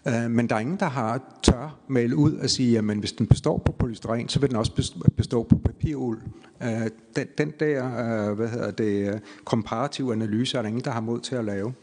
[0.08, 3.26] Øh, men der er ingen, der har tør male ud og sige, at hvis den
[3.26, 4.72] består på polystyren, så vil den også
[5.16, 6.18] bestå på papirul.
[6.62, 10.90] Øh, den, den der øh, hvad hedder det, øh, komparative analyse er der ingen, der
[10.90, 11.74] har mod til at lave.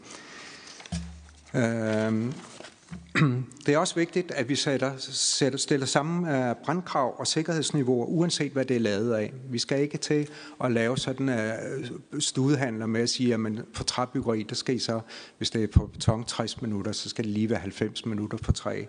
[1.54, 2.32] Øh,
[3.66, 8.52] det er også vigtigt, at vi sætter, sætter, stiller samme øh, brandkrav og sikkerhedsniveauer, uanset
[8.52, 9.32] hvad det er lavet af.
[9.50, 10.28] Vi skal ikke til
[10.64, 13.40] at lave sådan uh, studehandler med at sige, at
[13.72, 15.00] for træbyggeri, der skal I så,
[15.38, 18.52] hvis det er på beton 60 minutter, så skal det lige være 90 minutter for
[18.52, 18.84] træ.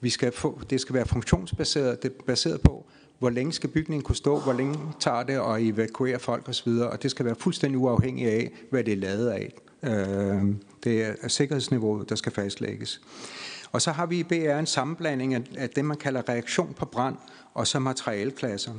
[0.00, 2.86] Vi skal få, det skal være funktionsbaseret, det er baseret på,
[3.18, 7.02] hvor længe skal bygningen kunne stå, hvor længe tager det at evakuere folk osv., og
[7.02, 9.52] det skal være fuldstændig uafhængigt af, hvad det er lavet af.
[9.82, 13.00] Uh, det er sikkerhedsniveauet, der skal fastlægges.
[13.72, 17.16] Og så har vi i BR en sammenblanding af det, man kalder reaktion på brand,
[17.54, 18.72] og så materialeklasser.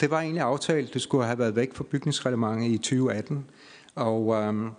[0.00, 3.44] Det var egentlig aftalt, det skulle have været væk fra bygningsreglementet i 2018.
[3.94, 4.70] Og, øhm,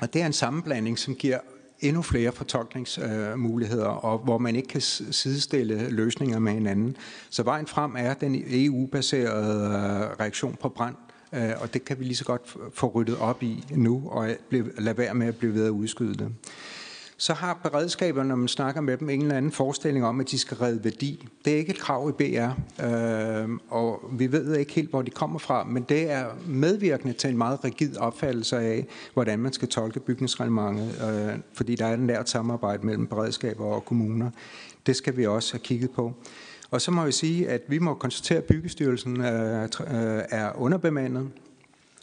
[0.00, 1.38] og det er en sammenblanding, som giver
[1.80, 6.96] endnu flere fortolkningsmuligheder, øh, og hvor man ikke kan sidestille løsninger med hinanden.
[7.30, 10.94] Så vejen frem er den EU-baserede øh, reaktion på brand,
[11.32, 14.28] øh, og det kan vi lige så godt få ryddet op i nu, og
[14.78, 16.32] lade være med at blive ved at udskyde det
[17.20, 20.38] så har beredskaberne, når man snakker med dem, en eller anden forestilling om, at de
[20.38, 21.28] skal redde værdi.
[21.44, 22.50] Det er ikke et krav i BR,
[22.84, 27.30] øh, og vi ved ikke helt, hvor de kommer fra, men det er medvirkende til
[27.30, 32.00] en meget rigid opfattelse af, hvordan man skal tolke bygningsreglementet, øh, fordi der er et
[32.00, 34.30] nært samarbejde mellem beredskaber og kommuner.
[34.86, 36.12] Det skal vi også have kigget på.
[36.70, 39.68] Og så må vi sige, at vi må konstatere, at Byggestyrelsen øh, øh,
[40.30, 41.28] er underbemandet,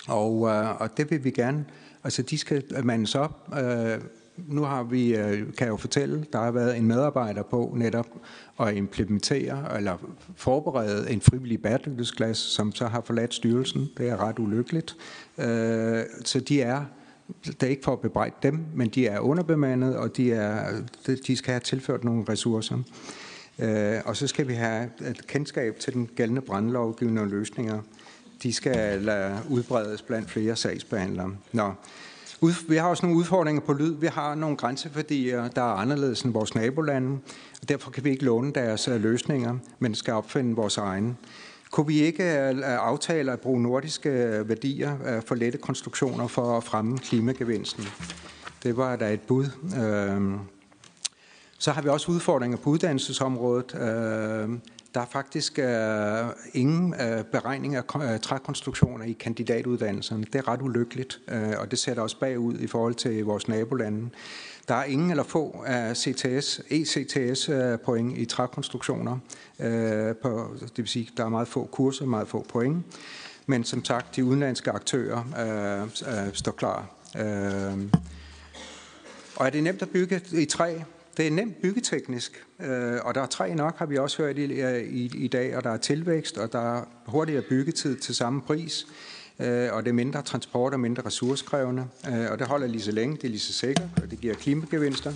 [0.07, 1.65] og, øh, og det vil vi gerne.
[2.03, 3.53] Altså, de skal mandes op.
[3.57, 3.99] Øh,
[4.37, 8.07] nu har vi, øh, kan jeg jo fortælle, der har været en medarbejder på netop
[8.59, 9.97] at implementere eller
[10.35, 13.89] forberede en frivillig bæredygtighedsklasse, som så har forladt styrelsen.
[13.97, 14.95] Det er ret ulykkeligt.
[15.37, 16.85] Øh, så de er
[17.45, 20.81] det er ikke for at bebrejde dem, men de er underbemandet, og de, er,
[21.27, 22.77] de skal have tilført nogle ressourcer.
[23.59, 27.81] Øh, og så skal vi have et kendskab til den gældende brandlovgivning og løsninger.
[28.43, 29.09] De skal
[29.49, 31.35] udbredes blandt flere sagsbehandlere.
[31.51, 31.71] Nå.
[32.67, 33.95] Vi har også nogle udfordringer på lyd.
[33.95, 37.19] Vi har nogle grænseværdier, der er anderledes end vores nabolande,
[37.61, 41.15] og derfor kan vi ikke låne deres øh, løsninger, men skal opfinde vores egne.
[41.71, 46.63] Kunne vi ikke øh, aftale at bruge nordiske øh, værdier for lette konstruktioner for at
[46.63, 47.85] fremme klimagevinsten?
[48.63, 49.45] Det var der et bud.
[49.79, 50.39] Øhm,
[51.57, 53.75] så har vi også udfordringer på uddannelsesområdet.
[53.75, 54.61] Øhm,
[54.95, 60.23] der er faktisk øh, ingen øh, beregning af øh, trækonstruktioner i kandidatuddannelserne.
[60.23, 64.09] Det er ret ulykkeligt, øh, og det sætter os bagud i forhold til vores nabolande.
[64.67, 69.17] Der er ingen eller få af CTS, ECTS-point øh, i trækonstruktioner.
[69.59, 72.85] Øh, på, det vil sige, der er meget få kurser, meget få point.
[73.45, 76.85] Men som sagt, de udenlandske aktører øh, øh, står klar.
[77.17, 77.83] Øh,
[79.35, 80.75] og er det nemt at bygge i træ?
[81.17, 84.61] Det er nemt byggeteknisk, øh, og der er tre nok, har vi også hørt i,
[84.61, 88.41] øh, i, i dag, og der er tilvækst, og der er hurtigere byggetid til samme
[88.41, 88.87] pris,
[89.39, 91.87] øh, og det er mindre transport og mindre ressourcekrævende,
[92.31, 95.13] og det holder lige så længe, det er lige så sikkert, og det giver klimagevinster.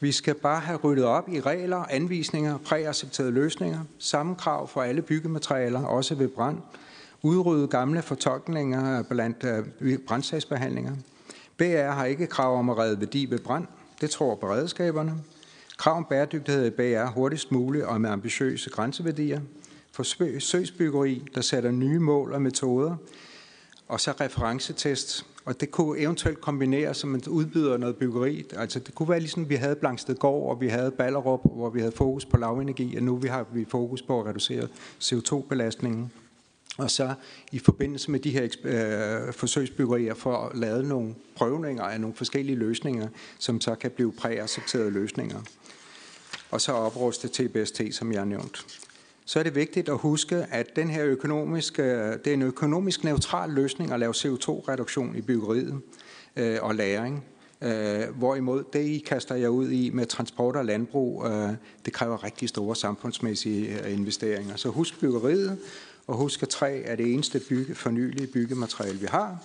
[0.00, 5.02] Vi skal bare have ryddet op i regler, anvisninger, præaccepterede løsninger, samme krav for alle
[5.02, 6.58] byggematerialer, også ved brand,
[7.22, 9.44] udrydde gamle fortolkninger blandt
[10.06, 10.92] brandsagsbehandlinger.
[11.56, 13.66] BR har ikke krav om at redde værdi ved brand,
[14.00, 15.14] det tror beredskaberne.
[15.78, 19.40] Krav om bæredygtighed i BR hurtigst muligt og med ambitiøse grænseværdier.
[19.92, 22.96] Forsøgsbyggeri, der sætter nye mål og metoder.
[23.88, 25.26] Og så referencetest.
[25.44, 28.44] Og det kunne eventuelt kombineres som man udbyder noget byggeri.
[28.56, 31.80] Altså det kunne være ligesom vi havde Blangsted Gård, og vi havde Ballerup, hvor vi
[31.80, 34.68] havde fokus på lavenergi, og nu vi har vi fokus på at reducere
[35.00, 36.12] CO2-belastningen.
[36.78, 37.14] Og så
[37.52, 42.56] i forbindelse med de her øh, forsøgsbyggerier for at lave nogle prøvninger af nogle forskellige
[42.56, 45.40] løsninger, som så kan blive præaccepterede løsninger.
[46.50, 48.80] Og så opruste TBST, som jeg har nævnt.
[49.24, 53.04] Så er det vigtigt at huske, at den her økonomiske, øh, det er en økonomisk
[53.04, 55.80] neutral løsning at lave CO2-reduktion i byggeriet
[56.36, 57.24] øh, og læring.
[57.62, 61.50] Øh, hvorimod det, I kaster jeg ud i med transport og landbrug, øh,
[61.84, 64.56] det kræver rigtig store samfundsmæssige øh, investeringer.
[64.56, 65.58] Så husk byggeriet,
[66.06, 69.38] og husk, at træ er det eneste bygge, fornyelige byggemateriale, vi har.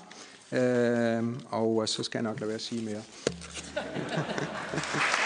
[0.52, 3.02] Øhm, øh, og så skal jeg nok lade være at sige mere.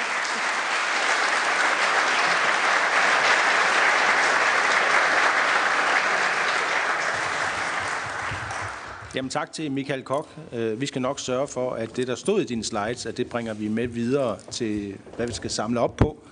[9.16, 10.30] Jamen tak til Michael Kok.
[10.54, 13.30] Øh, vi skal nok sørge for, at det, der stod i dine slides, at det
[13.30, 16.24] bringer vi med videre til, hvad vi skal samle op på.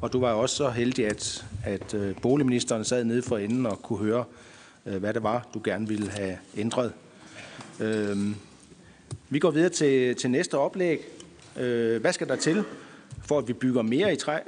[0.00, 3.82] Og du var også så heldig, at, at øh, boligministeren sad nede for enden og
[3.82, 4.24] kunne høre,
[4.86, 6.92] Øh, hvad det var, du gerne ville have ændret.
[7.80, 8.36] Øhm,
[9.28, 11.00] vi går videre til, til næste oplæg.
[11.56, 12.64] Øh, hvad skal der til,
[13.22, 14.38] for at vi bygger mere i træ?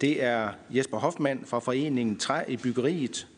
[0.00, 3.28] Det er Jesper Hoffmann fra foreningen Træ i byggeriet,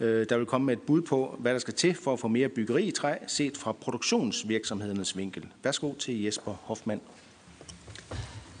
[0.00, 2.28] øh, der vil komme med et bud på, hvad der skal til for at få
[2.28, 5.46] mere byggeri i træ, set fra produktionsvirksomhedernes vinkel.
[5.62, 7.00] Værsgo til Jesper Hoffmann.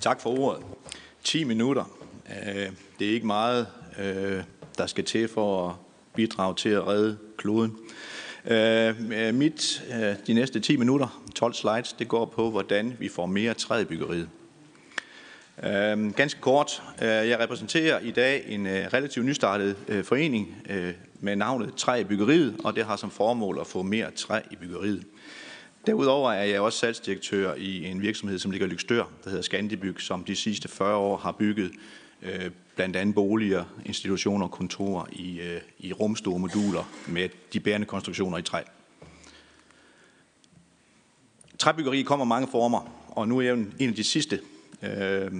[0.00, 0.64] Tak for ordet.
[1.24, 1.84] 10 minutter.
[2.98, 3.66] Det er ikke meget,
[4.78, 5.80] der skal til for
[6.14, 7.76] bidrag til at redde kloden.
[8.46, 13.08] Øh, øh, mit, øh, de næste 10 minutter, 12 slides, det går på, hvordan vi
[13.08, 14.28] får mere træ i byggeriet.
[16.16, 16.82] Ganske kort.
[17.00, 20.56] Jeg repræsenterer i dag en relativt nystartet forening
[21.20, 24.56] med navnet Træ i byggeriet, og det har som formål at få mere træ i
[24.56, 25.04] byggeriet.
[25.86, 30.00] Derudover er jeg også salgsdirektør i en virksomhed, som ligger i Lykstør, der hedder Scandibyg,
[30.00, 31.70] som de sidste 40 år har bygget
[32.76, 38.38] blandt andet boliger, institutioner og kontorer i, øh, i rumstore moduler med de bærende konstruktioner
[38.38, 38.62] i træ.
[41.58, 44.40] Træbyggeri kommer mange former, og nu er jeg en af de sidste
[44.82, 45.32] øh,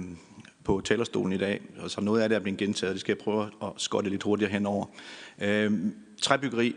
[0.63, 3.23] på talerstolen i dag, og så noget af det er blevet gentaget, det skal jeg
[3.23, 4.85] prøve at skotte lidt hurtigere henover.
[5.41, 5.73] Øh,
[6.21, 6.75] træbyggeri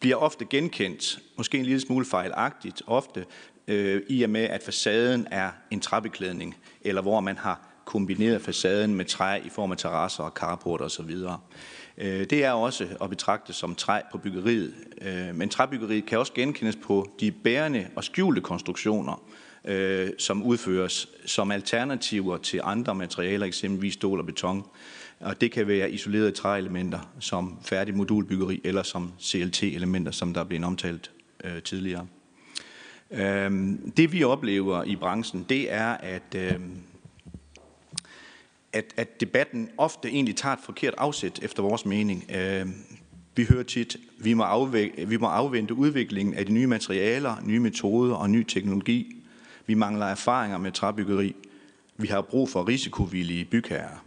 [0.00, 3.24] bliver ofte genkendt, måske en lille smule fejlagtigt, ofte
[3.68, 8.94] øh, i og med, at facaden er en træbeklædning, eller hvor man har kombineret facaden
[8.94, 11.10] med træ i form af terrasser og carport osv.
[11.98, 16.32] Øh, det er også at betragte som træ på byggeriet, øh, men træbyggeriet kan også
[16.32, 19.22] genkendes på de bærende og skjulte konstruktioner,
[19.64, 24.64] øh, som udføres som alternativer til andre materialer, eksempelvis stål og beton.
[25.20, 30.44] Og det kan være isolerede træelementer som færdig modulbyggeri eller som CLT-elementer, som der er
[30.44, 31.10] blevet omtalt
[31.44, 32.06] øh, tidligere.
[33.10, 33.50] Øh,
[33.96, 36.60] det vi oplever i branchen, det er, at, øh,
[38.74, 42.24] at, at debatten ofte egentlig tager et forkert afsæt efter vores mening.
[42.36, 42.66] Øh,
[43.36, 47.60] vi hører tit, vi må, afvæ- vi må afvente udviklingen af de nye materialer, nye
[47.60, 49.16] metoder og ny teknologi.
[49.66, 51.36] Vi mangler erfaringer med træbyggeri.
[51.96, 54.04] Vi har brug for risikovillige bygherrer.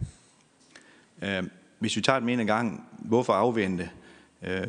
[1.22, 1.42] Øh,
[1.78, 3.90] hvis vi tager et en gang, hvorfor afvente?
[4.42, 4.66] Øh,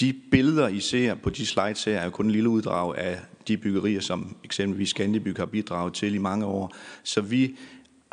[0.00, 3.18] de billeder, I ser på de slides her, er jo kun en lille uddrag af
[3.48, 6.74] de byggerier, som eksempelvis Scandibyg har bidraget til i mange år.
[7.02, 7.56] Så vi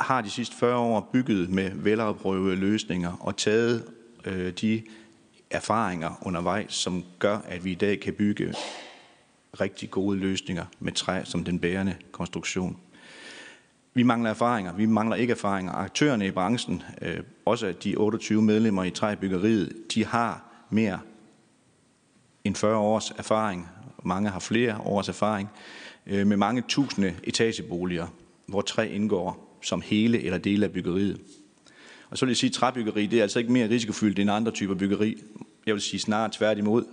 [0.04, 3.86] har de sidste 40 år bygget med velafprøvede løsninger og taget
[4.26, 4.82] øh, de
[5.50, 8.54] erfaringer undervejs, som gør, at vi i dag kan bygge
[9.62, 12.78] rigtig gode løsninger med træ som den bærende konstruktion.
[13.94, 15.72] Vi mangler erfaringer, vi mangler ikke erfaringer.
[15.72, 21.00] Aktørerne i branchen, øh, også de 28 medlemmer i træbyggeriet, de har mere
[22.44, 23.70] end 40 års erfaring.
[24.04, 25.50] Mange har flere års erfaring
[26.08, 28.08] øh, med mange tusinde etageboliger,
[28.46, 31.20] hvor træ indgår som hele eller dele af byggeriet.
[32.10, 34.52] Og så vil jeg sige, at træbyggeri det er altså ikke mere risikofyldt end andre
[34.52, 35.18] typer byggeri.
[35.66, 36.84] Jeg vil sige snarere tværtimod.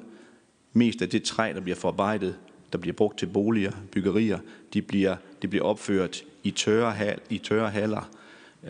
[0.73, 2.37] Mest af det træ, der bliver forarbejdet,
[2.73, 4.39] der bliver brugt til boliger, byggerier,
[4.75, 8.11] de bliver, det bliver opført i tørre, hal, i tørre haller,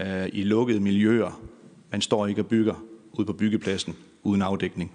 [0.01, 1.41] øh, i lukkede miljøer.
[1.91, 4.93] Man står ikke og bygger ude på byggepladsen uden afdækning.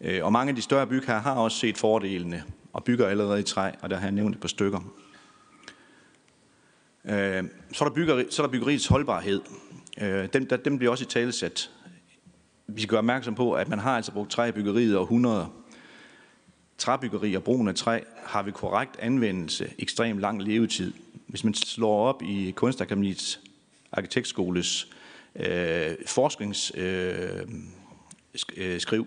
[0.00, 3.42] Øh, og mange af de større bygherrer har også set fordelene og bygger allerede i
[3.42, 4.80] træ, og der har jeg nævnt et par stykker.
[7.08, 9.40] Øh, så er der, byggeri, så er der byggeriets holdbarhed.
[10.00, 11.70] Øh, dem, der, dem bliver også i talesat.
[12.66, 15.48] Vi skal gøre opmærksom på, at man har altså brugt træ i byggeriet og 100
[16.78, 20.92] træbyggeri og brugen af træ har ved korrekt anvendelse ekstremt lang levetid.
[21.26, 23.40] Hvis man slår op i Kunstakademiets
[23.92, 24.88] arkitektskoles
[25.36, 29.06] øh, forskningsskriv, øh,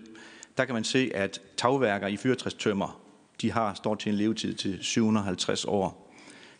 [0.56, 3.00] der kan man se, at tagværker i fyrtræstømmer,
[3.40, 6.09] de har står til en levetid til 750 år.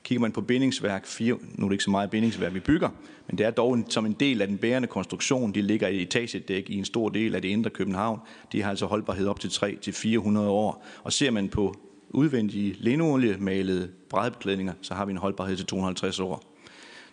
[0.02, 2.88] Kigger man på bindingsværk, fire, nu er det ikke så meget bindingsværk, vi bygger,
[3.26, 5.52] men det er dog en, som en del af den bærende konstruktion.
[5.52, 8.20] De ligger i etagedæk i en stor del af det indre København.
[8.52, 10.84] De har altså holdbarhed op til 3-400 år.
[11.02, 11.74] Og ser man på
[12.10, 16.42] udvendige linolie-malede brædbeklædninger, så har vi en holdbarhed til 250 år.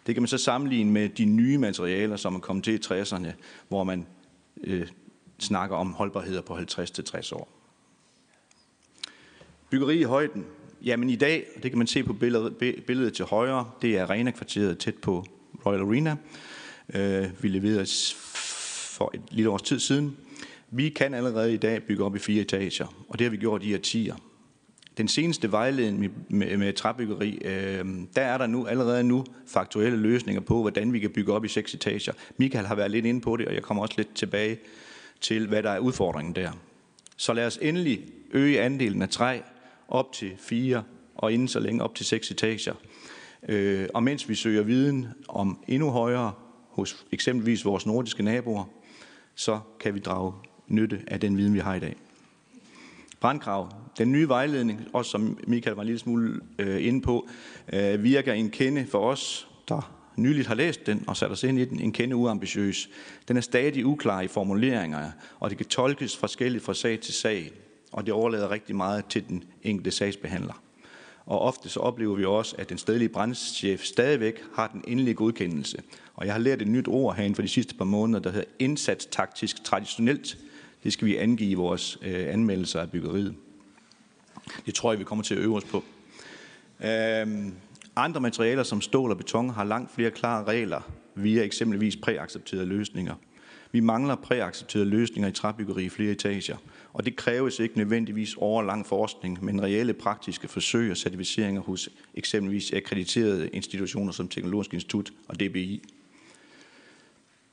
[0.07, 3.31] Det kan man så sammenligne med de nye materialer, som er kommet til i 60'erne,
[3.67, 4.05] hvor man
[4.63, 4.87] øh,
[5.39, 7.49] snakker om holdbarheder på 50-60 år.
[9.69, 10.45] Byggeri i højden.
[10.85, 14.77] Jamen i dag, det kan man se på billedet, billedet til højre, det er Arena-kvarteret
[14.77, 15.25] tæt på
[15.65, 16.15] Royal Arena.
[16.93, 17.85] Øh, vi leverede
[18.97, 20.17] for et lille års tid siden.
[20.71, 23.63] Vi kan allerede i dag bygge op i fire etager, og det har vi gjort
[23.63, 24.15] i årtier.
[24.97, 27.85] Den seneste vejledning med, med træbyggeri, øh,
[28.15, 31.47] der er der nu allerede nu faktuelle løsninger på, hvordan vi kan bygge op i
[31.47, 32.13] seks etager.
[32.37, 34.57] Michael har været lidt inde på det, og jeg kommer også lidt tilbage
[35.21, 36.51] til, hvad der er udfordringen der.
[37.17, 39.39] Så lad os endelig øge andelen af træ
[39.87, 40.83] op til fire,
[41.15, 42.73] og inden så længe op til seks etager.
[43.49, 46.33] Øh, og mens vi søger viden om endnu højere
[46.69, 48.63] hos eksempelvis vores nordiske naboer,
[49.35, 50.33] så kan vi drage
[50.67, 51.95] nytte af den viden, vi har i dag.
[53.19, 53.73] Brandkrav.
[53.97, 57.27] Den nye vejledning, også som Michael var en lille smule øh, inde på,
[57.73, 61.59] øh, virker en kende for os, der nyligt har læst den og sat os ind
[61.59, 62.89] i den, en kende uambitiøs.
[63.27, 67.51] Den er stadig uklar i formuleringer, og det kan tolkes forskelligt fra sag til sag,
[67.97, 70.61] og det overlader rigtig meget til den enkelte sagsbehandler.
[71.25, 75.77] Og ofte så oplever vi også, at den stedlige brandchef stadigvæk har den endelige godkendelse.
[76.15, 78.45] Og jeg har lært et nyt ord herinde for de sidste par måneder, der hedder
[78.59, 80.37] indsatstaktisk traditionelt.
[80.83, 83.35] Det skal vi angive i vores øh, anmeldelser af byggeriet.
[84.65, 85.83] Det tror jeg, vi kommer til at øve os på.
[86.85, 87.53] Øhm,
[87.95, 93.15] andre materialer som stål og beton har langt flere klare regler via eksempelvis præaccepterede løsninger.
[93.71, 96.57] Vi mangler præaccepterede løsninger i træbyggeri i flere etager,
[96.97, 102.73] og det kræves ikke nødvendigvis overlang forskning, men reelle praktiske forsøg og certificeringer hos eksempelvis
[102.73, 105.83] akkrediterede institutioner som Teknologisk Institut og DBI.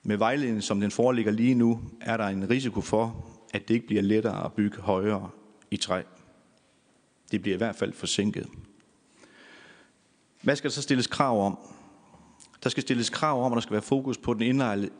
[0.02, 3.86] Med vejledningen, som den foreligger lige nu, er der en risiko for, at det ikke
[3.86, 5.30] bliver lettere at bygge højere
[5.70, 6.02] i træ.
[7.30, 8.48] Det bliver i hvert fald forsinket.
[10.42, 11.58] Hvad skal der så stilles krav om?
[12.62, 14.42] Der skal stilles krav om, at der skal være fokus på den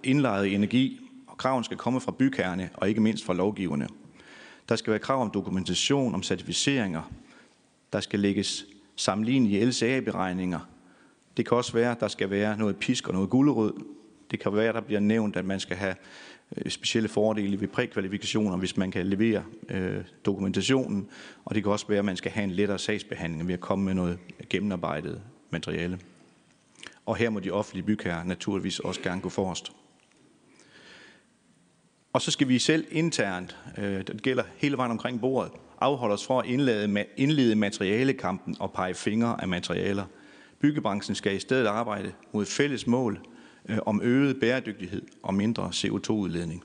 [0.03, 3.89] indlejrede, energi, og kraven skal komme fra bygherrene og ikke mindst fra lovgiverne.
[4.69, 7.13] Der skal være krav om dokumentation, om certificeringer.
[7.93, 8.67] Der skal lægges
[8.97, 10.69] sammenlignelige LCA-beregninger.
[11.37, 13.85] Det kan også være, at der skal være noget pisk og noget gulerod.
[14.31, 15.95] Det kan være, at der bliver nævnt, at man skal have
[16.57, 21.09] øh, specielle fordele ved prækvalifikationer, hvis man kan levere øh, dokumentationen.
[21.45, 23.85] Og det kan også være, at man skal have en lettere sagsbehandling ved at komme
[23.85, 24.19] med noget
[24.51, 25.99] gennemarbejdet materiale.
[27.07, 29.73] Og her må de offentlige bygherrer naturligvis også gerne gå forrest.
[32.15, 36.27] Og så skal vi selv internt, øh, det gælder hele vejen omkring bordet, afholde os
[36.27, 40.05] for at indlede, indlede materialekampen og pege fingre af materialer.
[40.61, 43.21] Byggebranchen skal i stedet arbejde mod fælles mål
[43.69, 46.65] øh, om øget bæredygtighed og mindre CO2-udledning.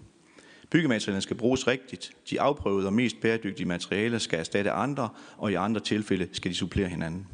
[0.69, 2.11] Byggematerialerne skal bruges rigtigt.
[2.29, 6.55] De afprøvede og mest bæredygtige materialer skal erstatte andre, og i andre tilfælde skal de
[6.55, 7.27] supplere hinanden.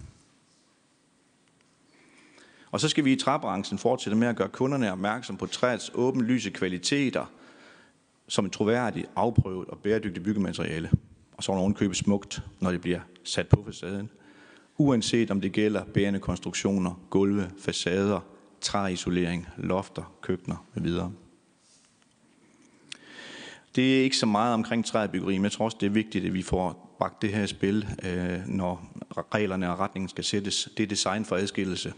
[2.72, 6.50] Og så skal vi i træbranchen fortsætte med at gøre kunderne opmærksom på træets åbenlyse
[6.50, 7.26] kvaliteter
[8.28, 10.90] som et troværdigt, afprøvet og bæredygtigt byggemateriale.
[11.34, 14.10] Og så er købe smukt, når det bliver sat på facaden.
[14.78, 18.20] Uanset om det gælder bærende konstruktioner, gulve, facader,
[18.62, 21.12] træisolering, lofter, køkkener med videre.
[23.76, 26.34] Det er ikke så meget omkring træbyggeri, men jeg tror også, det er vigtigt, at
[26.34, 28.98] vi får bragt det her spil, øh, når
[29.34, 30.70] reglerne og retningen skal sættes.
[30.78, 31.94] Det er design for adskillelse.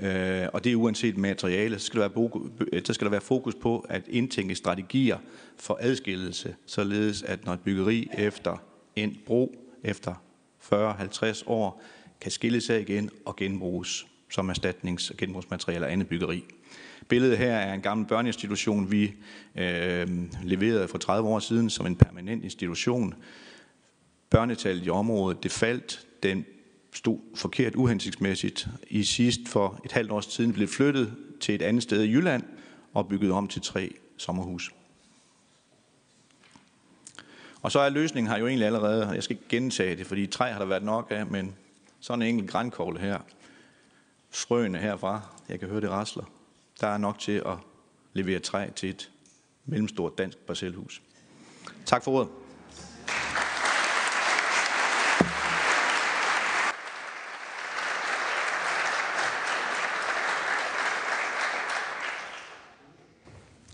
[0.00, 2.30] Øh, og det er uanset materiale, så skal, der være,
[2.72, 5.18] øh, så skal der være fokus på at indtænke strategier
[5.56, 8.56] for adskillelse, således at når et byggeri efter
[8.96, 9.54] en bro
[9.84, 10.14] efter
[10.72, 11.82] 40-50 år
[12.20, 16.44] kan skilles af igen og genbruges som erstatnings- og genbrugsmateriale og andet byggeri.
[17.08, 19.14] Billedet her er en gammel børneinstitution, vi
[19.56, 20.08] øh,
[20.42, 23.14] leverede for 30 år siden som en permanent institution.
[24.30, 26.06] Børnetallet i området, det faldt.
[26.22, 26.44] Den
[26.98, 28.68] stod forkert uhensigtsmæssigt.
[28.88, 32.42] I sidst for et halvt års tid blev flyttet til et andet sted i Jylland
[32.94, 34.72] og bygget om til tre sommerhus.
[37.62, 40.26] Og så er løsningen her jo egentlig allerede, og jeg skal ikke gentage det, fordi
[40.26, 41.54] træ har der været nok af, men
[42.00, 43.18] sådan en enkelt grænkogle her,
[44.30, 46.24] frøene herfra, jeg kan høre det rasler,
[46.80, 47.56] der er nok til at
[48.12, 49.10] levere træ til et
[49.66, 51.02] mellemstort dansk parcelhus.
[51.86, 52.47] Tak for ordet.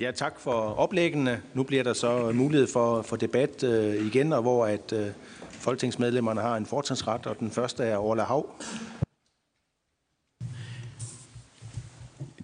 [0.04, 1.42] Ja, tak for oplæggene.
[1.54, 5.06] Nu bliver der så mulighed for, for debat øh, igen, og hvor at øh,
[5.50, 8.50] folketingsmedlemmerne har en fortrinsret, og den første er Orla Hav.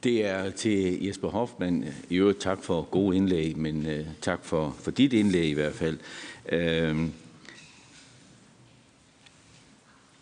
[0.05, 1.85] Det er til Jesper Hoffmann.
[2.11, 5.75] I øvrigt tak for gode indlæg, men øh, tak for, for dit indlæg i hvert
[5.75, 5.99] fald.
[6.49, 6.97] Øh,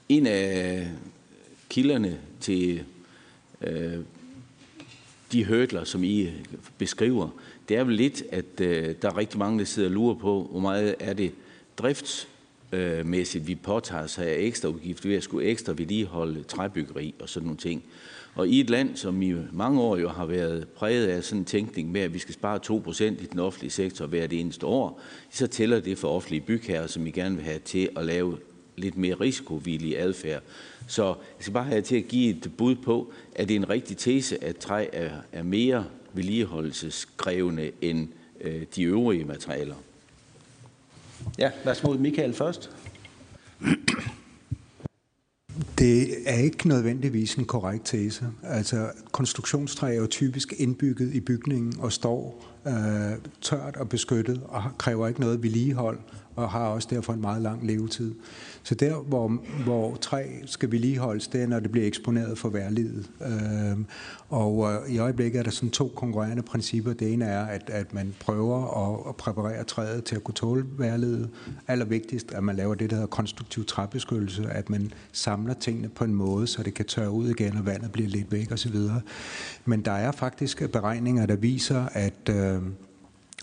[0.09, 0.89] en af
[1.69, 2.85] kilderne til
[3.61, 3.99] øh,
[5.33, 6.31] de hurdler, som I
[6.79, 7.29] beskriver,
[7.69, 10.49] det er vel lidt, at øh, der er rigtig mange, der sidder og lurer på,
[10.51, 11.33] hvor meget er det
[11.79, 17.47] driftsmæssigt, vi påtager sig af ekstra udgift ved at skulle ekstra vedligeholde træbyggeri og sådan
[17.47, 17.83] nogle ting.
[18.35, 21.45] Og i et land, som i mange år jo har været præget af sådan en
[21.45, 25.01] tænkning med, at vi skal spare 2% i den offentlige sektor hvert eneste år,
[25.31, 28.39] så tæller det for offentlige bygherrer, som I gerne vil have til at lave
[28.79, 30.43] lidt mere risikovillig adfærd.
[30.87, 33.71] Så jeg skal bare have til at give et bud på, at det er en
[33.71, 38.09] rigtig tese, at træ er, er mere vedligeholdelseskrævende end
[38.41, 39.75] øh, de øvrige materialer.
[41.39, 42.71] Ja, værsgo Michael først.
[45.79, 48.27] Det er ikke nødvendigvis en korrekt tese.
[48.43, 54.63] Altså, konstruktionstræ er jo typisk indbygget i bygningen og står øh, tørt og beskyttet og
[54.79, 55.99] kræver ikke noget vedligehold
[56.39, 58.15] og har også derfor en meget lang levetid.
[58.63, 59.29] Så der, hvor,
[59.65, 63.11] hvor træ skal vedligeholdes, det er, når det bliver eksponeret for værlivet.
[63.23, 63.87] Øhm,
[64.29, 66.93] og øh, i øjeblikket er der sådan to konkurrerende principper.
[66.93, 70.65] Det ene er, at, at man prøver at, at præparere træet til at kunne tåle
[70.79, 71.31] værlivet.
[71.69, 76.15] Allervigtigst, at man laver det, der hedder konstruktiv træbeskyttelse, at man samler tingene på en
[76.15, 78.77] måde, så det kan tørre ud igen, og vandet bliver lidt væk osv.
[79.65, 82.29] Men der er faktisk beregninger, der viser, at...
[82.31, 82.63] Øh,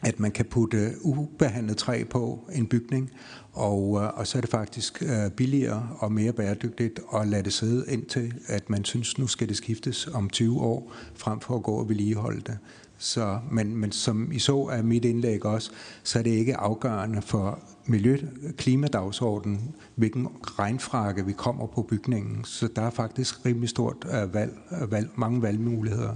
[0.03, 3.11] at man kan putte ubehandlet træ på en bygning,
[3.53, 7.53] og, øh, og så er det faktisk øh, billigere og mere bæredygtigt at lade det
[7.53, 11.63] sidde indtil, at man synes, nu skal det skiftes om 20 år, frem for at
[11.63, 12.57] gå og vedligeholde det.
[12.97, 15.71] Så, men, men som I så af mit indlæg også,
[16.03, 22.43] så er det ikke afgørende for miljø- klimadagsordenen, hvilken regnfrakke vi kommer på bygningen.
[22.43, 24.53] Så der er faktisk rimelig stort øh, valg,
[24.89, 26.15] valg, mange valgmuligheder.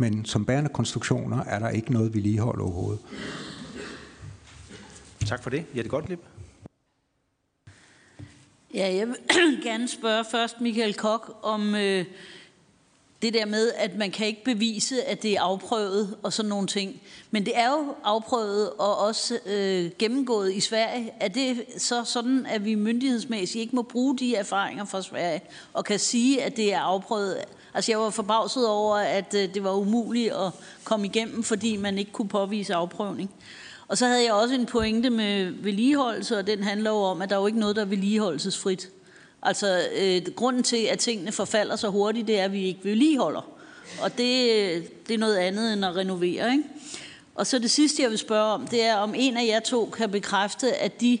[0.00, 3.00] Men som bærende konstruktioner er der ikke noget vedligehold overhovedet.
[5.26, 5.64] Tak for det.
[5.76, 6.20] Jette Gottlieb.
[8.74, 9.16] Ja, jeg vil
[9.68, 12.04] gerne spørge først Michael Kok, om øh,
[13.22, 16.66] det der med, at man kan ikke bevise, at det er afprøvet og sådan nogle
[16.66, 17.00] ting.
[17.30, 21.10] Men det er jo afprøvet og også øh, gennemgået i Sverige.
[21.20, 25.40] Er det så sådan, at vi myndighedsmæssigt ikke må bruge de erfaringer fra Sverige
[25.72, 27.44] og kan sige, at det er afprøvet?
[27.78, 30.52] Altså jeg var forbavset over, at øh, det var umuligt at
[30.84, 33.30] komme igennem, fordi man ikke kunne påvise afprøvning.
[33.88, 37.30] Og så havde jeg også en pointe med vedligeholdelse, og den handler jo om, at
[37.30, 38.88] der er jo ikke noget, der er vedligeholdelsesfrit.
[39.42, 43.50] Altså, øh, grunden til, at tingene forfalder så hurtigt, det er, at vi ikke vedligeholder.
[44.02, 46.64] Og det, øh, det er noget andet end at renovere, ikke?
[47.34, 49.86] Og så det sidste, jeg vil spørge om, det er, om en af jer to
[49.86, 51.18] kan bekræfte, at de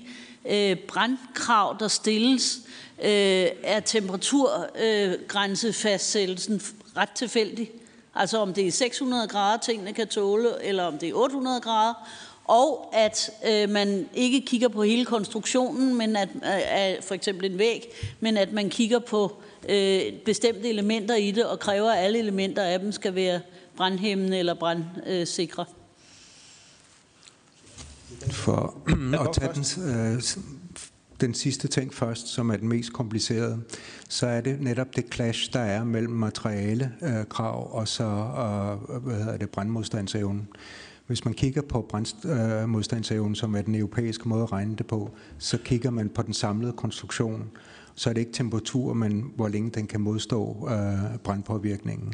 [0.48, 2.58] øh, brandkrav, der stilles,
[3.02, 6.62] øh, er temperaturgrænsefastsættelsen
[6.96, 7.70] ret tilfældig.
[8.14, 11.94] Altså om det er 600 grader, tingene kan tåle, eller om det er 800 grader,
[12.44, 17.58] og at øh, man ikke kigger på hele konstruktionen, men at øh, for eksempel en
[17.58, 19.36] væg, men at man kigger på
[19.68, 23.40] øh, bestemte elementer i det og kræver, at alle elementer af dem skal være
[23.76, 25.64] brandhæmmende eller brandsikre.
[28.30, 28.74] For
[29.26, 29.64] at tage den,
[29.94, 30.22] øh,
[31.20, 33.60] den sidste ting først, som er den mest komplicerede,
[34.08, 39.16] så er det netop det clash, der er mellem materialekrav øh, og så øh, hvad
[39.16, 40.48] hedder det, brandmodstandsevnen.
[41.06, 45.58] Hvis man kigger på brandmodstandsevnen, som er den europæiske måde at regne det på, så
[45.58, 47.50] kigger man på den samlede konstruktion.
[47.94, 52.12] Så er det ikke temperatur, men hvor længe den kan modstå øh, brandpåvirkningen.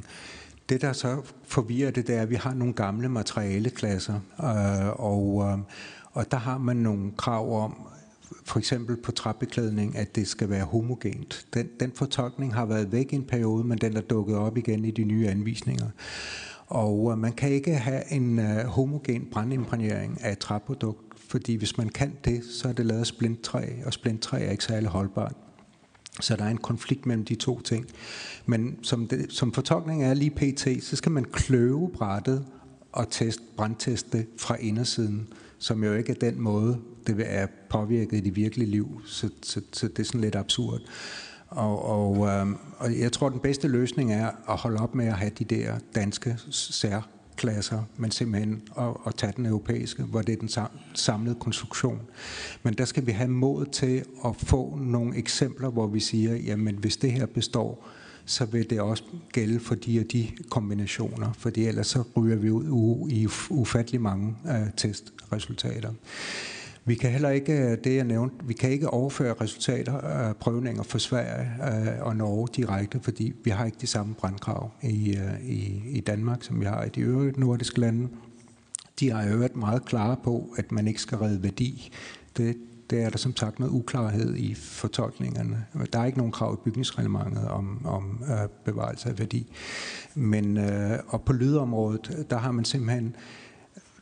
[0.69, 5.45] Det, der så forvirrer det, det er, at vi har nogle gamle materialeklasser, øh, og,
[5.51, 5.59] øh,
[6.13, 7.75] og der har man nogle krav om,
[8.45, 11.47] for eksempel på træbeklædning, at det skal være homogent.
[11.55, 14.85] Den, den fortolkning har været væk i en periode, men den er dukket op igen
[14.85, 15.87] i de nye anvisninger.
[16.67, 21.79] Og øh, man kan ikke have en øh, homogen brandimpregnering af et træprodukt, fordi hvis
[21.79, 25.44] man kan det, så er det lavet af splinttræ, og splinttræ er ikke særlig holdbart.
[26.21, 27.87] Så der er en konflikt mellem de to ting.
[28.47, 32.47] Men som, det, som fortolkning er lige pt., så skal man kløve brættet
[32.93, 35.29] og test, brandteste fra indersiden,
[35.59, 39.01] som jo ikke er den måde, det vil er påvirket i det virkelige liv.
[39.07, 40.81] Så, så, så det er sådan lidt absurd.
[41.49, 42.47] Og, og, øh,
[42.79, 45.79] og jeg tror, den bedste løsning er at holde op med at have de der
[45.95, 46.39] danske
[47.37, 50.51] klasser, men simpelthen at, at tage den europæiske, hvor det er den
[50.95, 52.01] samlede konstruktion.
[52.63, 56.75] Men der skal vi have mod til at få nogle eksempler, hvor vi siger, jamen
[56.75, 57.89] hvis det her består,
[58.27, 59.03] så vil det også
[59.33, 64.37] gælde for de og de kombinationer, for ellers så ryger vi ud i ufattelig mange
[64.45, 65.93] uh, testresultater.
[66.87, 70.83] Vi kan heller ikke, øh, det jeg nævnte, vi kan ikke overføre resultater af prøvninger
[70.83, 75.49] for Sverige øh, og Norge direkte, fordi vi har ikke de samme brandkrav i, øh,
[75.49, 78.09] i, i Danmark, som vi har i de øvrige nordiske lande.
[79.01, 81.93] De har jo været meget klare på, at man ikke skal redde værdi.
[82.37, 82.57] Det,
[82.91, 85.65] det er der som sagt noget uklarhed i fortolkningerne.
[85.93, 89.53] Der er ikke nogen krav i bygningsreglementet om, om øh, bevarelse af værdi.
[90.15, 93.17] Men øh, og på lydområdet, der har man simpelthen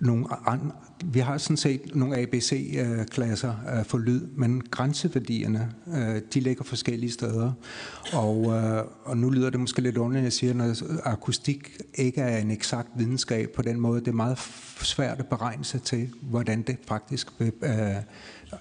[0.03, 0.71] nogle andre,
[1.05, 7.13] vi har sådan set nogle ABC-klasser øh, for lyd, men grænseværdierne, øh, de ligger forskellige
[7.13, 7.53] steder.
[8.13, 12.21] Og, øh, og nu lyder det måske lidt underligt, at jeg siger, at akustik ikke
[12.21, 14.01] er en eksakt videnskab på den måde.
[14.01, 14.39] Det er meget
[14.83, 17.53] svært at beregne sig til, hvordan det faktisk vil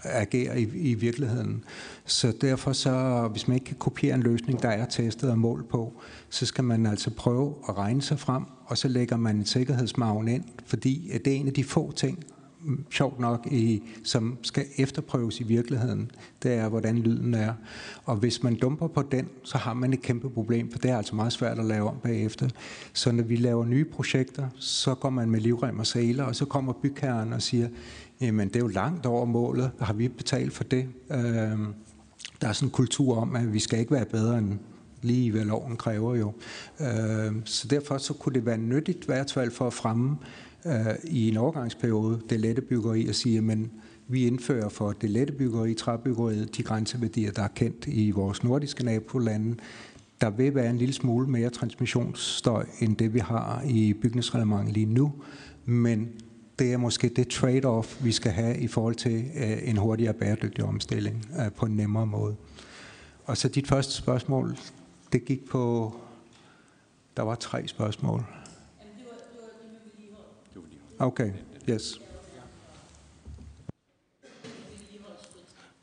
[0.04, 1.64] agerer i, i virkeligheden.
[2.06, 5.66] Så derfor så, hvis man ikke kan kopiere en løsning, der er testet og mål
[5.70, 9.46] på, så skal man altså prøve at regne sig frem, og så lægger man en
[9.46, 12.24] sikkerhedsmagen ind, fordi det er en af de få ting,
[12.92, 16.12] sjovt nok, i, som skal efterprøves i virkeligheden,
[16.44, 17.54] det er, hvordan lyden er.
[18.06, 20.98] Og hvis man dumper på den, så har man et kæmpe problem, for det er
[20.98, 22.50] altså meget svært at lave om bagefter.
[22.94, 26.46] Så når vi laver nye projekter, så går man med livrem og sæler, og så
[26.46, 27.68] kommer bygherren og siger,
[28.22, 30.88] jamen det er jo langt over målet, har vi betalt for det?
[31.11, 31.18] Øh,
[32.41, 34.60] der er sådan en kultur om, at vi skal ikke være bedre end
[35.02, 36.34] lige hvad loven kræver jo.
[36.80, 40.18] Øh, så derfor så kunne det være nyttigt i hvert fald for at fremme
[40.65, 43.72] øh, i en overgangsperiode det lette byggeri og sige, men
[44.07, 48.85] vi indfører for det lette byggeri, træbyggeriet, de grænseværdier, der er kendt i vores nordiske
[48.85, 49.56] nabolande.
[50.22, 54.85] Der vil være en lille smule mere transmissionsstøj, end det vi har i bygningsreglementet lige
[54.85, 55.14] nu,
[55.65, 56.10] men
[56.62, 60.64] det er måske det trade-off, vi skal have i forhold til øh, en hurtigere bæredygtig
[60.64, 62.36] omstilling øh, på en nemmere måde.
[63.26, 64.58] Og så dit første spørgsmål,
[65.12, 65.96] det gik på,
[67.18, 68.26] der var tre spørgsmål.
[71.00, 71.32] Okay,
[71.70, 72.02] yes.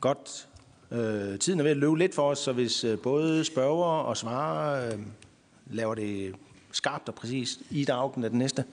[0.00, 0.48] Godt.
[0.90, 4.16] Øh, tiden er ved at løbe lidt for os, så hvis øh, både spørger og
[4.16, 4.98] svarer øh,
[5.66, 6.34] laver det
[6.72, 7.60] skarpt og præcist.
[7.70, 8.64] i Augen er den næste.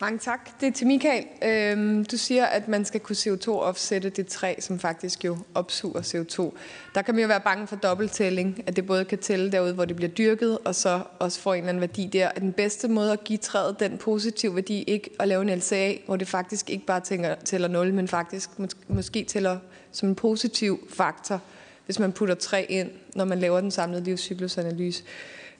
[0.00, 0.60] Mange tak.
[0.60, 1.24] Det er til Michael.
[1.44, 6.58] Øhm, du siger, at man skal kunne CO2-offsætte det træ, som faktisk jo opsuger CO2.
[6.94, 9.84] Der kan man jo være bange for dobbelttælling, at det både kan tælle derude, hvor
[9.84, 12.26] det bliver dyrket, og så også får en eller anden værdi der.
[12.26, 15.94] Er den bedste måde at give træet den positive værdi, ikke at lave en LCA,
[16.06, 19.58] hvor det faktisk ikke bare tænker, tæller 0, men faktisk mås- måske tæller
[19.92, 21.40] som en positiv faktor,
[21.84, 25.02] hvis man putter træ ind, når man laver den samlede livscyklusanalyse.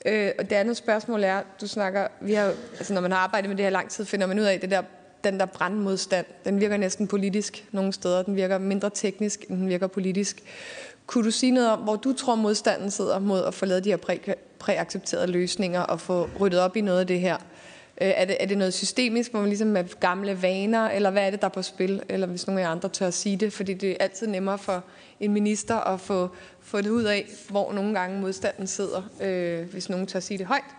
[0.07, 3.49] Øh, og det andet spørgsmål er, du snakker, vi har, altså når man har arbejdet
[3.49, 4.83] med det her lang tid, finder man ud af, det der,
[5.25, 8.23] den der brandmodstand, den virker næsten politisk nogle steder.
[8.23, 10.43] Den virker mindre teknisk, end den virker politisk.
[11.07, 13.91] Kunne du sige noget om, hvor du tror, modstanden sidder mod at få lavet de
[13.91, 14.19] her præ,
[14.59, 17.37] præaccepterede løsninger og få ryddet op i noget af det her?
[18.01, 21.27] Øh, er, det, er det noget systemisk, hvor man ligesom med gamle vaner, eller hvad
[21.27, 22.03] er det, der er på spil?
[22.09, 24.85] Eller hvis nogen af andre tør at sige det, fordi det er altid nemmere for
[25.21, 26.29] en minister at få
[26.61, 30.75] fundet ud af, hvor nogle gange modstanden sidder, øh, hvis nogen tør sige det højt.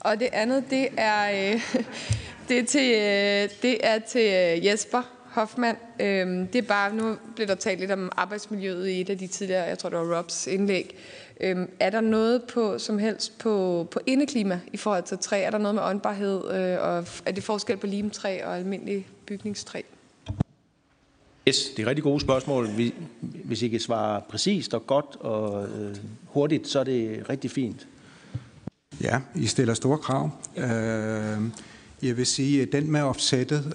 [0.00, 1.76] Og det andet, det er, øh,
[2.48, 5.78] det er til, øh, det er til øh, Jesper Hoffmann.
[6.00, 9.26] Øh, det er bare, nu blev der talt lidt om arbejdsmiljøet i et af de
[9.26, 10.94] tidligere, jeg tror det var Robs indlæg.
[10.94, 11.23] Øh,
[11.80, 15.42] er der noget på, som helst på, på indeklima i forhold til træ?
[15.42, 19.82] Er der noget med åndbarhed, øh, og er det forskel på limtræ og almindelig bygningstræ?
[21.48, 22.68] Yes, det er rigtig gode spørgsmål.
[23.44, 25.96] Hvis I kan svare præcist og godt og øh,
[26.26, 27.86] hurtigt, så er det rigtig fint.
[29.00, 30.30] Ja, I stiller store krav.
[30.56, 31.38] Øh,
[32.04, 33.74] jeg vil sige, at den med offsettet,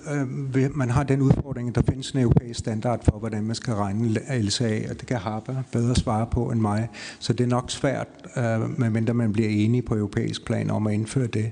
[0.55, 3.73] øh, man har den udfordring, at der findes en europæisk standard for, hvordan man skal
[3.73, 6.89] regne LCA, og det kan Harper bedre svare på end mig.
[7.19, 8.07] Så det er nok svært,
[8.37, 11.51] øh, medmindre man bliver enige på europæisk plan om at indføre det.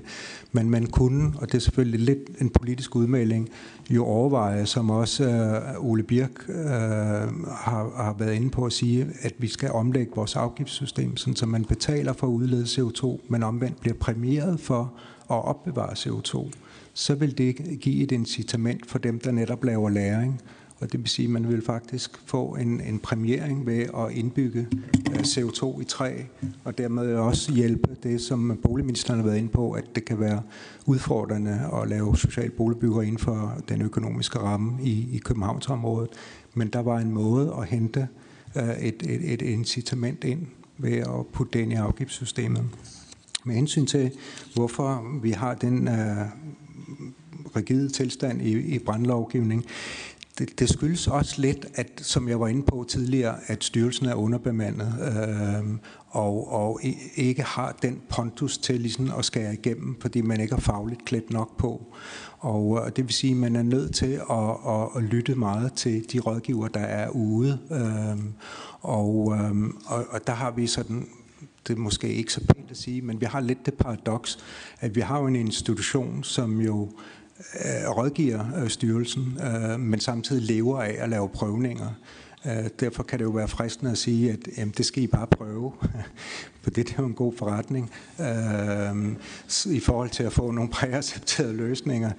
[0.52, 3.48] Men man kunne, og det er selvfølgelig lidt en politisk udmelding,
[3.90, 6.54] jo overveje, som også øh, Ole Birk øh,
[7.50, 11.46] har, har været inde på at sige, at vi skal omlægge vores afgiftssystem, sådan, så
[11.46, 14.92] man betaler for at udlede CO2, men omvendt bliver præmieret for
[15.30, 16.50] at opbevare CO2
[16.98, 20.40] så vil det give et incitament for dem, der netop laver læring.
[20.78, 24.66] Og det vil sige, at man vil faktisk få en, en præmiering ved at indbygge
[25.10, 26.12] øh, CO2 i træ,
[26.64, 30.42] og dermed også hjælpe det, som boligministeren har været inde på, at det kan være
[30.86, 36.10] udfordrende at lave social boligbygger inden for den økonomiske ramme i, i Københavnsområdet.
[36.54, 38.08] Men der var en måde at hente
[38.56, 40.46] øh, et, et, et incitament ind
[40.78, 42.64] ved at putte det ind i afgiftssystemet.
[43.44, 44.10] Med hensyn til,
[44.54, 45.94] hvorfor vi har den uh,
[47.56, 49.64] rigide tilstand i, i brandlovgivning.
[50.38, 54.14] Det, det skyldes også lidt, at, som jeg var inde på tidligere, at styrelsen er
[54.14, 55.78] underbemandet øh,
[56.08, 56.80] og, og
[57.16, 61.30] ikke har den pontus til ligesom at skære igennem, fordi man ikke er fagligt klædt
[61.30, 61.94] nok på.
[62.38, 65.34] Og, øh, og det vil sige, at man er nødt til at, at, at lytte
[65.34, 67.58] meget til de rådgiver, der er ude.
[67.72, 68.24] Øh,
[68.80, 69.56] og, øh,
[69.86, 71.08] og, og der har vi sådan
[71.68, 74.38] det er måske ikke så pænt at sige, men vi har lidt det paradoks,
[74.80, 76.88] at vi har jo en institution, som jo
[77.54, 81.88] øh, rådgiver øh, styrelsen, øh, men samtidig lever af at lave prøvninger.
[82.46, 85.26] Øh, derfor kan det jo være fristende at sige, at jamen, det skal I bare
[85.26, 85.72] prøve,
[86.62, 87.90] for det, det er jo en god forretning
[88.20, 92.10] øh, i forhold til at få nogle præaccepterede løsninger.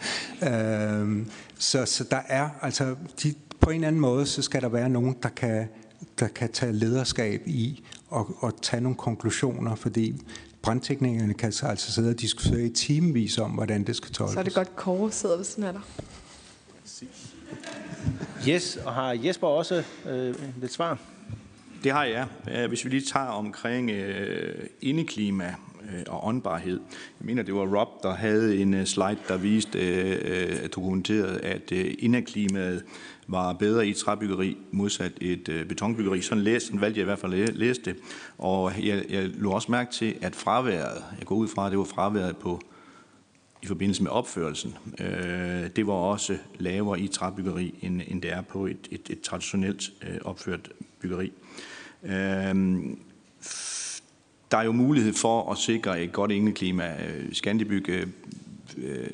[0.44, 1.26] Øh,
[1.58, 4.90] så, så der er altså, de, på en eller anden måde, så skal der være
[4.90, 5.68] nogen, der kan,
[6.20, 10.22] der kan tage lederskab i og, og tage nogle konklusioner, fordi
[10.62, 14.34] brandteknikerne kan altså sidde og diskutere i timevis om, hvordan det skal tolkes.
[14.34, 15.82] Så er det godt, Kåre sidder ved sådan af dig.
[18.48, 20.98] Yes, og har Jesper også øh, lidt svar?
[21.84, 22.28] Det har jeg.
[22.68, 26.80] Hvis vi lige tager omkring øh, indeklima øh, og åndbarhed.
[27.20, 31.72] Jeg mener, det var Rob, der havde en øh, slide, der viste, øh, dokumenterede, at
[31.72, 32.84] øh, indeklimaet
[33.30, 36.22] var bedre i et træbyggeri modsat et øh, betonbyggeri.
[36.22, 37.96] Sådan, læste, sådan valgte jeg i hvert fald at læse det.
[38.38, 41.80] Og jeg, jeg lå også mærke til, at fraværet, jeg går ud fra, at det
[41.80, 42.62] var fraværet på
[43.62, 48.42] i forbindelse med opførelsen, øh, det var også lavere i træbyggeri, end, end det er
[48.42, 50.70] på et, et, et traditionelt øh, opført
[51.00, 51.32] byggeri.
[52.04, 52.12] Øh,
[54.52, 56.96] der er jo mulighed for at sikre et godt indeklima.
[57.06, 58.08] Øh, Scandibyg øh,
[58.78, 59.10] øh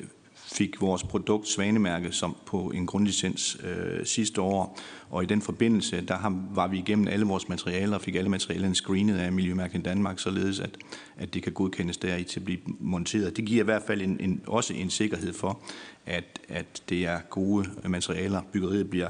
[0.56, 4.78] fik vores produkt Svanemærke som på en grundlicens øh, sidste år,
[5.10, 8.30] og i den forbindelse, der har, var vi igennem alle vores materialer og fik alle
[8.30, 10.76] materialerne screenet af Miljømærket Danmark, således at,
[11.16, 13.36] at det kan godkendes der i til at blive monteret.
[13.36, 15.60] Det giver i hvert fald en, en, også en sikkerhed for,
[16.06, 19.08] at, at det er gode materialer, byggeriet bliver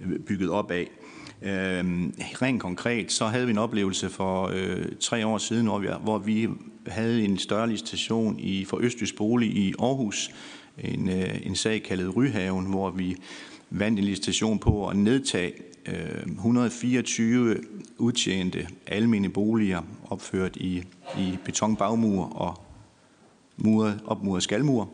[0.00, 0.90] øh, bygget op af.
[1.42, 1.84] Øh,
[2.42, 6.18] rent konkret, så havde vi en oplevelse for øh, tre år siden, hvor vi, hvor
[6.18, 6.48] vi
[6.86, 10.30] havde en større licitation i, for Østjysk Bolig i Aarhus,
[10.80, 13.16] en, øh, en sag kaldet Ryhaven, hvor vi
[13.70, 15.52] vandt en licitation på at nedtage
[15.86, 17.56] øh, 124
[17.98, 20.82] udtjente almene boliger opført i,
[21.18, 22.62] i betonbagmur og
[23.56, 24.90] muret, opmuret skalmur.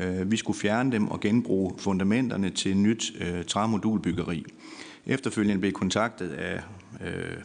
[0.00, 4.44] Øh, vi skulle fjerne dem og genbruge fundamenterne til nyt øh, træmodulbyggeri.
[5.06, 6.60] Efterfølgende blev kontaktet af
[7.00, 7.36] øh,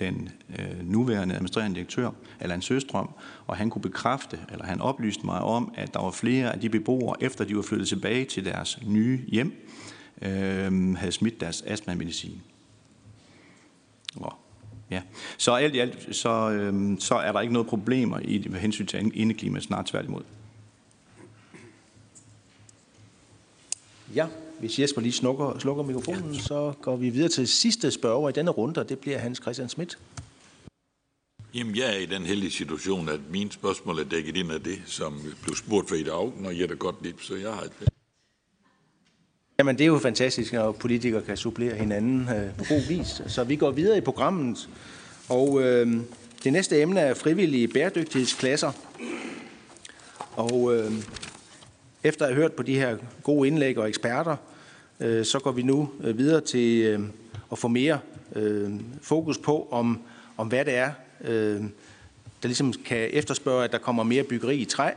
[0.00, 0.28] den
[0.58, 2.10] øh, nuværende administrerende direktør,
[2.40, 3.10] Allan Søstrøm,
[3.46, 6.68] og han kunne bekræfte, eller han oplyste mig om, at der var flere af de
[6.68, 9.68] beboere, efter de var flyttet tilbage til deres nye hjem,
[10.22, 12.42] øh, havde smidt deres astma-medicin.
[14.16, 14.34] Og,
[14.90, 15.02] ja.
[15.38, 18.86] Så alt i alt, så, øh, så er der ikke noget problemer i med hensyn
[18.86, 20.22] til indeklima, snart tværtimod.
[24.14, 24.26] Ja,
[24.60, 26.40] hvis Jesper lige slukker, slukker mikrofonen, ja.
[26.40, 29.68] så går vi videre til sidste spørger i denne runde, og det bliver Hans Christian
[29.68, 29.98] Schmidt.
[31.54, 34.78] Jamen, jeg er i den heldige situation, at mine spørgsmål er dækket ind af det,
[34.86, 37.72] som blev spurgt for i dag, når Jette Gottlieb, så jeg har et...
[39.58, 43.22] Jamen, det er jo fantastisk, når politikere kan supplere hinanden øh, på god vis.
[43.26, 44.68] Så vi går videre i programmet,
[45.28, 45.96] og øh,
[46.44, 48.72] det næste emne er frivillige bæredygtighedsklasser.
[50.36, 50.92] Og øh,
[52.04, 54.36] efter at have hørt på de her gode indlæg og eksperter,
[55.00, 57.00] Øh, så går vi nu øh, videre til øh,
[57.52, 57.98] at få mere
[59.02, 60.00] fokus på, om,
[60.36, 60.90] om hvad det er,
[62.42, 64.90] der ligesom kan efterspørge, at der kommer mere byggeri i træ.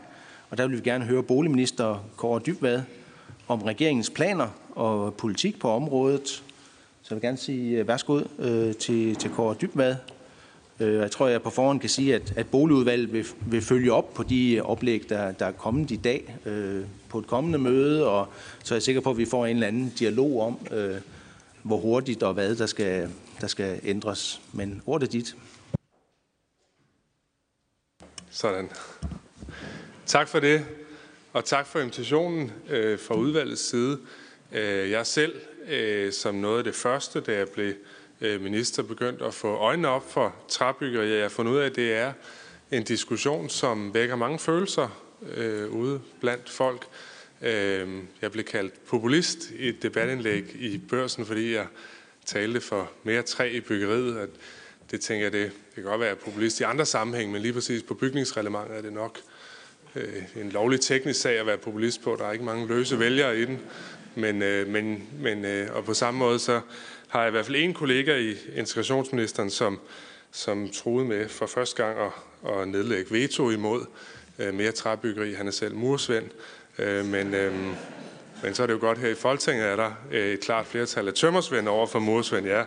[0.50, 2.82] Og der vil vi gerne høre boligminister Kåre Dybvad
[3.48, 6.28] om regeringens planer og politik på området.
[7.02, 8.22] Så jeg vil gerne sige værsgo
[8.80, 9.96] til, til Kåre Dybvad
[10.80, 14.14] Øh, jeg tror, jeg på forhånd kan sige, at, at boligudvalget vil, vil følge op
[14.14, 16.36] på de oplæg, der, der er kommet i dag
[17.14, 18.28] på et kommende møde, og
[18.64, 20.96] så er jeg sikker på, at vi får en eller anden dialog om, øh,
[21.64, 23.10] hvor hurtigt og hvad der skal,
[23.42, 24.42] der skal ændres.
[24.52, 25.36] Men ordet er dit.
[28.32, 28.70] Sådan.
[30.06, 30.66] Tak for det,
[31.34, 34.00] og tak for invitationen øh, fra udvalgets side.
[34.52, 37.74] Øh, jeg selv, øh, som noget af det første, da jeg blev
[38.24, 41.14] Øh, minister begyndt at få øjnene op for træbyggeri.
[41.14, 42.14] Jeg har fundet ud af, at det er
[42.72, 44.88] en diskussion, som vækker mange følelser
[45.36, 46.88] øh, ude blandt folk.
[47.42, 47.88] Øh,
[48.22, 51.68] jeg blev kaldt populist i et debatindlæg i børsen, fordi jeg
[52.26, 54.18] talte for mere træ i byggeriet.
[54.18, 54.30] At
[54.92, 57.84] det tænker jeg, det, det kan godt være populist i andre sammenhæng, men lige præcis
[57.84, 59.20] på bygningsreglementet er det nok
[59.96, 62.16] øh, en lovlig teknisk sag at være populist på.
[62.20, 63.60] Der er ikke mange løse vælgere i den.
[64.16, 66.62] Men, øh, men, men, øh, og på samme måde så
[67.08, 69.80] har jeg i hvert fald en kollega i integrationsministeren, som,
[70.32, 72.12] som troede med for første gang at,
[72.52, 73.86] at nedlægge veto imod
[74.40, 75.34] øh, mere træbyggeri.
[75.34, 76.26] Han er selv mursvend.
[76.80, 77.54] Øh, men, øh,
[78.44, 81.08] men så er det jo godt, her i Folketinget er der øh, et klart flertal
[81.08, 82.64] af tømmersvend over for mursvend, ja.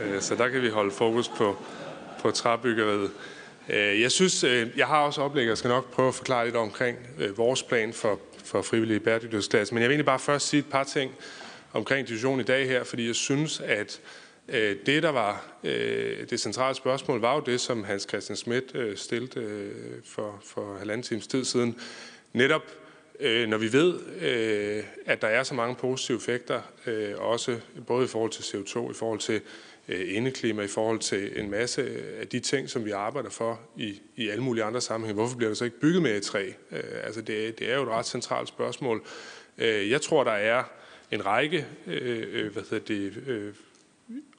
[0.00, 1.56] Øh, så der kan vi holde fokus på,
[2.20, 3.10] på træbyggeriet.
[3.68, 6.56] Øh, jeg synes, øh, jeg har også oplæg, jeg skal nok prøve at forklare lidt
[6.56, 9.74] omkring øh, vores plan for, for frivillige bæredygtighedsklasse.
[9.74, 11.12] Men jeg vil egentlig bare først sige et par ting
[11.72, 14.00] omkring diskussionen i dag her, fordi jeg synes, at
[14.52, 18.74] Øh, det, der var øh, det centrale spørgsmål, var jo det, som Hans Christian Schmidt
[18.74, 19.70] øh, stillede
[20.04, 21.80] for, for halvanden times tid siden.
[22.32, 22.62] Netop
[23.48, 23.98] når vi ved,
[25.06, 26.60] at der er så mange positive effekter,
[27.18, 29.40] også både i forhold til CO2, i forhold til
[29.88, 31.82] indeklima, i forhold til en masse
[32.20, 35.20] af de ting, som vi arbejder for i, i alle mulige andre sammenhænge.
[35.20, 36.50] Hvorfor bliver der så ikke bygget mere i træ?
[37.04, 39.02] Altså det, det er jo et ret centralt spørgsmål.
[39.58, 40.64] Jeg tror, der er
[41.10, 43.54] en række hvad hedder det,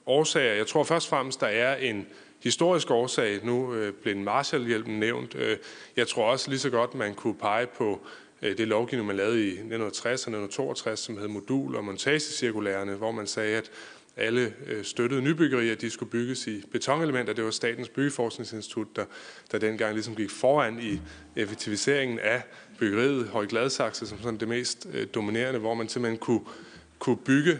[0.06, 0.54] årsager.
[0.54, 2.06] Jeg tror først og fremmest, der er en
[2.42, 3.40] historisk årsag.
[3.44, 5.34] Nu øh, blev en Marshallhjælpen nævnt.
[5.34, 5.56] Øh,
[5.96, 8.00] jeg tror også lige så godt, man kunne pege på
[8.42, 13.10] øh, det lovgivning, man lavede i 1960 og 1962, som hed modul- og montagecirkulærerne, hvor
[13.10, 13.70] man sagde, at
[14.16, 17.32] alle øh, støttede nybyggerier, de skulle bygges i betonelementer.
[17.32, 19.04] Det var Statens Byggeforskningsinstitut, der,
[19.52, 21.00] der dengang ligesom gik foran i
[21.36, 22.42] effektiviseringen af
[22.78, 23.28] byggeriet.
[23.28, 26.40] Høj Gladsaxe som sådan det mest dominerende, hvor man simpelthen kunne,
[26.98, 27.58] kunne bygge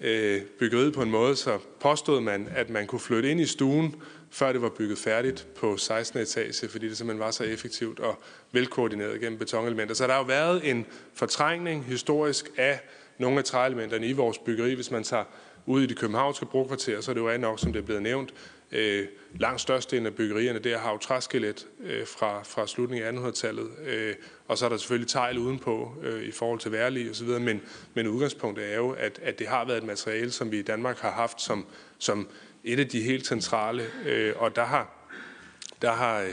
[0.00, 3.96] øh, byggeriet på en måde, så påstod man, at man kunne flytte ind i stuen,
[4.30, 6.20] før det var bygget færdigt på 16.
[6.20, 8.18] etage, fordi det simpelthen var så effektivt og
[8.52, 9.94] velkoordineret gennem betonelementer.
[9.94, 12.80] Så der har jo været en fortrængning historisk af
[13.18, 14.74] nogle af træelementerne i vores byggeri.
[14.74, 15.24] Hvis man tager
[15.66, 18.34] ud i de københavnske brugkvarterer, så er det jo nok, som det er blevet nævnt,
[18.72, 19.06] øh,
[19.38, 24.14] langt størstedelen af byggerierne der har jo træskelet øh, fra, fra slutningen af 1800-tallet, øh,
[24.48, 27.60] og så er der selvfølgelig tegl udenpå øh, i forhold til værlig osv., men,
[27.94, 30.98] men udgangspunktet er jo, at, at det har været et materiale, som vi i Danmark
[30.98, 31.66] har haft som,
[31.98, 32.28] som
[32.64, 35.08] et af de helt centrale, øh, og der har,
[35.82, 36.28] der har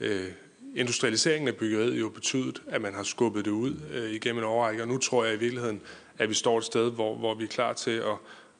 [0.00, 0.26] øh,
[0.74, 4.82] industrialiseringen af byggeriet jo betydet, at man har skubbet det ud øh, igennem en overrække,
[4.82, 5.82] og nu tror jeg i virkeligheden,
[6.18, 8.16] at vi står et sted, hvor, hvor vi er klar til at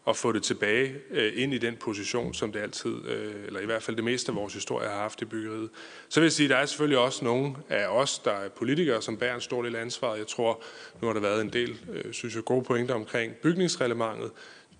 [0.08, 3.64] at få det tilbage øh, ind i den position, som det altid, øh, eller i
[3.64, 5.70] hvert fald det meste af vores historie har haft i byggeriet.
[6.08, 9.02] Så vil jeg sige, at der er selvfølgelig også nogle af os, der er politikere,
[9.02, 10.18] som bærer en stor del af ansvaret.
[10.18, 10.62] Jeg tror,
[11.00, 14.30] nu har der været en del, øh, synes jeg, gode pointer omkring bygningsreglementet.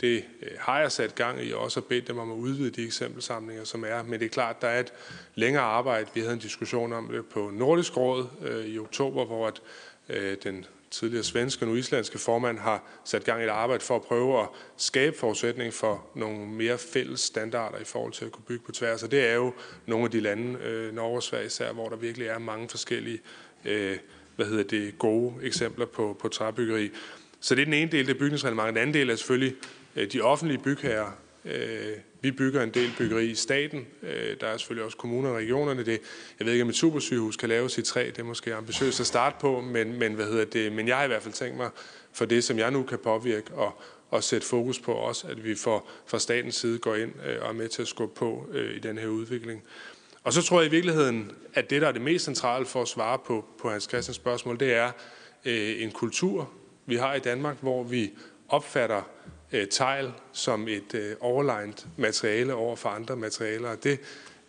[0.00, 2.86] Det øh, har jeg sat gang i, og også bedt dem om at udvide de
[2.86, 4.02] eksempelsamlinger, som er.
[4.02, 4.92] Men det er klart, der er et
[5.34, 6.06] længere arbejde.
[6.14, 9.62] Vi havde en diskussion om det på Nordisk Råd øh, i oktober, hvor at
[10.08, 13.96] øh, den tidligere svenske og nu islandske formand har sat gang i et arbejde for
[13.96, 18.44] at prøve at skabe forudsætning for nogle mere fælles standarder i forhold til at kunne
[18.44, 19.02] bygge på tværs.
[19.02, 19.52] Og det er jo
[19.86, 23.20] nogle af de lande, øh, Norge og Sverige især, hvor der virkelig er mange forskellige
[23.64, 23.98] øh,
[24.36, 26.90] hvad hedder det, gode eksempler på, på træbyggeri.
[27.40, 28.74] Så det er den ene del, det er bygningsreglementet.
[28.74, 29.56] Den anden del er selvfølgelig
[29.96, 31.10] øh, de offentlige bygherrer.
[31.44, 31.92] Øh,
[32.24, 33.86] vi bygger en del byggeri i staten.
[34.02, 35.84] Øh, der er selvfølgelig også kommuner og regionerne.
[35.84, 36.00] Det,
[36.38, 38.06] jeg ved ikke, om et supersygehus kan laves i træ.
[38.06, 40.72] Det er måske ambitiøst at starte på, men, men, hvad hedder det?
[40.72, 41.70] men jeg har i hvert fald tænkt mig
[42.12, 43.80] for det, som jeg nu kan påvirke og,
[44.10, 47.48] og sætte fokus på også, at vi for, fra statens side går ind øh, og
[47.48, 49.62] er med til at skubbe på øh, i den her udvikling.
[50.22, 52.88] Og så tror jeg i virkeligheden, at det, der er det mest centrale for at
[52.88, 54.90] svare på, på Hans Christians spørgsmål, det er
[55.44, 56.50] øh, en kultur,
[56.86, 58.10] vi har i Danmark, hvor vi
[58.48, 59.02] opfatter
[59.54, 63.68] øh, tegl som et øh, overlegnet materiale over for andre materialer.
[63.68, 64.00] Og det,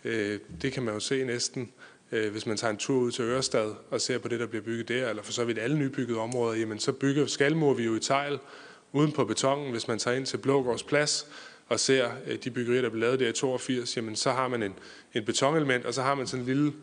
[0.04, 1.72] øh, det kan man jo se næsten,
[2.12, 4.64] øh, hvis man tager en tur ud til Ørestad og ser på det, der bliver
[4.64, 7.96] bygget der, eller for så vidt alle nybyggede områder, jamen så bygger skalmur vi jo
[7.96, 8.40] i tegl
[8.92, 9.72] uden på betongen.
[9.72, 11.28] Hvis man tager ind til Blågårds Plads
[11.68, 14.64] og ser øh, de byggerier, der blev lavet der i 82, jamen så har man
[14.64, 14.74] en,
[15.14, 16.74] en betonelement, og så har man sådan en lille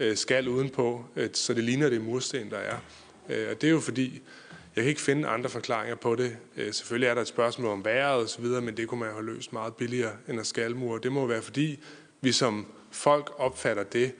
[0.00, 2.76] øh, skal udenpå, øh, så det ligner det mursten, der er.
[3.28, 4.22] Øh, og det er jo fordi,
[4.76, 6.36] jeg kan ikke finde andre forklaringer på det.
[6.56, 9.52] Øh, selvfølgelig er der et spørgsmål om vejret osv., men det kunne man have løst
[9.52, 11.00] meget billigere end at skalmure.
[11.02, 11.78] Det må være fordi,
[12.20, 14.12] vi som folk opfatter det,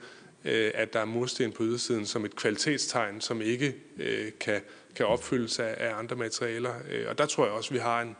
[0.45, 4.61] øh, at der er mursten på ydersiden som et kvalitetstegn, som ikke øh, kan,
[4.95, 6.73] kan opfyldes af, af andre materialer.
[6.91, 8.15] Øh, og der tror jeg også, vi har en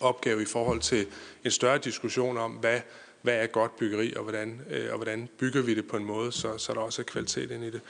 [0.00, 1.06] opgave i forhold til
[1.44, 2.80] en større diskussion om, hvad,
[3.22, 6.32] hvad er godt byggeri, og hvordan, øh, og hvordan bygger vi det på en måde,
[6.32, 7.80] så, så der også er kvalitet ind i det.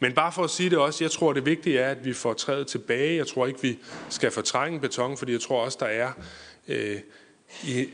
[0.00, 2.32] Men bare for at sige det også, jeg tror, det vigtige er, at vi får
[2.32, 3.16] træet tilbage.
[3.16, 6.12] Jeg tror ikke, vi skal fortrænge beton, fordi jeg tror også, der er...
[6.68, 6.96] Øh,
[7.64, 7.88] i, øh,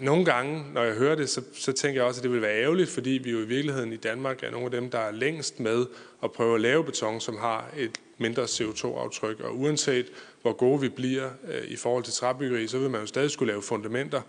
[0.00, 2.62] nogle gange, når jeg hører det, så, så tænker jeg også, at det vil være
[2.62, 5.60] ærgerligt, fordi vi jo i virkeligheden i Danmark er nogle af dem, der er længst
[5.60, 5.86] med
[6.22, 9.40] at prøve at lave beton, som har et mindre CO2-aftryk.
[9.40, 10.12] Og uanset
[10.42, 13.52] hvor gode vi bliver øh, i forhold til træbyggeri, så vil man jo stadig skulle
[13.52, 14.20] lave fundamenter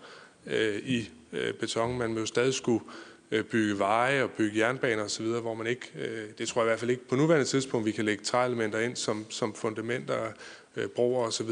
[0.46, 1.98] øh, i øh, beton.
[1.98, 5.66] Man vil jo stadig skulle øh, Øh, bygge veje og bygge jernbaner osv., hvor man
[5.66, 8.24] ikke, øh, det tror jeg i hvert fald ikke på nuværende tidspunkt, vi kan lægge
[8.24, 10.32] træelementer ind som, som fundamenter,
[10.76, 11.50] øh, broer osv.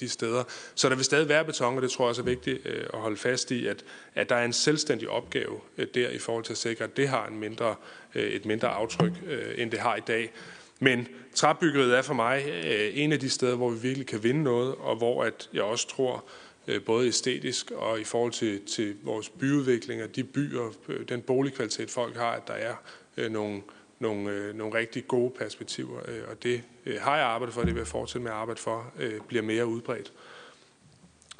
[0.00, 0.44] De steder.
[0.74, 3.16] Så der vil stadig være beton, og det tror jeg også er vigtigt at holde
[3.16, 3.84] fast i, at,
[4.14, 5.60] at der er en selvstændig opgave
[5.94, 7.74] der i forhold til at sikre, at det har en mindre,
[8.14, 9.12] et mindre aftryk,
[9.56, 10.32] end det har i dag.
[10.80, 12.44] Men træbyggeriet er for mig
[12.94, 15.88] en af de steder, hvor vi virkelig kan vinde noget, og hvor at jeg også
[15.88, 16.24] tror,
[16.68, 21.22] Øh, både æstetisk og i forhold til, til vores byudvikling og de byer, øh, den
[21.22, 22.74] boligkvalitet folk har, at der er
[23.16, 23.62] øh, nogle,
[23.98, 26.00] nogle, nogle rigtig gode perspektiver.
[26.28, 26.62] Og det
[27.00, 28.92] har jeg arbejdet for, og det vil jeg fortsætte med at arbejde for,
[29.28, 30.12] bliver mere udbredt.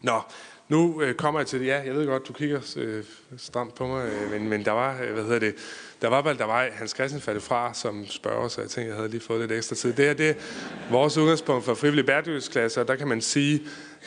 [0.03, 0.21] Nå,
[0.69, 1.67] nu øh, kommer jeg til det.
[1.67, 3.05] Ja, jeg ved godt, du kigger øh,
[3.37, 5.55] stramt på mig, øh, men, men der var, øh, hvad hedder det,
[6.03, 9.09] der var, der var Hans Christian faldet fra som spørger, så jeg tænkte, jeg havde
[9.09, 9.93] lige fået lidt ekstra tid.
[9.93, 10.37] Det er det
[10.91, 13.63] vores udgangspunkt for frivillige bæredygtighedsklasser, der kan man sige,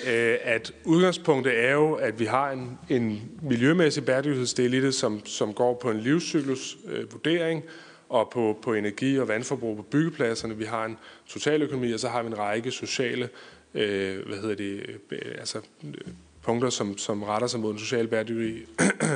[0.08, 5.26] Øh, at udgangspunktet er jo, at vi har en, en miljømæssig bæredygtighedsdel i det, som,
[5.26, 7.72] som går på en livscyklusvurdering, øh,
[8.10, 10.58] og på, på energi- og vandforbrug på byggepladserne.
[10.58, 10.98] Vi har en
[11.28, 13.30] totaløkonomi, og så har vi en række sociale
[13.74, 18.08] øh, hvad hedder det, øh, altså, øh, punkter, som, som retter sig mod en social
[18.08, 18.66] bæredygtig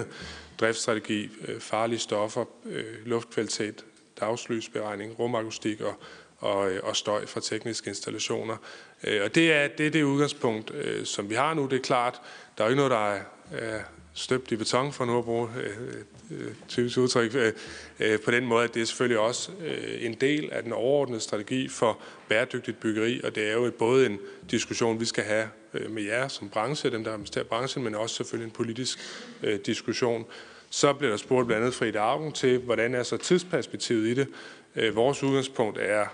[0.60, 3.86] driftsstrategi, øh, farlige stoffer, øh, luftkvalitet,
[4.20, 5.94] dagslysberegning, rumakustik og,
[6.38, 8.58] og, øh, og støj fra tekniske installationer.
[9.04, 11.66] Øh, og det er, det er det udgangspunkt, øh, som vi har nu.
[11.66, 12.22] Det er klart,
[12.58, 13.22] der er ikke noget, der er,
[13.52, 13.80] er
[14.14, 15.78] støbt i beton, for nu at bruge øh,
[16.32, 17.54] øh typisk udtryk, øh,
[18.00, 21.20] øh, på den måde, at det er selvfølgelig også øh, en del af den overordnede
[21.20, 22.00] strategi for
[22.30, 24.20] bæredygtigt byggeri, og det er jo både en
[24.52, 28.16] diskussion, vi skal have øh, med jer som branche, dem der administrerer branchen, men også
[28.16, 29.00] selvfølgelig en politisk
[29.44, 30.26] øh, diskussion.
[30.70, 34.28] Så bliver der spurgt blandt andet Frida Augen til, hvordan er så tidsperspektivet i det.
[34.76, 36.06] Øh, vores udgangspunkt er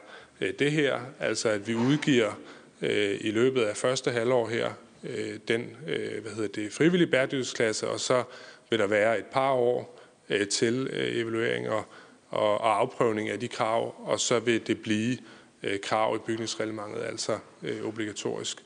[0.41, 2.31] øh, det her, altså at vi udgiver
[2.81, 4.71] øh, i løbet af første halvår her
[5.03, 8.23] øh, den øh, hvad hedder det, frivillige bæredygtighedsklasse, og så
[8.69, 9.99] vil der være et par år
[10.29, 11.85] øh, til øh, evaluering og,
[12.29, 15.17] og, og afprøvning af de krav, og så vil det blive
[15.63, 18.57] øh, krav i bygningsreglementet, altså øh, obligatorisk.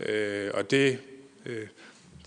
[0.00, 0.98] Øh, og det,
[1.46, 1.66] øh,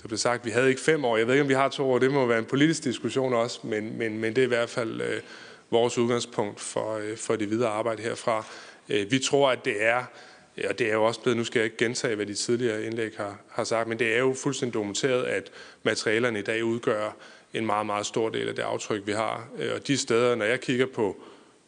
[0.02, 1.18] der blev sagt, vi havde ikke fem år.
[1.18, 2.00] Jeg ved ikke, om vi har to år.
[2.00, 5.02] Det må være en politisk diskussion også, men, men, men det er i hvert fald
[5.02, 5.22] øh,
[5.70, 8.46] vores udgangspunkt for, øh, for det videre arbejde herfra.
[8.90, 10.04] Øh, vi tror, at det er
[10.70, 13.12] og det er jo også blevet, nu skal jeg ikke gentage, hvad de tidligere indlæg
[13.18, 15.52] har, har sagt, men det er jo fuldstændig dokumenteret, at
[15.84, 17.16] materialerne i dag udgør
[17.54, 19.50] en meget, meget stor del af det aftryk, vi har.
[19.60, 21.18] Øh, og de steder, når jeg kigger på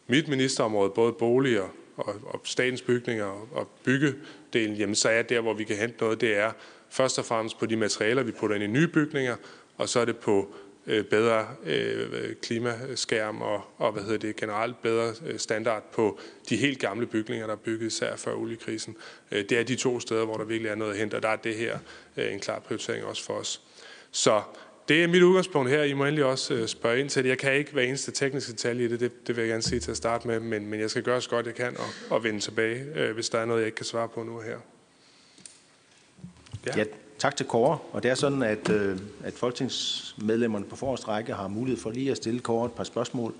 [0.06, 5.40] mit ministerområde, både boliger og, og statens bygninger og, og byggedelen, jamen så er der,
[5.40, 6.52] hvor vi kan hente noget, det er
[6.90, 9.36] først og fremmest på de materialer, vi putter ind i nye bygninger,
[9.76, 10.54] og så er det på
[10.86, 16.18] bedre øh, klimaskærm og, og hvad hedder det, generelt bedre øh, standard på
[16.48, 18.96] de helt gamle bygninger, der er bygget især før oliekrisen.
[19.32, 21.28] Øh, det er de to steder, hvor der virkelig er noget at hente, og der
[21.28, 21.78] er det her
[22.16, 23.62] øh, en klar prioritering også for os.
[24.10, 24.42] Så
[24.88, 25.82] det er mit udgangspunkt her.
[25.82, 27.30] I må endelig også øh, spørge ind til det.
[27.30, 29.80] Jeg kan ikke være eneste tekniske detalje i det, det, det vil jeg gerne sige
[29.80, 32.24] til at starte med, men, men jeg skal gøre så godt jeg kan og, og
[32.24, 34.58] vende tilbage, øh, hvis der er noget, jeg ikke kan svare på nu her.
[36.66, 36.78] Ja.
[36.78, 36.84] ja,
[37.22, 37.78] tak til Kåre.
[37.92, 42.10] Og det er sådan, at, øh, at folketingsmedlemmerne på forreste række har mulighed for lige
[42.10, 43.34] at stille Kåre et par spørgsmål.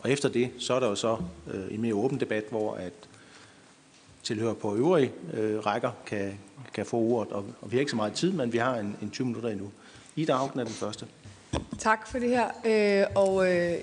[0.00, 1.16] Og efter det, så er der jo så
[1.54, 2.92] øh, en mere åben debat, hvor at
[4.22, 6.38] tilhører på øvrige øh, rækker kan,
[6.74, 7.32] kan få ordet.
[7.32, 9.50] Og, og vi har ikke så meget tid, men vi har en, en 20 minutter
[9.50, 9.70] endnu.
[10.16, 11.06] Ida Augen er den første.
[11.78, 12.48] Tak for det her.
[12.64, 13.78] Øh, og øh,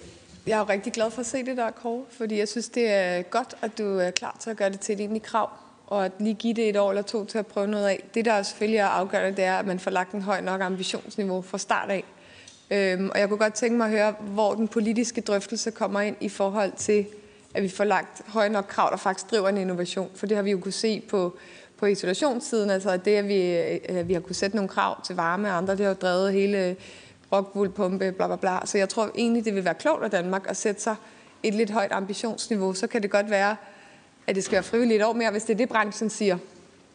[0.48, 2.88] jeg er jo rigtig glad for at se det der, Kåre, fordi jeg synes, det
[2.88, 5.49] er godt, at du er klar til at gøre det til et egentlig krav,
[5.92, 8.04] og at lige give det et år eller to til at prøve noget af.
[8.14, 11.42] Det, der selvfølgelig er afgørende, det er, at man får lagt en høj nok ambitionsniveau
[11.42, 12.04] fra start af.
[12.72, 16.16] Øhm, og jeg kunne godt tænke mig at høre, hvor den politiske drøftelse kommer ind
[16.20, 17.06] i forhold til,
[17.54, 20.10] at vi får lagt høj nok krav, der faktisk driver en innovation.
[20.16, 21.38] For det har vi jo kunne se på,
[21.78, 25.48] på isolationssiden, altså det, at vi, at vi har kunne sætte nogle krav til varme
[25.48, 26.76] og andre, det har jo drevet hele
[27.32, 28.66] rockwoolpumpe, bla bla bla.
[28.66, 30.96] Så jeg tror egentlig, det vil være klogt af Danmark at sætte sig
[31.44, 32.74] et lidt højt ambitionsniveau.
[32.74, 33.56] Så kan det godt være,
[34.32, 36.38] at det skal være frivilligt et år mere, hvis det er det, branchen siger.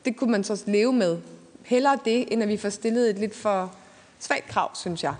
[0.04, 1.18] Det kunne man så leve med.
[1.62, 3.74] Hellere det, end at vi får stillet et lidt for
[4.20, 5.14] svagt krav, synes jeg.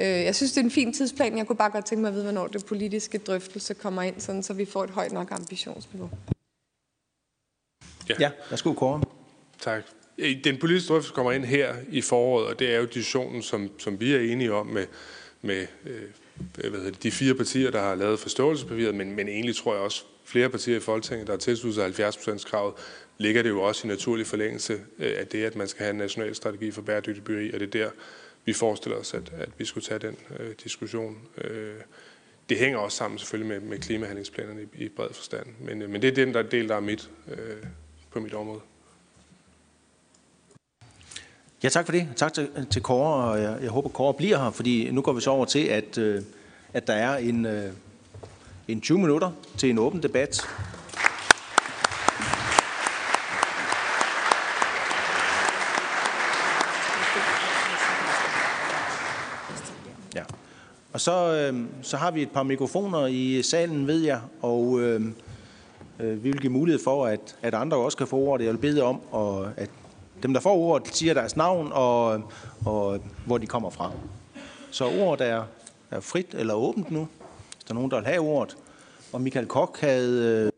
[0.00, 1.38] Øh, jeg synes, det er en fin tidsplan.
[1.38, 4.42] Jeg kunne bare godt tænke mig at vide, hvornår det politiske drøftelse kommer ind, sådan,
[4.42, 6.10] så vi får et højt nok ambitionsniveau.
[8.08, 9.02] Ja, ja værsgo Kåre.
[9.60, 9.82] Tak.
[10.44, 14.00] Den politiske drøftelse kommer ind her i foråret, og det er jo diskussionen, som, som
[14.00, 14.86] vi er enige om med,
[15.42, 16.02] med øh,
[16.54, 19.82] hvad hedder det, de fire partier, der har lavet forståelsespapiret, men, men egentlig tror jeg
[19.82, 22.74] også flere partier i Folketinget, der har tilsluttet sig 70%-kravet,
[23.18, 25.96] ligger det jo også i naturlig forlængelse øh, af det, at man skal have en
[25.96, 27.90] national strategi for bæredygtig byggeri, og det er der,
[28.44, 31.18] vi forestiller os, at, at vi skulle tage den øh, diskussion.
[31.38, 31.74] Øh,
[32.48, 36.02] det hænger også sammen selvfølgelig med, med klimahandlingsplanerne i, i bred forstand, men, øh, men
[36.02, 37.56] det er den der del, der er mit, øh,
[38.10, 38.60] på mit område.
[41.62, 42.08] Ja, tak for det.
[42.16, 45.20] Tak til, til Kåre, og jeg, jeg håber, Kåre bliver her, fordi nu går vi
[45.20, 46.22] så over til, at, øh,
[46.72, 47.72] at der er en, øh,
[48.68, 50.48] en 20 minutter til en åben debat.
[60.14, 60.22] Ja.
[60.92, 65.00] Og så, øh, så har vi et par mikrofoner i salen, ved jeg, og øh,
[66.00, 68.44] øh, vi vil give mulighed for, at, at andre også kan få ordet.
[68.44, 69.70] Jeg vil bede om, og, at
[70.22, 72.22] dem, der får ordet, siger deres navn og,
[72.64, 73.92] og hvor de kommer fra.
[74.70, 75.42] Så ordet er,
[75.90, 77.08] er frit eller åbent nu.
[77.66, 78.56] Hvis der er nogen, der vil have ordet.
[79.12, 80.52] Og Michael Kok havde øh,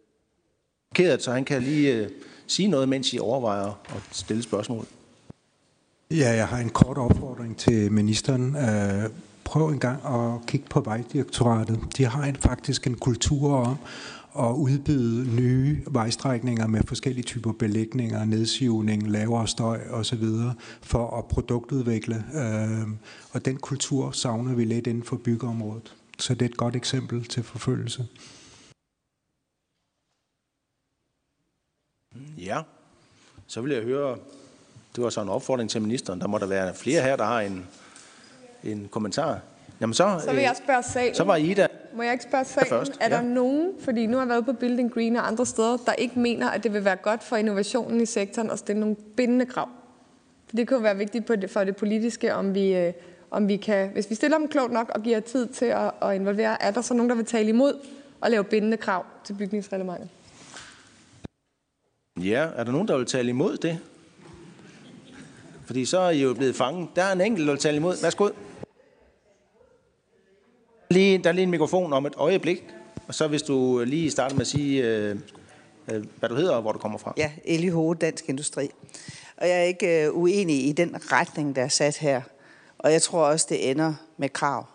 [0.90, 2.10] markeret, så han kan lige øh,
[2.46, 4.86] sige noget, mens I overvejer at stille spørgsmål.
[6.10, 8.56] Ja, jeg har en kort opfordring til ministeren.
[8.56, 9.10] Øh,
[9.44, 11.80] prøv en gang at kigge på Vejdirektoratet.
[11.96, 13.76] De har en, faktisk en kultur om
[14.38, 20.24] at udbyde nye vejstrækninger med forskellige typer belægninger, nedsivning, lavere støj osv.
[20.82, 22.24] for at produktudvikle.
[23.32, 25.94] Og den kultur savner vi lidt inden for byggeområdet.
[26.18, 28.06] Så det er et godt eksempel til forfølgelse.
[32.38, 32.62] Ja,
[33.46, 34.18] så vil jeg høre,
[34.96, 36.20] det var så en opfordring til ministeren.
[36.20, 37.66] Der må der være flere her, der har en,
[38.64, 39.40] en kommentar.
[39.80, 41.14] Jamen så, så vil jeg spørge sagen.
[41.14, 41.66] Så var Ida.
[41.94, 42.68] Må jeg ikke spørge sagen?
[42.68, 43.22] Først, er der ja.
[43.22, 46.50] nogen, fordi nu har jeg været på Building Green og andre steder, der ikke mener,
[46.50, 49.68] at det vil være godt for innovationen i sektoren at stille nogle bindende krav?
[50.48, 52.92] For det kunne være vigtigt for det politiske, om vi, øh,
[53.30, 56.14] om vi kan, hvis vi stiller dem klogt nok og giver tid til at, at
[56.14, 57.80] involvere, er der så nogen, der vil tale imod
[58.22, 60.08] at lave bindende krav til bygningsreglementet?
[62.20, 63.78] Ja, er der nogen, der vil tale imod det?
[65.66, 66.88] Fordi så er I jo blevet fanget.
[66.96, 67.96] Der er en enkelt, der vil tale imod.
[68.02, 68.28] Værsgo.
[70.90, 72.64] Lige, der er lige en mikrofon om et øjeblik.
[73.08, 75.16] Og så hvis du lige starter med at sige, øh,
[75.92, 77.14] øh, hvad du hedder og hvor du kommer fra.
[77.16, 78.68] Ja, Eli Hode, Dansk Industri.
[79.36, 82.22] Og jeg er ikke øh, uenig i den retning, der er sat her.
[82.78, 84.66] Og jeg tror også, det ender med krav.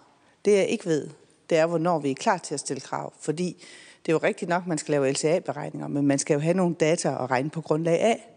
[0.45, 1.09] Det jeg ikke ved,
[1.49, 3.13] det er, hvornår vi er klar til at stille krav.
[3.19, 3.63] Fordi
[4.05, 6.75] det er jo rigtigt nok, man skal lave LCA-beregninger, men man skal jo have nogle
[6.75, 8.29] data at regne på grundlag af.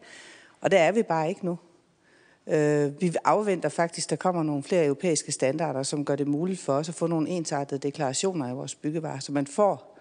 [0.60, 1.58] Og der er vi bare ikke nu.
[2.46, 6.60] Øh, vi afventer faktisk, at der kommer nogle flere europæiske standarder, som gør det muligt
[6.60, 9.98] for os at få nogle ensartede deklarationer i vores byggevarer, så man får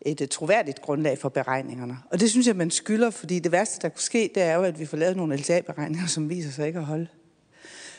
[0.00, 1.98] et øh, troværdigt grundlag for beregningerne.
[2.10, 4.62] Og det synes jeg, man skylder, fordi det værste, der kunne ske, det er jo,
[4.62, 7.06] at vi får lavet nogle LTA-beregninger, som viser sig ikke at holde.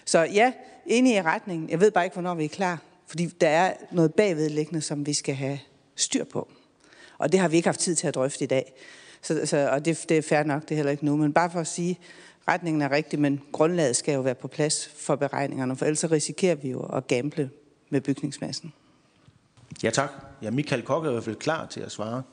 [0.06, 0.54] Så ja,
[0.86, 1.70] enig i retningen.
[1.70, 2.82] Jeg ved bare ikke, hvornår vi er klar.
[3.08, 5.60] Fordi der er noget bagvedliggende, som vi skal have
[5.96, 6.48] styr på.
[7.18, 8.74] Og det har vi ikke haft tid til at drøfte i dag.
[9.22, 11.16] Så, så, og det, det er fair nok, det er heller ikke nu.
[11.16, 12.00] Men bare for at sige,
[12.48, 16.56] retningen er rigtig, men grundlaget skal jo være på plads for beregningerne, for ellers risikerer
[16.56, 17.50] vi jo at gamble
[17.90, 18.74] med bygningsmassen.
[19.84, 20.12] Ja tak.
[20.42, 22.24] Ja, Michael Kokke er i hvert fald klar til at svare.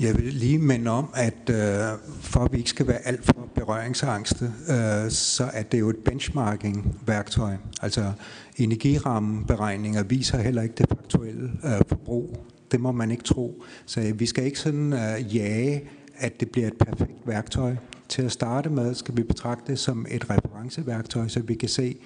[0.00, 3.48] Jeg vil lige minde om, at øh, for at vi ikke skal være alt for
[3.54, 7.56] berøringsangste, øh, så er det jo et benchmarking-værktøj.
[7.82, 8.12] Altså
[8.56, 12.46] energirammeberegninger viser heller ikke det faktuelle øh, forbrug.
[12.72, 13.62] Det må man ikke tro.
[13.86, 15.82] Så vi skal ikke sådan øh, jage,
[16.16, 17.76] at det bliver et perfekt værktøj.
[18.08, 21.96] Til at starte med skal vi betragte det som et referenceværktøj, så vi kan se,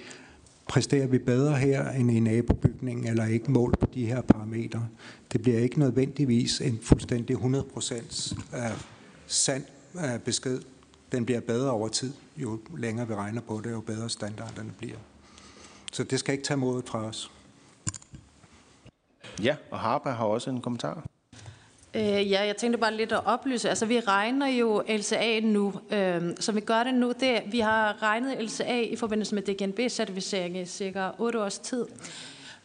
[0.67, 4.87] præsterer vi bedre her end i nabobygningen, eller ikke mål på de her parametre.
[5.33, 8.61] Det bliver ikke nødvendigvis en fuldstændig 100% øh,
[9.27, 9.63] sand
[9.95, 10.61] øh, besked.
[11.11, 12.13] Den bliver bedre over tid.
[12.37, 14.97] Jo længere vi regner på det, jo bedre standarderne bliver.
[15.93, 17.31] Så det skal ikke tage modet fra os.
[19.43, 21.05] Ja, og Harper har også en kommentar.
[21.95, 23.69] Øh, ja, jeg tænkte bare lidt at oplyse.
[23.69, 25.73] Altså, vi regner jo LCA nu.
[25.91, 27.13] Øh, så vi gør det nu.
[27.19, 31.85] Det, vi har regnet LCA i forbindelse med DGNB-certificering i cirka 8 års tid.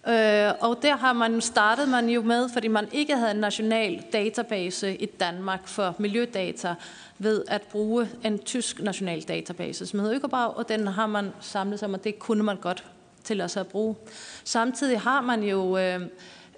[0.08, 4.02] Øh, og der har man startet man jo med, fordi man ikke havde en national
[4.12, 6.74] database i Danmark for miljødata,
[7.18, 11.78] ved at bruge en tysk national database, som hedder Økobag, og den har man samlet
[11.78, 12.84] sig, og det kunne man godt
[13.24, 13.96] til at bruge.
[14.44, 16.00] Samtidig har man jo øh,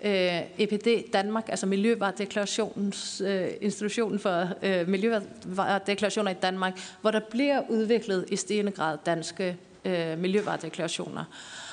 [0.02, 7.62] øh, EPD Danmark, altså Miljøvaredeklarationens øh, institutionen for øh, Miljøvaredeklarationer i Danmark, hvor der bliver
[7.68, 11.24] udviklet i stigende grad danske øh, miljøvaredeklarationer.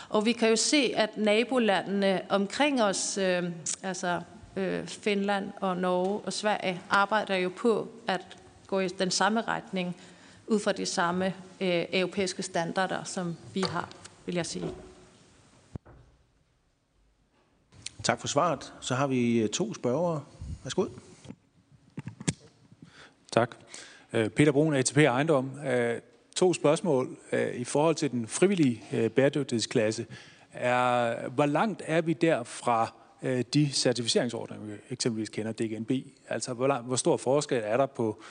[0.09, 3.43] Og vi kan jo se, at nabolandene omkring os, øh,
[3.83, 4.21] altså
[4.55, 8.21] øh, Finland og Norge og Sverige, arbejder jo på at
[8.67, 9.95] gå i den samme retning,
[10.47, 11.25] ud fra de samme
[11.61, 13.89] øh, europæiske standarder, som vi har,
[14.25, 14.88] vil jeg sige.
[18.03, 18.73] Tak for svaret.
[18.81, 20.23] Så har vi øh, to spørgere.
[20.63, 20.85] Værsgo.
[23.31, 23.55] Tak.
[24.13, 25.51] Øh, Peter Brun, ATP Ejendom.
[25.67, 26.01] Øh,
[26.35, 27.17] to spørgsmål
[27.55, 30.05] i forhold til den frivillige bæredygtighedsklasse.
[30.53, 32.93] Er, hvor langt er vi der fra
[33.53, 35.91] de certificeringsordninger, vi eksempelvis kender DGNB?
[36.29, 38.21] Altså, hvor, langt, hvor stor forskel er der på,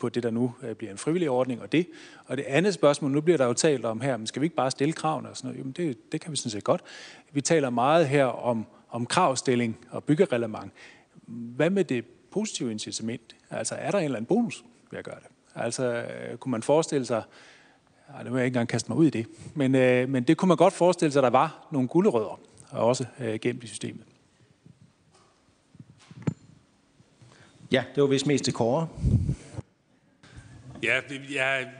[0.00, 1.86] på det, der nu bliver en frivillig ordning og det?
[2.26, 4.56] Og det andet spørgsmål, nu bliver der jo talt om her, men skal vi ikke
[4.56, 5.58] bare stille kravene og sådan noget?
[5.58, 6.82] Jamen, det, det kan vi sådan set godt.
[7.32, 10.72] Vi taler meget her om om kravstilling og byggereglement.
[11.26, 13.36] Hvad med det positive incitament?
[13.50, 15.26] Altså er der en eller anden bonus ved at gøre det?
[15.54, 17.22] Altså øh, kunne man forestille sig,
[18.14, 20.36] ej, det vil jeg ikke engang kaste mig ud i det, men, øh, men det
[20.36, 22.40] kunne man godt forestille sig, at der var nogle guldrødder,
[22.70, 24.04] også øh, gennem i systemet.
[27.72, 28.88] Ja, det var vist mest til Kåre.
[30.82, 31.00] Ja,
[31.34, 31.70] jeg,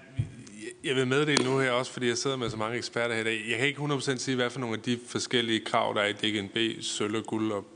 [0.84, 3.24] jeg vil meddele nu her også, fordi jeg sidder med så mange eksperter her i
[3.24, 3.44] dag.
[3.48, 6.12] Jeg kan ikke 100% sige, hvad for nogle af de forskellige krav, der er i
[6.12, 7.66] DGNB, sølv, guld og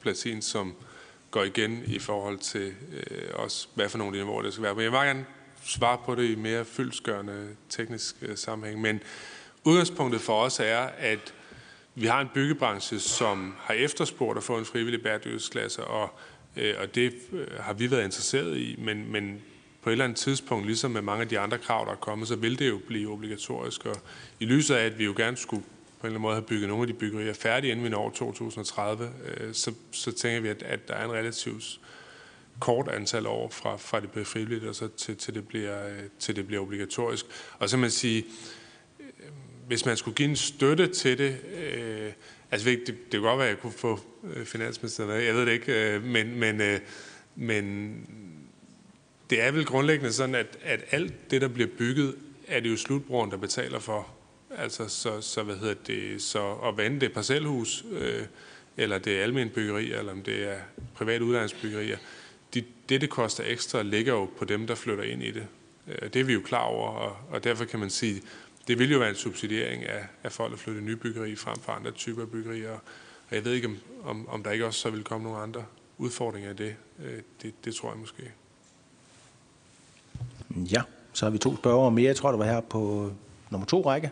[0.00, 0.74] platin, som
[1.30, 4.62] går igen i forhold til øh, også, hvad for nogle af de niveauer, det skal
[4.62, 4.74] være.
[4.74, 5.26] Men jeg vil gerne
[5.64, 8.80] svare på det i mere fyldskørende teknisk øh, sammenhæng.
[8.80, 9.00] Men
[9.64, 11.34] udgangspunktet for os er, at
[11.94, 16.10] vi har en byggebranche, som har efterspurgt at få en frivillig bæredygtighedsklasse, og,
[16.56, 19.42] øh, og det øh, har vi været interesseret i, men, men
[19.88, 22.28] på et eller andet tidspunkt, ligesom med mange af de andre krav, der er kommet,
[22.28, 23.86] så vil det jo blive obligatorisk.
[23.86, 23.96] Og
[24.40, 26.68] i lyset af, at vi jo gerne skulle på en eller anden måde have bygget
[26.68, 30.62] nogle af de byggerier færdige, inden vi når 2030, øh, så, så tænker vi, at,
[30.62, 31.80] at der er en relativt
[32.60, 36.02] kort antal år fra, fra det bliver frivilligt, og så til, til, det bliver, øh,
[36.18, 37.26] til det bliver obligatorisk.
[37.58, 38.24] Og så man sige,
[39.00, 39.06] øh,
[39.66, 42.12] hvis man skulle give en støtte til det, øh,
[42.50, 44.00] altså det, det kan godt være, at jeg kunne få
[44.34, 46.80] øh, finansministeren, jeg ved det ikke, øh, men, men, øh,
[47.36, 48.27] men
[49.30, 52.14] det er vel grundlæggende sådan, at, at alt det, der bliver bygget,
[52.46, 54.08] er det jo slutbrugeren, der betaler for.
[54.56, 58.22] Altså, så, så hvad hedder det, så, og vande det parcelhus, øh,
[58.76, 60.58] eller det er almindelige byggerier, eller om det er
[60.94, 61.98] privat udlejningsbyggerier,
[62.54, 65.46] de, det, det koster ekstra, ligger jo på dem, der flytter ind i det.
[65.88, 68.22] Øh, det er vi jo klar over, og, og derfor kan man sige,
[68.68, 71.72] det vil jo være en subsidiering af, af folk, der flytter nye byggeri frem for
[71.72, 72.72] andre typer af byggerier.
[73.28, 75.64] Og jeg ved ikke, om, om, om der ikke også så vil komme nogle andre
[75.98, 76.76] udfordringer af det.
[77.04, 78.32] Øh, det, det tror jeg måske.
[80.56, 82.06] Ja, så har vi to spørgere mere.
[82.06, 83.12] Jeg tror, det var her på
[83.50, 84.10] nummer to række.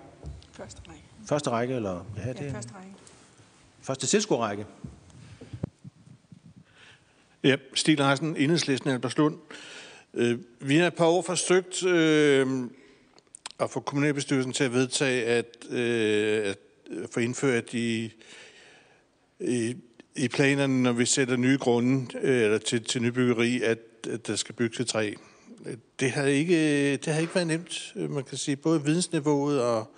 [0.53, 1.03] Første række.
[1.27, 2.07] Første række, eller?
[2.17, 2.95] Ja, det ja første række.
[3.81, 4.67] Første tilskuerrække.
[7.45, 9.39] Ja, Stil Larsen, Enhedslisten, Alberslund.
[10.15, 12.47] Øh, vi har et par år forsøgt øh,
[13.61, 16.59] at få kommunalbestyrelsen til at vedtage, at, øh, at
[17.15, 18.13] få indført i,
[19.41, 19.77] i,
[20.17, 23.79] i planerne, når vi sætter nye grunde øh, eller til, til nybyggeri, at,
[24.11, 25.15] at der skal bygges til træ
[26.01, 27.93] det har ikke, det har ikke været nemt.
[27.97, 29.91] Øh, man kan sige, både vidensniveauet og,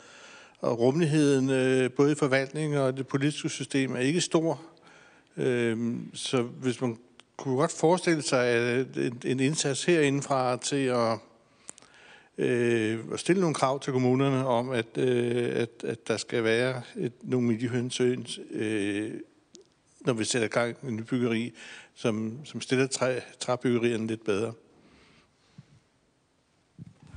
[0.60, 4.60] og rummeligheden, øh, både i forvaltningen og det politiske system, er ikke stor.
[5.36, 6.98] Øhm, så hvis man
[7.36, 11.18] kunne godt forestille sig at en, en indsats herindefra til at
[12.38, 16.82] øh, at stille nogle krav til kommunerne om, at, øh, at, at der skal være
[16.96, 19.10] et, nogle miljøhensyn, øh,
[20.00, 21.52] når vi sætter gang i en
[21.94, 24.52] som, som stiller træ, træbyggerierne lidt bedre.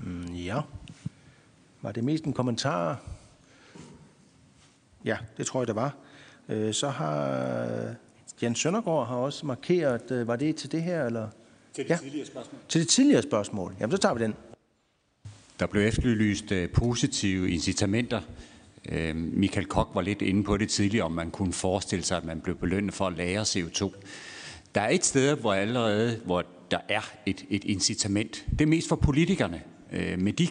[0.04, 0.62] Mm, ja.
[1.82, 3.00] Var det mest en kommentar?
[5.06, 5.96] Ja, det tror jeg, det var.
[6.50, 7.96] Øh, så har
[8.44, 11.28] Jens Søndergaard har også markeret, øh, var det til det her, eller?
[11.74, 11.98] Til det ja.
[11.98, 12.60] tidligere spørgsmål.
[12.70, 13.76] Til det tidligere spørgsmål.
[13.80, 14.36] Jamen, så tager vi den.
[15.60, 18.22] Der blev efterlyst positive incitamenter.
[19.14, 22.42] Michael Koch var lidt inde på det tidligere, om man kunne forestille sig, at man
[22.42, 23.94] blev belønnet for at lære CO2.
[24.76, 28.46] Der er et sted, hvor allerede, hvor der er et, et incitament.
[28.52, 29.62] Det er mest for politikerne
[29.92, 30.48] øh, med de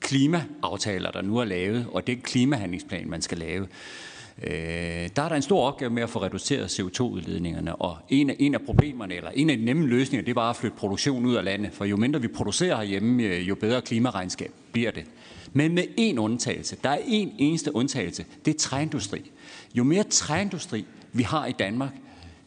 [0.00, 3.66] klimaaftaler, der nu er lavet, og den klimahandlingsplan, man skal lave,
[4.42, 8.36] Øh, der er der en stor opgave med at få reduceret CO2-udledningerne, og en af,
[8.38, 11.26] en af problemerne, eller en af de nemme løsninger, det er bare at flytte produktion
[11.26, 15.04] ud af landet, for jo mindre vi producerer herhjemme, øh, jo bedre klimaregnskab bliver det.
[15.52, 19.30] Men med én undtagelse, der er én eneste undtagelse, det er træindustri.
[19.74, 21.92] Jo mere træindustri vi har i Danmark,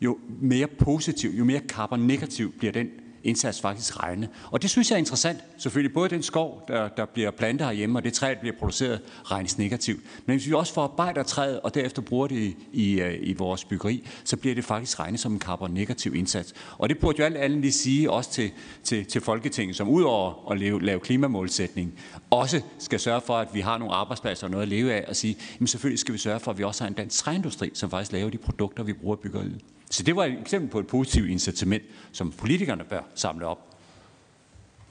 [0.02, 2.88] jo mere positiv, jo mere carbon negativ bliver den
[3.26, 4.30] indsats faktisk regne.
[4.52, 5.39] Og det synes jeg er interessant.
[5.57, 9.02] Selvfølgelig både den skov, der, der bliver plantet herhjemme, og det træ, der bliver produceret,
[9.23, 9.99] regnes negativt.
[10.26, 13.65] Men hvis vi også forarbejder træet, og derefter bruger det i, i, øh, i vores
[13.65, 16.53] byggeri, så bliver det faktisk regnet som en karbon-negativ indsats.
[16.77, 18.52] Og det burde jo alt andet lige sige også til,
[18.84, 21.93] til, til Folketinget, som udover at lave, lave klimamålsætning,
[22.30, 25.15] også skal sørge for, at vi har nogle arbejdspladser og noget at leve af, og
[25.15, 27.89] sige, jamen selvfølgelig skal vi sørge for, at vi også har en dansk træindustri, som
[27.89, 29.61] faktisk laver de produkter, vi bruger i byggeriet.
[29.95, 33.59] Så det var et eksempel på et positivt incitament, som politikerne bør samle op.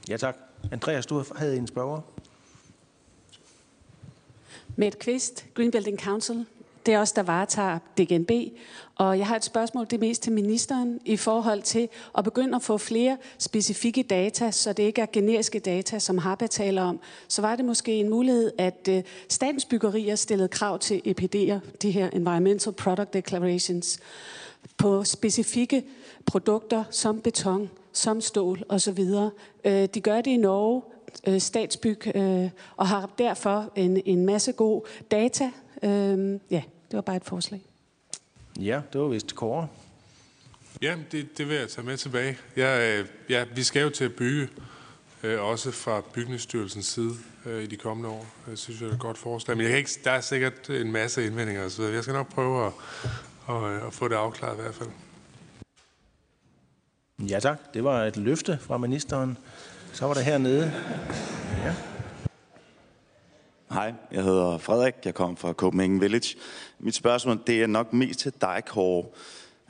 [0.09, 0.37] Ja tak.
[0.71, 2.01] Andreas, du havde en spørger.
[4.75, 6.45] Med et Kvist, Green Building Council.
[6.85, 8.31] Det er også der varetager DGNB.
[8.95, 12.55] Og jeg har et spørgsmål, det er mest til ministeren, i forhold til at begynde
[12.55, 16.99] at få flere specifikke data, så det ikke er generiske data, som Harpa taler om.
[17.27, 21.91] Så var det måske en mulighed, at øh, statens byggerier stillede krav til EPD'er, de
[21.91, 23.99] her Environmental Product Declarations,
[24.77, 25.83] på specifikke
[26.25, 28.99] produkter som beton, som stål osv.
[29.65, 30.81] Øh, de gør det i Norge,
[31.27, 34.81] øh, statsbyg, øh, og har derfor en, en masse god
[35.11, 35.51] data.
[35.83, 37.61] Ja, det var bare et forslag.
[38.59, 39.67] Ja, det var vist Kåre.
[40.81, 42.37] Ja, det, det vil jeg tage med tilbage.
[42.57, 44.47] Ja, ja, vi skal jo til at bygge,
[45.23, 47.13] også fra Bygningsstyrelsens side
[47.63, 48.25] i de kommende år.
[48.49, 49.57] Jeg synes, det er et godt forslag.
[49.57, 51.83] Men jeg kan ikke, der er sikkert en masse indvendinger osv.
[51.83, 52.73] Jeg skal nok prøve at,
[53.47, 54.89] og, øh, og få det afklaret i hvert fald.
[57.29, 59.37] Ja tak, det var et løfte fra ministeren.
[59.93, 60.73] Så var der hernede.
[61.63, 61.73] Ja.
[63.71, 66.37] Hej, jeg hedder Frederik, jeg kommer fra Copenhagen Village.
[66.79, 69.05] Mit spørgsmål det er nok mest til dig, Kåre.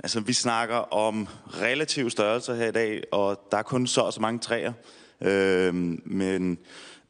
[0.03, 1.27] Altså, vi snakker om
[1.61, 4.73] relativ størrelse her i dag, og der er kun så og så mange træer.
[5.22, 6.57] Øhm, men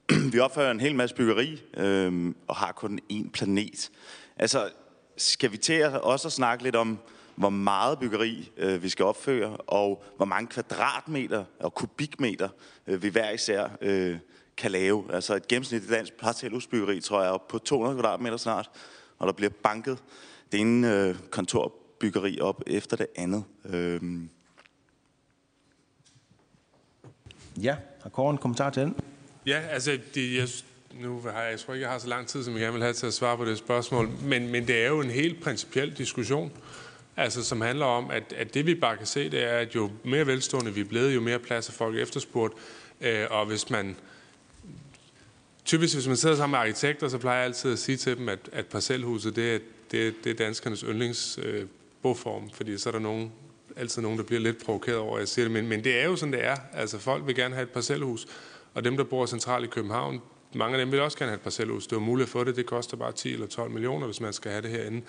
[0.34, 3.92] vi opfører en hel masse byggeri, øhm, og har kun én planet.
[4.38, 4.70] Altså,
[5.18, 7.00] skal vi til at også at snakke lidt om,
[7.36, 12.50] hvor meget byggeri øh, vi skal opføre, og hvor mange kvadratmeter og kubikmeter
[12.88, 14.18] øh, vi hver især øh,
[14.58, 15.14] kan lave.
[15.14, 18.70] Altså et gennemsnitligt dansk parcelhusbyggeri, tror jeg, er på 200 kvadratmeter snart,
[19.18, 20.04] og der bliver banket
[20.52, 23.44] det ene øh, kontorbyggeri op efter det andet.
[23.66, 24.02] Øh.
[27.62, 28.96] Ja, har Kåre en kommentar til den?
[29.46, 30.48] Ja, altså, det, jeg,
[31.02, 32.82] nu har jeg, jeg tror ikke, jeg har så lang tid, som jeg gerne vil
[32.82, 35.98] have til at svare på det spørgsmål, men, men det er jo en helt principiel
[35.98, 36.52] diskussion,
[37.18, 39.92] altså, som handler om, at, at det vi bare kan se, det er, at jo
[40.04, 42.54] mere velstående vi er blevet, jo mere plads er folk efterspurgt,
[43.02, 43.96] øh, og hvis man
[45.66, 48.30] typisk, hvis man sidder sammen med arkitekter, så plejer jeg altid at sige til dem,
[48.30, 49.60] at, at parcelhuset, det er,
[49.92, 53.32] det, det er danskernes yndlingsboform, øh, fordi så er der nogen,
[53.76, 56.06] altid nogen, der bliver lidt provokeret over, at jeg siger det, men, men det er
[56.06, 56.56] jo sådan, det er.
[56.74, 58.28] Altså, folk vil gerne have et parcelhus,
[58.74, 60.22] og dem, der bor centralt i København,
[60.56, 61.88] mange af dem vil også gerne have et parcelhus.
[61.88, 62.56] Det er muligt at få det.
[62.56, 65.02] Det koster bare 10 eller 12 millioner, hvis man skal have det herinde.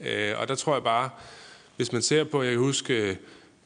[0.00, 1.10] Øh, og der tror jeg bare,
[1.76, 3.18] hvis man ser på, jeg kan huske,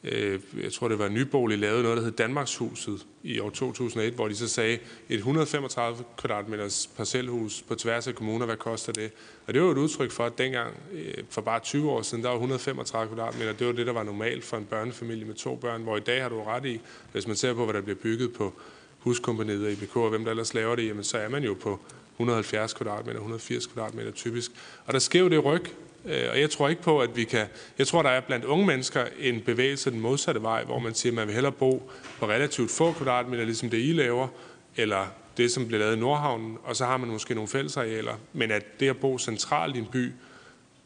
[0.03, 4.27] øh, jeg tror det var Nybolig, lavede noget, der hed Danmarkshuset i år 2001, hvor
[4.27, 4.79] de så sagde,
[5.09, 9.11] et 135 kvadratmeters parcelhus på tværs af kommuner, hvad koster det?
[9.47, 12.29] Og det var et udtryk for, at dengang, øh, for bare 20 år siden, der
[12.29, 15.83] var 135 kvadratmeter, det var det, der var normalt for en børnefamilie med to børn,
[15.83, 16.79] hvor i dag har du ret i,
[17.11, 18.53] hvis man ser på, hvad der bliver bygget på
[18.99, 21.79] huskompaniet og IBK og hvem der ellers laver det, jamen så er man jo på
[22.13, 24.51] 170 kvadratmeter, 180 kvadratmeter typisk.
[24.85, 25.65] Og der sker jo det ryg,
[26.05, 27.45] øh, og jeg tror ikke på, at vi kan...
[27.77, 31.11] Jeg tror, der er blandt unge mennesker en bevægelse den modsatte vej, hvor man siger,
[31.11, 34.27] at man vil hellere bo på relativt få kvadratmeter, ligesom det I laver,
[34.75, 35.07] eller
[35.37, 38.13] det, som bliver lavet i Nordhavnen, og så har man måske nogle fællesarealer.
[38.33, 40.11] Men at det at bo centralt i en by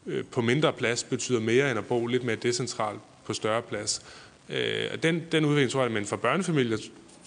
[0.06, 4.02] øh, på mindre plads betyder mere end at bo lidt mere decentralt på større plads.
[4.48, 6.78] Øh, den, den udvikling tror jeg, men for børnefamilier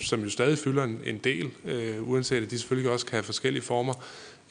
[0.01, 3.23] som jo stadig fylder en, en del, øh, uanset at de selvfølgelig også kan have
[3.23, 3.93] forskellige former,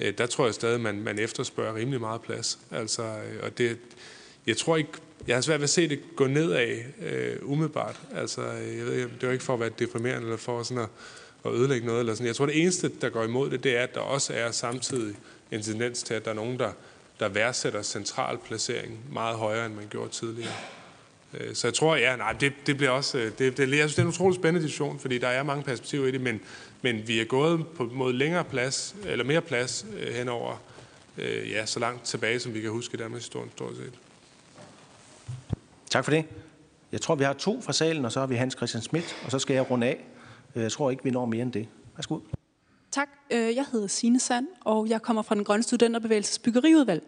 [0.01, 2.59] øh, der tror jeg stadig, at man, man efterspørger rimelig meget plads.
[2.71, 3.79] Altså, øh, og det,
[4.47, 4.91] jeg tror ikke,
[5.27, 8.01] jeg har svært ved at se det gå nedad øh, umiddelbart.
[8.15, 10.83] Altså, øh, jeg ved, det er jo ikke for at være deprimerende eller for sådan
[10.83, 10.89] at,
[11.45, 12.01] at ødelægge noget.
[12.01, 12.27] Eller sådan.
[12.27, 15.17] Jeg tror, det eneste, der går imod det, det er, at der også er samtidig
[15.51, 16.73] en tendens til, at der er nogen, der,
[17.21, 20.53] der værdsætter central placering meget højere, end man gjorde tidligere.
[21.35, 23.95] Øh, så jeg tror, ja, nej, det, det bliver også, øh, det, det, jeg synes,
[23.95, 26.41] det er en utrolig spændende diskussion, fordi der er mange perspektiver i det, men,
[26.83, 30.63] men vi er gået på, mod længere plads, eller mere plads øh, henover,
[31.19, 33.93] øh, ja, så langt tilbage, som vi kan huske i Danmarks historie, stort set.
[35.91, 36.25] Tak for det.
[36.93, 39.31] Jeg tror, vi har to fra salen, og så har vi Hans Christian Schmidt, og
[39.31, 40.05] så skal jeg runde af.
[40.55, 41.69] Jeg tror ikke, vi når mere end det.
[41.97, 42.19] Værsgo.
[42.97, 43.09] Tak.
[43.31, 47.03] Øh, jeg hedder Signe Sand, og jeg kommer fra den Grønne Studenterbevægelses Byggeriudvalg.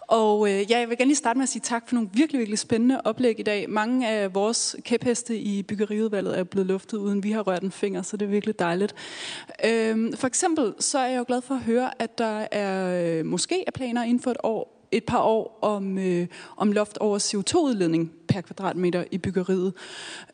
[0.00, 2.58] Og ja, jeg vil gerne lige starte med at sige tak for nogle virkelig, virkelig
[2.58, 3.70] spændende oplæg i dag.
[3.70, 8.02] Mange af vores kæpheste i Byggeriudvalget er blevet luftet, uden vi har rørt en finger,
[8.02, 8.94] så det er virkelig dejligt.
[9.64, 13.26] Øhm, for eksempel så er jeg jo glad for at høre, at der er øh,
[13.26, 17.18] måske er planer inden for et år et par år om, øh, om loft over
[17.18, 19.72] CO2-udledning per kvadratmeter i byggeriet.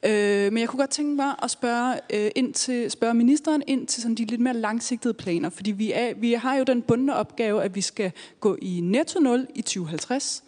[0.05, 3.86] Øh, men jeg kunne godt tænke mig at spørge, øh, ind til, spørge ministeren ind
[3.86, 7.16] til sådan de lidt mere langsigtede planer, fordi vi, er, vi har jo den bundne
[7.16, 10.44] opgave, at vi skal gå i netto 0 i 2050,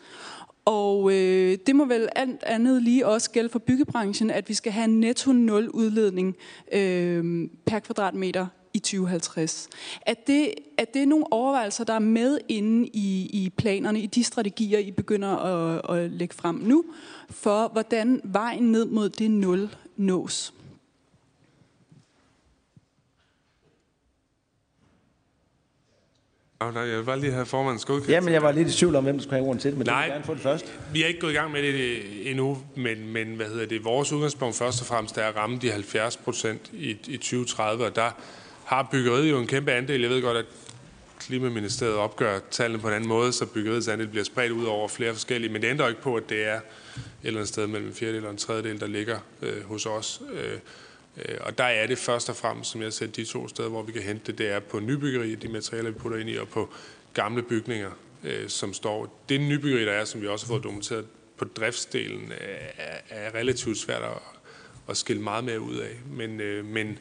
[0.65, 4.73] og øh, det må vel alt andet lige også gælde for byggebranchen, at vi skal
[4.73, 6.37] have en netto 0 udledning
[6.73, 8.47] øh, per kvadratmeter
[8.77, 9.69] i 2050.
[10.07, 14.25] Er det, er det nogle overvejelser, der er med inde i, i planerne, i de
[14.25, 16.85] strategier, I begynder at, at lægge frem nu,
[17.31, 20.53] for hvordan vejen ned mod det nul nås?
[26.61, 28.13] Oh, nej, jeg vil bare lige have formandens godkendelse.
[28.13, 29.87] Jamen, jeg var lidt i tvivl om, hvem der skulle have ordet til det, men
[29.87, 30.79] Nej, det vil gerne få det først.
[30.93, 34.13] Vi er ikke gået i gang med det endnu, men, men hvad hedder det, vores
[34.13, 38.11] udgangspunkt først og fremmest er at ramme de 70 procent i, i 2030, og der
[38.67, 40.01] har byggeriet jo en kæmpe andel.
[40.01, 40.47] Jeg ved godt, at
[41.19, 45.13] Klimaministeriet opgør tallene på en anden måde, så byggeriets andel bliver spredt ud over flere
[45.13, 46.63] forskellige, men det ændrer ikke på, at det er et
[47.23, 50.23] eller andet sted mellem en fjerdedel og en tredjedel, der ligger øh, hos os.
[50.33, 50.53] Øh,
[51.17, 53.83] øh og der er det først og fremmest, som jeg ser de to steder, hvor
[53.83, 56.49] vi kan hente det, det er på nybyggeri, de materialer, vi putter ind i, og
[56.49, 56.73] på
[57.15, 57.91] gamle bygninger,
[58.25, 59.23] øh, som står.
[59.29, 61.07] Det nybyggeri, der er, som vi også har fået dokumenteret
[61.37, 62.33] på driftsdelen,
[62.79, 64.19] er, er relativt svært at,
[64.89, 66.01] at skille meget mere ud af.
[66.11, 66.99] Men, øh, men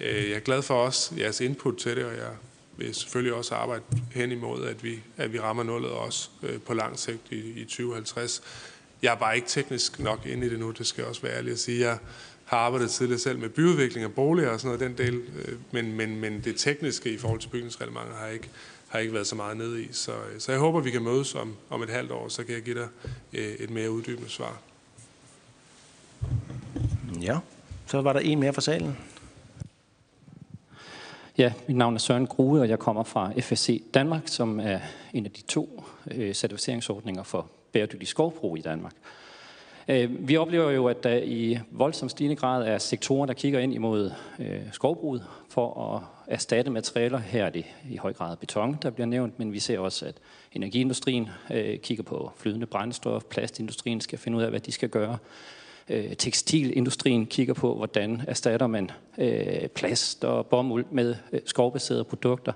[0.00, 2.30] Øh, jeg er glad for også jeres input til det, og jeg
[2.76, 3.82] vil selvfølgelig også arbejde
[4.12, 7.64] hen imod, at vi, at vi rammer nullet også øh, på lang sigt i, i
[7.64, 8.42] 2050.
[9.02, 11.36] Jeg er bare ikke teknisk nok inde i det nu, det skal jeg også være
[11.36, 11.80] ærlig at sige.
[11.80, 11.98] Jeg
[12.44, 15.92] har arbejdet tidligere selv med byudvikling af boliger og sådan noget, den del, øh, men,
[15.92, 18.48] men, men det tekniske i forhold til bygningsreglementet har ikke,
[18.88, 19.88] har ikke været så meget nede i.
[19.92, 22.62] Så, så jeg håber, vi kan mødes om, om et halvt år, så kan jeg
[22.62, 22.88] give dig
[23.32, 24.60] et mere uddybende svar.
[27.20, 27.38] Ja,
[27.86, 28.96] så var der en mere fra salen.
[31.38, 34.78] Ja, mit navn er Søren Grue, og jeg kommer fra FSC Danmark, som er
[35.12, 38.92] en af de to øh, certificeringsordninger for bæredygtig skovbrug i Danmark.
[39.88, 43.74] Øh, vi oplever jo, at der i voldsom stigende grad er sektorer, der kigger ind
[43.74, 46.02] imod øh, skovbruget for at
[46.34, 47.18] erstatte materialer.
[47.18, 50.14] Her er det i høj grad beton, der bliver nævnt, men vi ser også, at
[50.52, 55.18] energiindustrien øh, kigger på flydende brændstof, plastindustrien skal finde ud af, hvad de skal gøre
[55.90, 62.52] øh, tekstilindustrien kigger på, hvordan erstatter man øh, plast og bomuld med øh, skovbaserede produkter.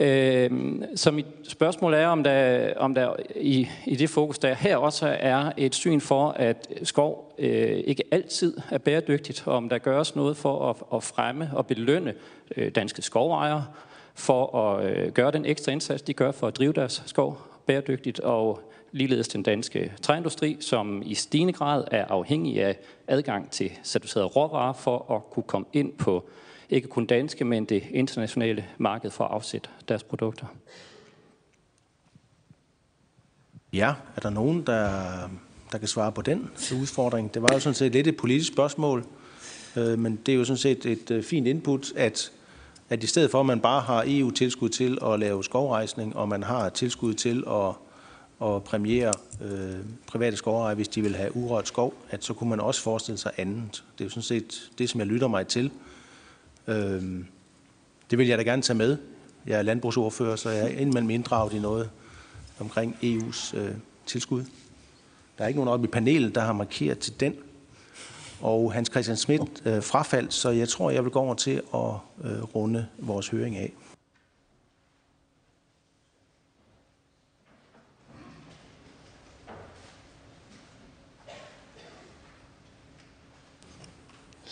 [0.00, 0.50] Øh,
[0.94, 5.16] så mit spørgsmål er, om der, om der i, i det fokus, der her også
[5.20, 10.16] er et syn for, at skov øh, ikke altid er bæredygtigt, og om der gøres
[10.16, 12.14] noget for at, at fremme og belønne
[12.56, 13.66] øh, danske skovejere,
[14.14, 18.20] for at øh, gøre den ekstra indsats, de gør for at drive deres skov bæredygtigt,
[18.20, 18.60] og
[18.92, 24.72] ligeledes den danske træindustri, som i stigende grad er afhængig af adgang til certificerede råvarer
[24.72, 26.28] for at kunne komme ind på
[26.70, 30.46] ikke kun danske, men det internationale marked for at afsætte deres produkter.
[33.72, 34.90] Ja, er der nogen, der,
[35.72, 36.50] der kan svare på den
[36.80, 37.34] udfordring?
[37.34, 39.04] Det var jo sådan set lidt et politisk spørgsmål,
[39.76, 42.32] øh, men det er jo sådan set et øh, fint input, at,
[42.88, 46.42] at i stedet for, at man bare har EU-tilskud til at lave skovrejsning, og man
[46.42, 47.74] har tilskud til at
[48.40, 49.12] og præmiere
[49.42, 53.18] øh, private skovejere, hvis de vil have urørt skov, at så kunne man også forestille
[53.18, 53.84] sig andet.
[53.98, 55.70] Det er jo sådan set det, som jeg lytter mig til.
[56.66, 57.02] Øh,
[58.10, 58.96] det vil jeg da gerne tage med.
[59.46, 61.90] Jeg er landbrugsordfører, så jeg er indimellem inddraget i noget
[62.60, 63.74] omkring EU's øh,
[64.06, 64.44] tilskud.
[65.38, 67.34] Der er ikke nogen oppe i panelet, der har markeret til den.
[68.40, 71.90] Og Hans Christian Schmidt øh, frafaldt, så jeg tror, jeg vil gå over til at
[72.24, 73.72] øh, runde vores høring af.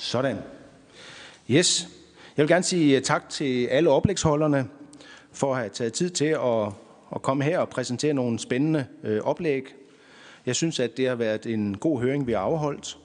[0.09, 0.37] Sådan.
[1.51, 1.89] Yes.
[2.37, 4.69] Jeg vil gerne sige øh, tak til alle oplægsholderne
[5.33, 6.67] for at have taget tid til at,
[7.15, 9.75] at komme her og præsentere nogle spændende øh, oplæg.
[10.47, 12.99] Jeg synes, at det har været en god høring, vi har afholdt.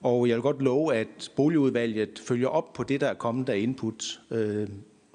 [0.00, 3.58] Og jeg vil godt love, at boligudvalget følger op på det, der er kommet af
[3.58, 4.68] input øh,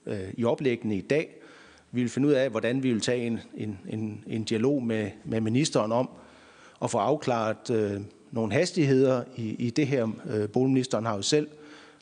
[0.05, 1.41] øh, i oplæggene i dag.
[1.91, 5.11] Vi vil finde ud af, hvordan vi vil tage en, en, en, en dialog med,
[5.25, 6.09] med ministeren om
[6.81, 10.07] at få afklaret øh, nogle hastigheder i, i det her.
[10.29, 11.47] Øh, boligministeren har jo selv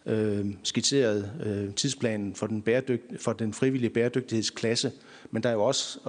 [0.05, 4.91] øh, skitseret øh, tidsplanen for den, bæredygt, for den frivillige bæredygtighedsklasse,
[5.31, 5.99] men der er jo også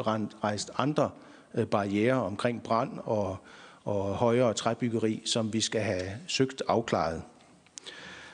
[0.45, 1.11] rejst andre
[1.55, 3.37] øh, barriere omkring brand og,
[3.85, 7.23] og højere træbyggeri, som vi skal have søgt afklaret.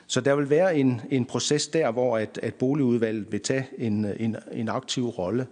[0.07, 4.05] Så der vil være en, en proces der, hvor at, at boligudvalget vil tage en,
[4.05, 5.47] en, en aktiv rolle.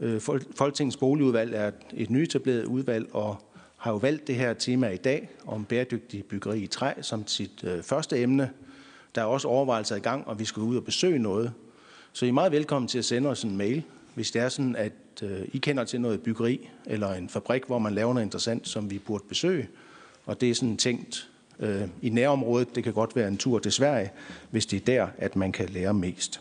[0.00, 0.20] Øh,
[0.54, 3.36] Folketingets boligudvalg er et nyetableret udvalg og
[3.80, 7.64] har jo valgt det her tema i dag om bæredygtig byggeri i træ som sit
[7.64, 8.50] øh, første emne.
[9.14, 11.52] Der er også overvejelser i gang, og vi skal ud og besøge noget.
[12.12, 13.82] Så I er meget velkommen til at sende os en mail,
[14.14, 14.92] hvis det er sådan, at
[15.22, 18.90] øh, I kender til noget byggeri eller en fabrik, hvor man laver noget interessant, som
[18.90, 19.68] vi burde besøge.
[20.26, 21.28] Og det er sådan tænkt
[21.58, 22.74] øh, i nærområdet.
[22.74, 24.10] Det kan godt være en tur til Sverige,
[24.50, 26.40] hvis det er der, at man kan lære mest.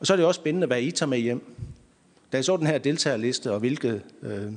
[0.00, 1.54] Og så er det også spændende, hvad I tager med hjem.
[2.32, 4.52] Da jeg så den her deltagerliste, og hvilke øh,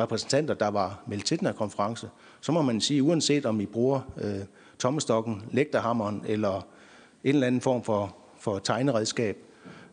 [0.00, 2.08] repræsentanter, der var meldt til den her konference,
[2.40, 4.44] så må man sige, uanset om I bruger øh,
[4.78, 6.66] tommestokken, lægterhammeren eller
[7.24, 9.36] en eller anden form for, for tegneredskab,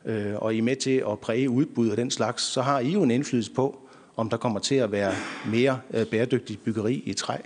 [0.06, 2.90] øh, og I er med til at præge udbud og den slags, så har I
[2.90, 3.80] jo en indflydelse på,
[4.15, 5.14] om der kommer til at være
[5.48, 7.38] mere øh, bæredygtigt byggeri i træ.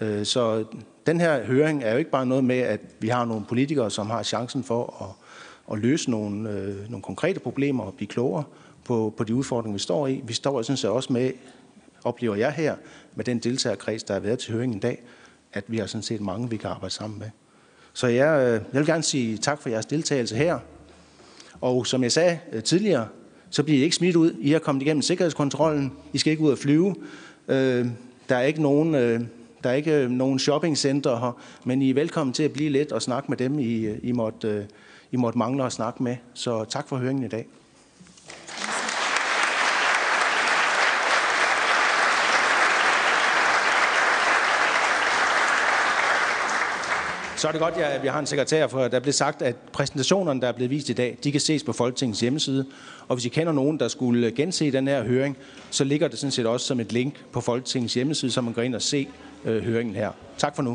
[0.00, 0.64] Øh, så
[1.06, 4.10] den her høring er jo ikke bare noget med, at vi har nogle politikere, som
[4.10, 8.44] har chancen for at, at løse nogle, øh, nogle konkrete problemer og blive klogere
[8.84, 10.20] på, på de udfordringer, vi står i.
[10.24, 11.30] Vi står synes jeg, også med,
[12.04, 12.76] oplever jeg her,
[13.14, 15.02] med den deltagerkreds, der har været til høringen i dag,
[15.52, 17.30] at vi har sådan set mange, vi kan arbejde sammen med.
[17.92, 20.58] Så jeg, øh, jeg vil gerne sige tak for jeres deltagelse her.
[21.60, 23.08] Og som jeg sagde øh, tidligere,
[23.50, 24.34] så bliver I ikke smidt ud.
[24.40, 25.92] I har kommet igennem sikkerhedskontrollen.
[26.12, 26.94] I skal ikke ud og flyve.
[27.48, 27.86] Øh,
[28.28, 29.20] der er ikke nogen, øh,
[29.64, 33.02] der er ikke nogen shoppingcenter her, men I er velkommen til at blive lidt og
[33.02, 34.68] snakke med dem, I, I, måtte,
[35.12, 36.16] I måtte mangle at snakke med.
[36.34, 37.46] Så tak for høringen i dag.
[47.38, 50.40] Så er det godt, at vi har en sekretær, for der blev sagt, at præsentationerne,
[50.40, 52.66] der er blevet vist i dag, de kan ses på Folketingets hjemmeside.
[53.08, 55.36] Og hvis I kender nogen, der skulle gense den her høring,
[55.70, 58.62] så ligger det sådan set også som et link på Folketingets hjemmeside, så man går
[58.62, 59.08] ind og se
[59.44, 60.10] øh, høringen her.
[60.38, 60.66] Tak for nu.